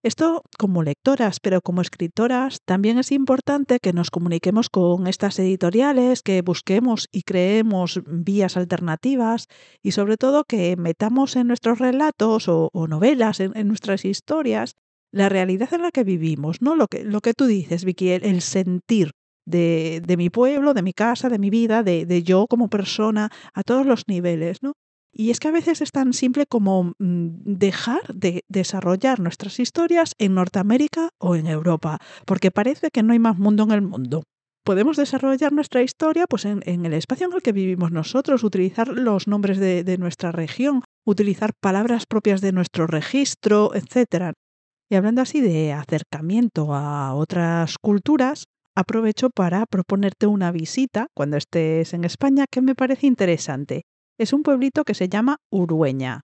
Esto 0.07 0.45
como 0.57 0.85
lectoras, 0.85 1.41
pero 1.41 1.61
como 1.61 1.81
escritoras 1.81 2.61
también 2.65 2.97
es 2.97 3.11
importante 3.11 3.81
que 3.83 3.93
nos 3.93 4.13
comuniquemos 4.13 4.71
con 4.71 5.09
estas 5.09 5.37
editoriales, 5.41 6.23
que 6.23 6.43
busquemos 6.43 7.09
y 7.11 7.23
creemos 7.23 8.01
vías 8.07 8.57
alternativas 8.57 9.49
y 9.83 9.91
sobre 9.91 10.17
todo 10.17 10.45
que 10.45 10.77
metamos 10.77 11.35
en 11.35 11.49
nuestros 11.49 11.81
relatos 11.81 12.47
o, 12.47 12.71
novelas, 12.89 13.41
en, 13.41 13.67
nuestras 13.67 14.05
historias, 14.05 14.75
la 15.11 15.29
realidad 15.29 15.75
en 15.75 15.83
la 15.83 15.91
que 15.91 16.05
vivimos, 16.05 16.63
¿no? 16.63 16.77
Lo 16.77 16.87
que, 16.87 17.03
lo 17.03 17.21
que 17.21 17.35
tú 17.35 17.47
dices, 17.47 17.85
Vicky, 17.85 18.11
el, 18.11 18.43
sentir 18.43 19.11
de, 19.45 20.01
de, 20.07 20.17
mi 20.17 20.31
pueblo, 20.31 20.73
de 20.73 20.83
mi 20.83 20.93
casa, 20.93 21.29
de 21.29 21.41
mi 21.41 21.51
vida, 21.51 21.83
de, 21.83 22.07
de 22.07 22.23
yo 22.23 22.47
como 22.49 22.69
persona, 22.69 23.31
a 23.53 23.65
todos 23.65 23.85
los 23.85 24.05
niveles, 24.07 24.63
¿no? 24.63 24.75
Y 25.13 25.31
es 25.31 25.41
que 25.41 25.49
a 25.49 25.53
veces 25.53 25.81
es 25.81 25.93
tan 25.93 26.13
simple 26.13 26.47
como 26.47 26.93
mm, 26.99 27.29
dejar 27.45 28.15
de 28.15 28.45
desarrollar 28.49 29.21
nuestras 29.21 29.59
historias 29.59 30.13
en 30.19 30.35
Norteamérica 30.35 31.11
o 31.19 31.37
en 31.37 31.47
Europa, 31.47 31.99
porque 32.27 32.51
parece 32.51 32.91
que 32.91 33.03
no 33.03 33.13
hay 33.13 33.19
más 33.19 33.39
mundo 33.39 33.63
en 33.65 33.71
el 33.73 33.83
mundo. 33.83 34.25
Podemos 34.65 34.97
desarrollar 34.97 35.53
nuestra 35.53 35.83
historia 35.83 36.27
pues, 36.27 36.45
en, 36.45 36.63
el 36.67 36.93
espacio 36.93 37.29
en 37.29 37.33
el 37.33 37.41
que 37.41 37.53
vivimos 37.53 37.93
nosotros, 37.93 38.43
utilizar 38.43 38.89
los 38.89 39.29
nombres 39.29 39.59
de, 39.59 39.85
de 39.85 39.97
nuestra 39.97 40.33
región, 40.33 40.83
utilizar 41.07 41.53
palabras 41.61 42.05
propias 42.05 42.41
de 42.41 42.53
nuestro 42.53 42.87
registro, 42.89 43.71
etc. 43.75 44.33
Y 44.91 44.97
hablando 44.97 45.23
así 45.23 45.41
de 45.41 45.73
acercamiento 45.73 46.75
a 46.75 47.15
otras 47.15 47.77
culturas, 47.81 48.45
aprovecho 48.77 49.31
para 49.31 49.67
proponerte 49.67 50.27
una 50.27 50.53
visita 50.53 51.07
cuando 51.15 51.37
estés 51.37 51.95
en 51.95 52.05
España 52.05 52.45
que 52.51 52.61
me 52.61 52.75
parece 52.75 53.07
interesante 53.07 53.85
es 54.19 54.33
un 54.33 54.43
pueblito 54.43 54.85
que 54.85 54.95
se 54.95 55.09
llama 55.09 55.39
Urueña. 55.51 56.23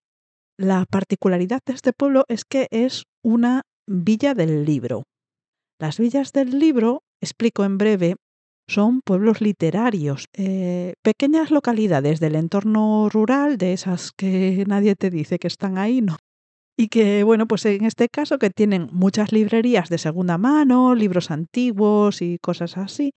La 0.59 0.85
particularidad 0.89 1.61
de 1.67 1.75
este 1.75 1.93
pueblo 1.93 2.25
es 2.29 2.45
que 2.45 2.69
es 2.71 3.05
una 3.23 3.63
villa 3.87 4.35
del 4.35 4.65
libro. 4.65 5.05
Las 5.81 5.99
villas 5.99 6.33
del 6.33 6.59
libro, 6.59 7.03
explico 7.21 7.65
en 7.65 7.79
breve, 7.79 8.17
son 8.69 9.01
pueblos 9.05 9.41
literarios, 9.41 10.27
eh, 10.35 10.95
pequeñas 11.03 11.51
localidades 11.51 12.21
del 12.21 12.37
entorno 12.37 13.09
rural, 13.11 13.59
de 13.59 13.73
esas 13.73 14.13
que 14.13 14.65
nadie 14.67 14.95
te 14.95 15.11
dice 15.11 15.39
que 15.39 15.49
están 15.49 15.79
ahí, 15.79 16.01
¿no? 16.01 16.17
Y 16.77 16.89
que, 16.89 17.23
bueno, 17.23 17.47
pues 17.47 17.67
en 17.67 17.85
este 17.85 18.09
caso 18.09 18.39
que 18.39 18.51
tienen 18.51 18.89
muchas 18.93 19.33
librerías 19.33 19.89
de 19.89 19.99
segunda 19.99 20.39
mano, 20.39 20.95
libros 20.95 21.31
antiguos 21.31 22.23
y 22.23 22.39
cosas 22.39 22.79
así, 22.79 23.13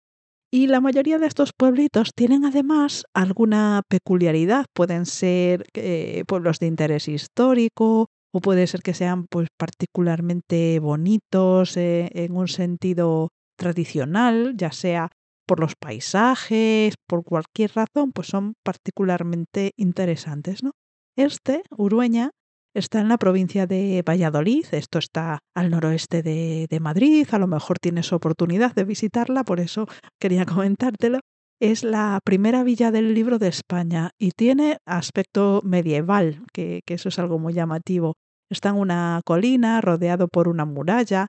y 0.53 0.67
la 0.67 0.81
mayoría 0.81 1.17
de 1.17 1.25
estos 1.25 1.51
pueblitos 1.51 2.11
tienen 2.13 2.45
además 2.45 3.05
alguna 3.15 3.81
peculiaridad. 3.89 4.67
Pueden 4.71 5.07
ser 5.07 5.65
eh, 5.73 6.23
pueblos 6.27 6.59
de 6.59 6.67
interés 6.67 7.07
histórico 7.07 8.11
o 8.31 8.39
puede 8.39 8.67
ser 8.67 8.83
que 8.83 8.93
sean 8.93 9.25
pues, 9.31 9.47
particularmente 9.57 10.79
bonitos 10.79 11.75
eh, 11.75 12.11
en 12.13 12.35
un 12.35 12.47
sentido 12.47 13.29
tradicional, 13.57 14.53
ya 14.55 14.71
sea 14.71 15.09
por 15.47 15.59
los 15.59 15.73
paisajes, 15.75 16.93
por 17.07 17.23
cualquier 17.23 17.71
razón, 17.73 18.11
pues 18.13 18.27
son 18.27 18.53
particularmente 18.63 19.71
interesantes. 19.75 20.61
¿no? 20.61 20.73
Este, 21.17 21.63
Urueña, 21.75 22.29
Está 22.75 23.01
en 23.01 23.07
la 23.07 23.19
provincia 23.19 23.67
de 23.67 24.01
Valladolid, 24.01 24.65
esto 24.71 24.97
está 24.97 25.39
al 25.55 25.69
noroeste 25.69 26.23
de, 26.23 26.79
Madrid, 26.81 27.27
a 27.31 27.37
lo 27.37 27.45
mejor 27.45 27.77
tienes 27.77 28.11
oportunidad 28.11 28.73
de 28.73 28.83
visitarla, 28.83 29.43
por 29.43 29.59
eso 29.59 29.85
quería 30.19 30.45
comentártelo. 30.45 31.19
Es 31.61 31.83
la 31.83 32.19
primera 32.25 32.63
villa 32.63 32.89
del 32.89 33.13
libro 33.13 33.37
de 33.37 33.47
España 33.47 34.09
y 34.19 34.31
tiene 34.31 34.77
aspecto 34.87 35.61
medieval, 35.63 36.41
que, 36.51 36.81
que 36.85 36.95
eso 36.95 37.09
es 37.09 37.19
algo 37.19 37.37
muy 37.37 37.53
llamativo. 37.53 38.15
Está 38.49 38.69
en 38.69 38.77
una 38.77 39.21
colina 39.23 39.79
rodeado 39.79 40.27
por 40.27 40.47
una 40.47 40.65
muralla 40.65 41.27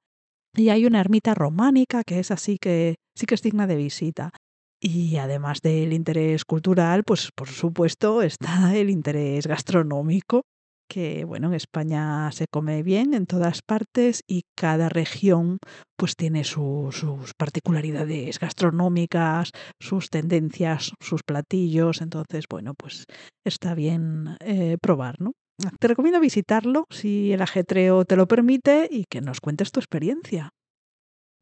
y 0.56 0.70
hay 0.70 0.86
una 0.86 1.00
ermita 1.00 1.34
románica 1.34 2.04
que 2.04 2.20
es 2.20 2.30
así 2.30 2.56
que 2.58 2.94
sí 3.14 3.26
que 3.26 3.34
es 3.34 3.42
digna 3.42 3.66
de 3.66 3.76
visita. 3.76 4.30
Y 4.80 5.18
además 5.18 5.60
del 5.62 5.92
interés 5.92 6.44
cultural, 6.46 7.04
pues 7.04 7.30
por 7.36 7.48
supuesto 7.48 8.22
está 8.22 8.74
el 8.74 8.88
interés 8.88 9.46
gastronómico 9.46 10.42
que 10.88 11.24
bueno, 11.24 11.48
en 11.48 11.54
España 11.54 12.30
se 12.32 12.46
come 12.50 12.82
bien 12.82 13.14
en 13.14 13.26
todas 13.26 13.62
partes 13.62 14.22
y 14.28 14.42
cada 14.56 14.88
región 14.88 15.58
pues 15.96 16.16
tiene 16.16 16.44
sus 16.44 17.02
particularidades 17.36 18.38
gastronómicas, 18.38 19.50
sus 19.80 20.10
tendencias, 20.10 20.92
sus 21.00 21.22
platillos, 21.22 22.00
entonces 22.00 22.44
bueno, 22.48 22.74
pues 22.74 23.04
está 23.44 23.74
bien 23.74 24.36
eh, 24.40 24.76
probar, 24.80 25.16
¿no? 25.20 25.32
Te 25.78 25.88
recomiendo 25.88 26.20
visitarlo 26.20 26.84
si 26.90 27.32
el 27.32 27.42
ajetreo 27.42 28.04
te 28.04 28.16
lo 28.16 28.26
permite 28.26 28.88
y 28.90 29.04
que 29.08 29.20
nos 29.20 29.40
cuentes 29.40 29.70
tu 29.70 29.80
experiencia. 29.80 30.50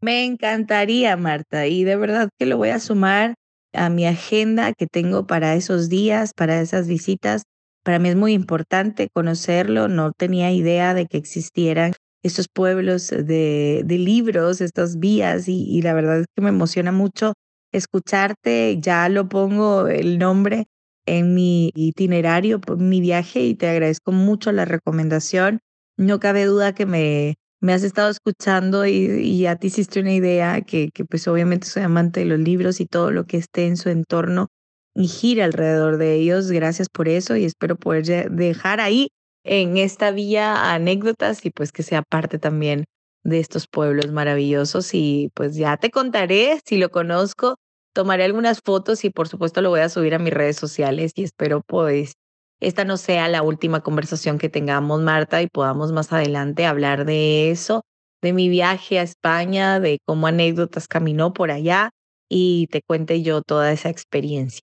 Me 0.03 0.24
encantaría, 0.24 1.16
Marta, 1.16 1.66
y 1.66 1.84
de 1.84 1.97
verdad 1.97 2.28
que 2.38 2.47
lo 2.47 2.59
voy 2.59 2.70
a 2.70 2.80
sumar 2.80 3.34
a 3.72 3.88
mi 3.88 4.07
agenda 4.07 4.72
que 4.72 4.86
tengo 4.86 5.26
para 5.26 5.55
esos 5.55 5.88
días, 5.88 6.32
para 6.34 6.61
esas 6.61 6.86
visitas 6.88 7.45
para 7.82 7.98
mí 7.98 8.08
es 8.08 8.16
muy 8.16 8.32
importante 8.32 9.08
conocerlo, 9.12 9.88
no 9.88 10.12
tenía 10.12 10.52
idea 10.52 10.94
de 10.94 11.06
que 11.06 11.18
existieran 11.18 11.92
estos 12.22 12.46
pueblos 12.48 13.08
de, 13.08 13.84
libros, 13.88 14.60
estas 14.60 14.98
vías, 14.98 15.48
y, 15.48 15.82
la 15.82 15.92
verdad 15.92 16.20
es 16.20 16.26
que 16.34 16.42
me 16.42 16.50
emociona 16.50 16.92
mucho 16.92 17.34
escucharte, 17.72 18.78
ya 18.80 19.08
lo 19.08 19.28
pongo 19.28 19.88
el 19.88 20.18
nombre 20.18 20.66
en 21.06 21.34
mi 21.34 21.72
itinerario, 21.74 22.60
mi 22.78 23.00
viaje, 23.00 23.40
y 23.40 23.54
te 23.54 23.68
agradezco 23.68 24.12
mucho 24.12 24.52
la 24.52 24.64
recomendación. 24.64 25.60
No 25.96 26.20
cabe 26.20 26.44
duda 26.44 26.74
que 26.74 26.86
me, 26.86 27.34
me 27.60 27.72
has 27.72 27.82
estado 27.82 28.10
escuchando 28.10 28.86
y, 28.86 28.92
y 28.92 29.40
ya 29.40 29.56
te 29.56 29.66
hiciste 29.66 30.00
una 30.00 30.12
idea 30.12 30.60
que, 30.62 30.90
que 30.94 31.04
pues 31.04 31.26
obviamente 31.26 31.66
soy 31.66 31.82
amante 31.82 32.20
de 32.20 32.26
los 32.26 32.38
libros 32.38 32.80
y 32.80 32.86
todo 32.86 33.10
lo 33.10 33.24
que 33.24 33.38
esté 33.38 33.66
en 33.66 33.76
su 33.76 33.88
entorno 33.88 34.48
y 34.95 35.09
gira 35.09 35.45
alrededor 35.45 35.99
de 35.99 36.14
ellos. 36.14 36.51
Gracias 36.51 36.88
por 36.88 37.09
eso 37.09 37.36
y 37.36 37.45
espero 37.45 37.76
poder 37.76 38.30
dejar 38.30 38.80
ahí 38.80 39.09
en 39.45 39.76
esta 39.76 40.11
vía 40.11 40.72
anécdotas 40.72 41.45
y 41.45 41.51
pues 41.51 41.72
que 41.72 41.82
sea 41.82 42.03
parte 42.03 42.38
también 42.38 42.84
de 43.24 43.40
estos 43.40 43.66
pueblos 43.68 44.11
maravillosos 44.12 44.95
y 44.95 45.30
pues 45.34 45.57
ya 45.57 45.76
te 45.76 45.90
contaré 45.90 46.61
si 46.64 46.76
lo 46.76 46.90
conozco, 46.90 47.57
tomaré 47.95 48.24
algunas 48.24 48.61
fotos 48.64 49.05
y 49.05 49.11
por 49.11 49.28
supuesto 49.28 49.61
lo 49.62 49.70
voy 49.70 49.80
a 49.80 49.88
subir 49.88 50.14
a 50.14 50.18
mis 50.18 50.32
redes 50.32 50.57
sociales 50.57 51.12
y 51.16 51.24
espero 51.24 51.62
pues 51.66 52.14
esta 52.61 52.84
no 52.84 52.97
sea 52.97 53.28
la 53.28 53.43
última 53.43 53.80
conversación 53.80 54.38
que 54.38 54.49
tengamos 54.49 55.01
Marta 55.03 55.43
y 55.43 55.49
podamos 55.49 55.93
más 55.93 56.12
adelante 56.12 56.66
hablar 56.66 57.05
de 57.05 57.51
eso, 57.51 57.82
de 58.22 58.32
mi 58.32 58.49
viaje 58.49 59.01
a 59.01 59.03
España, 59.03 59.80
de 59.80 59.99
cómo 60.07 60.28
anécdotas 60.28 60.86
caminó 60.86 61.32
por 61.32 61.51
allá 61.51 61.90
y 62.28 62.68
te 62.68 62.80
cuente 62.82 63.22
yo 63.22 63.43
toda 63.43 63.72
esa 63.72 63.88
experiencia. 63.88 64.62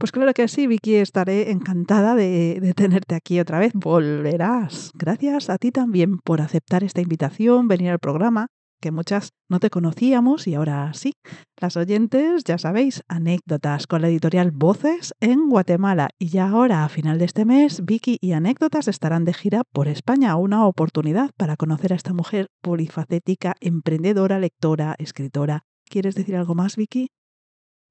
Pues 0.00 0.12
claro 0.12 0.32
que 0.32 0.48
sí, 0.48 0.66
Vicky, 0.66 0.94
estaré 0.94 1.50
encantada 1.50 2.14
de, 2.14 2.72
tenerte 2.74 3.14
aquí 3.14 3.38
otra 3.38 3.58
vez. 3.58 3.72
Volverás. 3.74 4.92
Gracias 4.94 5.50
a 5.50 5.58
ti 5.58 5.72
también 5.72 6.16
por 6.16 6.40
aceptar 6.40 6.82
esta 6.84 7.02
invitación, 7.02 7.68
venir 7.68 7.90
al 7.90 7.98
programa, 7.98 8.46
que 8.80 8.92
muchas 8.92 9.34
no 9.50 9.60
te 9.60 9.68
conocíamos 9.68 10.46
y 10.46 10.54
ahora 10.54 10.90
sí. 10.94 11.12
Las 11.60 11.76
oyentes, 11.76 12.44
ya 12.44 12.56
sabéis, 12.56 13.02
anécdotas 13.08 13.86
con 13.86 14.00
la 14.00 14.08
editorial 14.08 14.52
Voces 14.52 15.12
en 15.20 15.50
Guatemala. 15.50 16.08
Y 16.18 16.28
ya 16.28 16.48
ahora, 16.48 16.86
a 16.86 16.88
final 16.88 17.18
de 17.18 17.26
este 17.26 17.44
mes, 17.44 17.84
Vicky 17.84 18.16
y 18.22 18.32
anécdotas 18.32 18.88
estarán 18.88 19.26
de 19.26 19.34
gira 19.34 19.64
por 19.70 19.86
España. 19.86 20.34
Una 20.36 20.66
oportunidad 20.66 21.28
para 21.36 21.56
conocer 21.56 21.92
a 21.92 21.96
esta 21.96 22.14
mujer 22.14 22.46
polifacética, 22.62 23.54
emprendedora, 23.60 24.38
lectora, 24.38 24.94
escritora. 24.98 25.66
¿Quieres 25.90 26.14
decir 26.14 26.36
algo 26.36 26.54
más, 26.54 26.76
Vicky? 26.76 27.10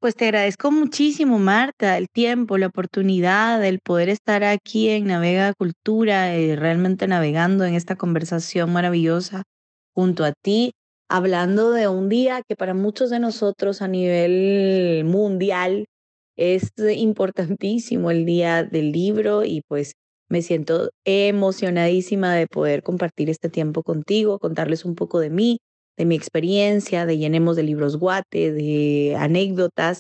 Pues 0.02 0.16
te 0.16 0.26
agradezco 0.26 0.72
muchísimo, 0.72 1.40
Marta, 1.40 1.98
el 1.98 2.08
tiempo, 2.08 2.58
la 2.58 2.68
oportunidad, 2.68 3.66
el 3.66 3.80
poder 3.82 4.08
estar 4.08 4.46
aquí 4.46 4.88
en 4.90 5.08
Navega 5.08 5.52
Cultura, 5.54 6.34
eh, 6.38 6.56
realmente 6.56 7.06
navegando 7.06 7.66
en 7.66 7.74
esta 7.74 7.98
conversación 7.98 8.72
maravillosa 8.72 9.44
junto 9.94 10.24
a 10.24 10.32
ti, 10.42 10.72
hablando 11.10 11.72
de 11.72 11.90
un 11.90 12.08
día 12.08 12.42
que 12.48 12.56
para 12.56 12.74
muchos 12.74 13.10
de 13.10 13.20
nosotros 13.20 13.82
a 13.82 13.90
nivel 13.90 15.04
mundial 15.04 15.86
es 16.38 16.70
importantísimo, 16.96 18.10
el 18.10 18.26
día 18.26 18.64
del 18.64 18.94
libro, 18.94 19.44
y 19.44 19.64
pues 19.68 19.94
me 20.30 20.42
siento 20.42 20.92
emocionadísima 21.06 22.34
de 22.36 22.48
poder 22.48 22.84
compartir 22.84 23.30
este 23.30 23.50
tiempo 23.50 23.84
contigo, 23.84 24.40
contarles 24.40 24.86
un 24.86 24.96
poco 24.96 25.20
de 25.20 25.30
mí, 25.30 25.58
de 26.00 26.06
mi 26.06 26.16
experiencia, 26.16 27.06
de 27.06 27.18
llenemos 27.18 27.58
de 27.58 27.64
libros 27.64 27.98
guate, 27.98 28.54
de 28.54 29.18
anécdotas. 29.20 30.00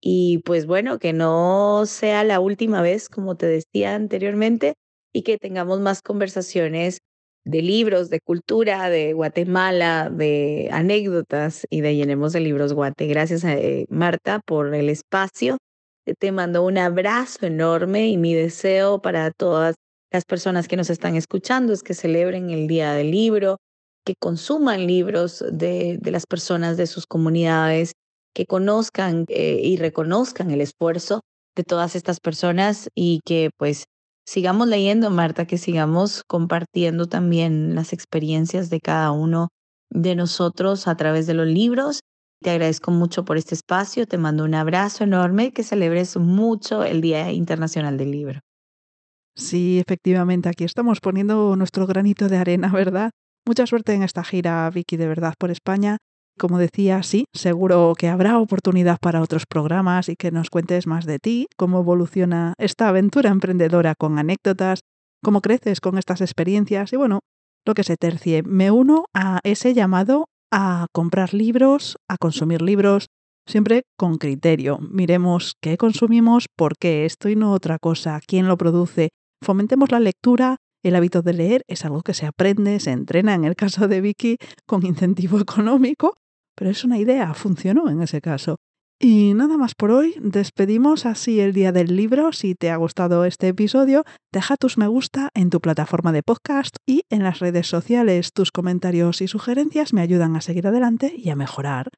Y 0.00 0.38
pues 0.44 0.64
bueno, 0.64 1.00
que 1.00 1.12
no 1.12 1.84
sea 1.86 2.22
la 2.22 2.38
última 2.38 2.80
vez, 2.82 3.08
como 3.08 3.36
te 3.36 3.46
decía 3.46 3.96
anteriormente, 3.96 4.74
y 5.12 5.22
que 5.22 5.38
tengamos 5.38 5.80
más 5.80 6.02
conversaciones 6.02 7.00
de 7.44 7.62
libros, 7.62 8.10
de 8.10 8.20
cultura, 8.20 8.90
de 8.90 9.12
Guatemala, 9.12 10.08
de 10.08 10.68
anécdotas 10.72 11.66
y 11.68 11.80
de 11.80 11.96
llenemos 11.96 12.32
de 12.32 12.40
libros 12.40 12.72
guate. 12.72 13.08
Gracias 13.08 13.44
a 13.44 13.54
eh, 13.54 13.86
Marta 13.90 14.40
por 14.46 14.72
el 14.72 14.88
espacio. 14.88 15.58
Te 16.20 16.30
mando 16.30 16.62
un 16.64 16.78
abrazo 16.78 17.46
enorme 17.46 18.06
y 18.08 18.16
mi 18.18 18.34
deseo 18.34 19.02
para 19.02 19.32
todas 19.32 19.74
las 20.12 20.24
personas 20.24 20.68
que 20.68 20.76
nos 20.76 20.90
están 20.90 21.16
escuchando 21.16 21.72
es 21.72 21.82
que 21.82 21.94
celebren 21.94 22.50
el 22.50 22.68
Día 22.68 22.92
del 22.92 23.10
Libro, 23.10 23.58
que 24.04 24.14
consuman 24.18 24.86
libros 24.86 25.44
de, 25.52 25.98
de 26.00 26.10
las 26.10 26.26
personas 26.26 26.76
de 26.76 26.86
sus 26.86 27.06
comunidades, 27.06 27.92
que 28.34 28.46
conozcan 28.46 29.24
eh, 29.28 29.60
y 29.62 29.76
reconozcan 29.76 30.50
el 30.50 30.60
esfuerzo 30.60 31.20
de 31.56 31.64
todas 31.64 31.96
estas 31.96 32.20
personas 32.20 32.88
y 32.94 33.20
que 33.24 33.50
pues 33.56 33.84
sigamos 34.26 34.68
leyendo, 34.68 35.10
Marta, 35.10 35.46
que 35.46 35.58
sigamos 35.58 36.22
compartiendo 36.28 37.06
también 37.06 37.74
las 37.74 37.92
experiencias 37.92 38.70
de 38.70 38.80
cada 38.80 39.10
uno 39.10 39.48
de 39.90 40.14
nosotros 40.14 40.86
a 40.86 40.96
través 40.96 41.26
de 41.26 41.34
los 41.34 41.46
libros. 41.46 42.00
Te 42.42 42.50
agradezco 42.50 42.90
mucho 42.90 43.24
por 43.24 43.36
este 43.36 43.54
espacio, 43.54 44.06
te 44.06 44.16
mando 44.16 44.44
un 44.44 44.54
abrazo 44.54 45.04
enorme 45.04 45.46
y 45.46 45.52
que 45.52 45.62
celebres 45.62 46.16
mucho 46.16 46.84
el 46.84 47.00
Día 47.00 47.32
Internacional 47.32 47.98
del 47.98 48.12
Libro. 48.12 48.40
Sí, 49.34 49.78
efectivamente, 49.78 50.48
aquí 50.48 50.64
estamos 50.64 51.00
poniendo 51.00 51.56
nuestro 51.56 51.86
granito 51.86 52.28
de 52.28 52.36
arena, 52.36 52.70
¿verdad? 52.72 53.10
Mucha 53.46 53.66
suerte 53.66 53.94
en 53.94 54.02
esta 54.02 54.24
gira, 54.24 54.68
Vicky, 54.70 54.96
de 54.96 55.08
verdad, 55.08 55.34
por 55.38 55.50
España. 55.50 55.98
Como 56.38 56.58
decía, 56.58 57.02
sí, 57.02 57.24
seguro 57.34 57.94
que 57.98 58.08
habrá 58.08 58.38
oportunidad 58.38 58.98
para 59.00 59.20
otros 59.20 59.44
programas 59.46 60.08
y 60.08 60.16
que 60.16 60.30
nos 60.30 60.48
cuentes 60.48 60.86
más 60.86 61.04
de 61.04 61.18
ti, 61.18 61.46
cómo 61.56 61.80
evoluciona 61.80 62.54
esta 62.58 62.88
aventura 62.88 63.30
emprendedora 63.30 63.94
con 63.94 64.18
anécdotas, 64.18 64.80
cómo 65.22 65.40
creces 65.40 65.80
con 65.80 65.98
estas 65.98 66.20
experiencias 66.20 66.92
y 66.92 66.96
bueno, 66.96 67.20
lo 67.66 67.74
que 67.74 67.84
se 67.84 67.96
tercie. 67.96 68.42
Me 68.42 68.70
uno 68.70 69.04
a 69.14 69.40
ese 69.42 69.74
llamado 69.74 70.26
a 70.50 70.86
comprar 70.92 71.34
libros, 71.34 71.96
a 72.08 72.16
consumir 72.16 72.62
libros, 72.62 73.08
siempre 73.46 73.82
con 73.98 74.16
criterio. 74.16 74.78
Miremos 74.80 75.54
qué 75.60 75.76
consumimos, 75.76 76.46
por 76.56 76.74
qué 76.78 77.04
esto 77.04 77.28
y 77.28 77.36
no 77.36 77.52
otra 77.52 77.78
cosa, 77.78 78.20
quién 78.26 78.48
lo 78.48 78.56
produce. 78.56 79.10
Fomentemos 79.44 79.90
la 79.90 80.00
lectura, 80.00 80.56
el 80.82 80.96
hábito 80.96 81.22
de 81.22 81.32
leer 81.32 81.62
es 81.68 81.84
algo 81.84 82.02
que 82.02 82.14
se 82.14 82.26
aprende, 82.26 82.80
se 82.80 82.92
entrena, 82.92 83.34
en 83.34 83.44
el 83.44 83.56
caso 83.56 83.88
de 83.88 84.00
Vicky, 84.00 84.36
con 84.66 84.84
incentivo 84.84 85.38
económico, 85.40 86.16
pero 86.56 86.70
es 86.70 86.84
una 86.84 86.98
idea, 86.98 87.32
funcionó 87.34 87.88
en 87.88 88.02
ese 88.02 88.20
caso. 88.20 88.56
Y 89.02 89.32
nada 89.32 89.56
más 89.56 89.74
por 89.74 89.92
hoy, 89.92 90.14
despedimos 90.20 91.06
así 91.06 91.40
el 91.40 91.54
día 91.54 91.72
del 91.72 91.96
libro. 91.96 92.32
Si 92.32 92.54
te 92.54 92.70
ha 92.70 92.76
gustado 92.76 93.24
este 93.24 93.48
episodio, 93.48 94.04
deja 94.30 94.56
tus 94.56 94.76
me 94.76 94.88
gusta 94.88 95.30
en 95.32 95.48
tu 95.48 95.60
plataforma 95.60 96.12
de 96.12 96.22
podcast 96.22 96.76
y 96.86 97.04
en 97.08 97.22
las 97.22 97.38
redes 97.38 97.66
sociales. 97.66 98.32
Tus 98.34 98.52
comentarios 98.52 99.22
y 99.22 99.28
sugerencias 99.28 99.94
me 99.94 100.02
ayudan 100.02 100.36
a 100.36 100.42
seguir 100.42 100.66
adelante 100.66 101.14
y 101.16 101.30
a 101.30 101.36
mejorar. 101.36 101.88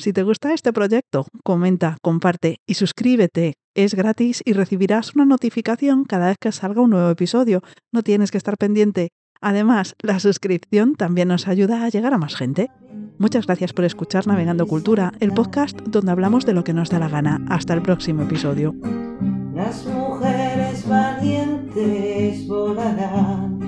Si 0.00 0.14
te 0.14 0.22
gusta 0.22 0.54
este 0.54 0.72
proyecto, 0.72 1.26
comenta, 1.44 1.98
comparte 2.00 2.56
y 2.66 2.72
suscríbete. 2.72 3.52
Es 3.74 3.94
gratis 3.94 4.40
y 4.46 4.54
recibirás 4.54 5.14
una 5.14 5.26
notificación 5.26 6.04
cada 6.04 6.28
vez 6.28 6.38
que 6.40 6.52
salga 6.52 6.80
un 6.80 6.88
nuevo 6.88 7.10
episodio. 7.10 7.60
No 7.92 8.02
tienes 8.02 8.30
que 8.30 8.38
estar 8.38 8.56
pendiente. 8.56 9.10
Además, 9.42 9.96
la 10.00 10.18
suscripción 10.18 10.94
también 10.94 11.28
nos 11.28 11.48
ayuda 11.48 11.84
a 11.84 11.90
llegar 11.90 12.14
a 12.14 12.18
más 12.18 12.34
gente. 12.34 12.70
Muchas 13.18 13.44
gracias 13.44 13.74
por 13.74 13.84
escuchar 13.84 14.26
Navegando 14.26 14.66
Cultura, 14.66 15.12
el 15.20 15.32
podcast 15.32 15.78
donde 15.82 16.12
hablamos 16.12 16.46
de 16.46 16.54
lo 16.54 16.64
que 16.64 16.72
nos 16.72 16.88
da 16.88 16.98
la 16.98 17.10
gana. 17.10 17.44
Hasta 17.50 17.74
el 17.74 17.82
próximo 17.82 18.22
episodio. 18.22 18.74
Las 19.54 19.84
mujeres 19.84 20.88
valientes 20.88 22.48
volarán. 22.48 23.59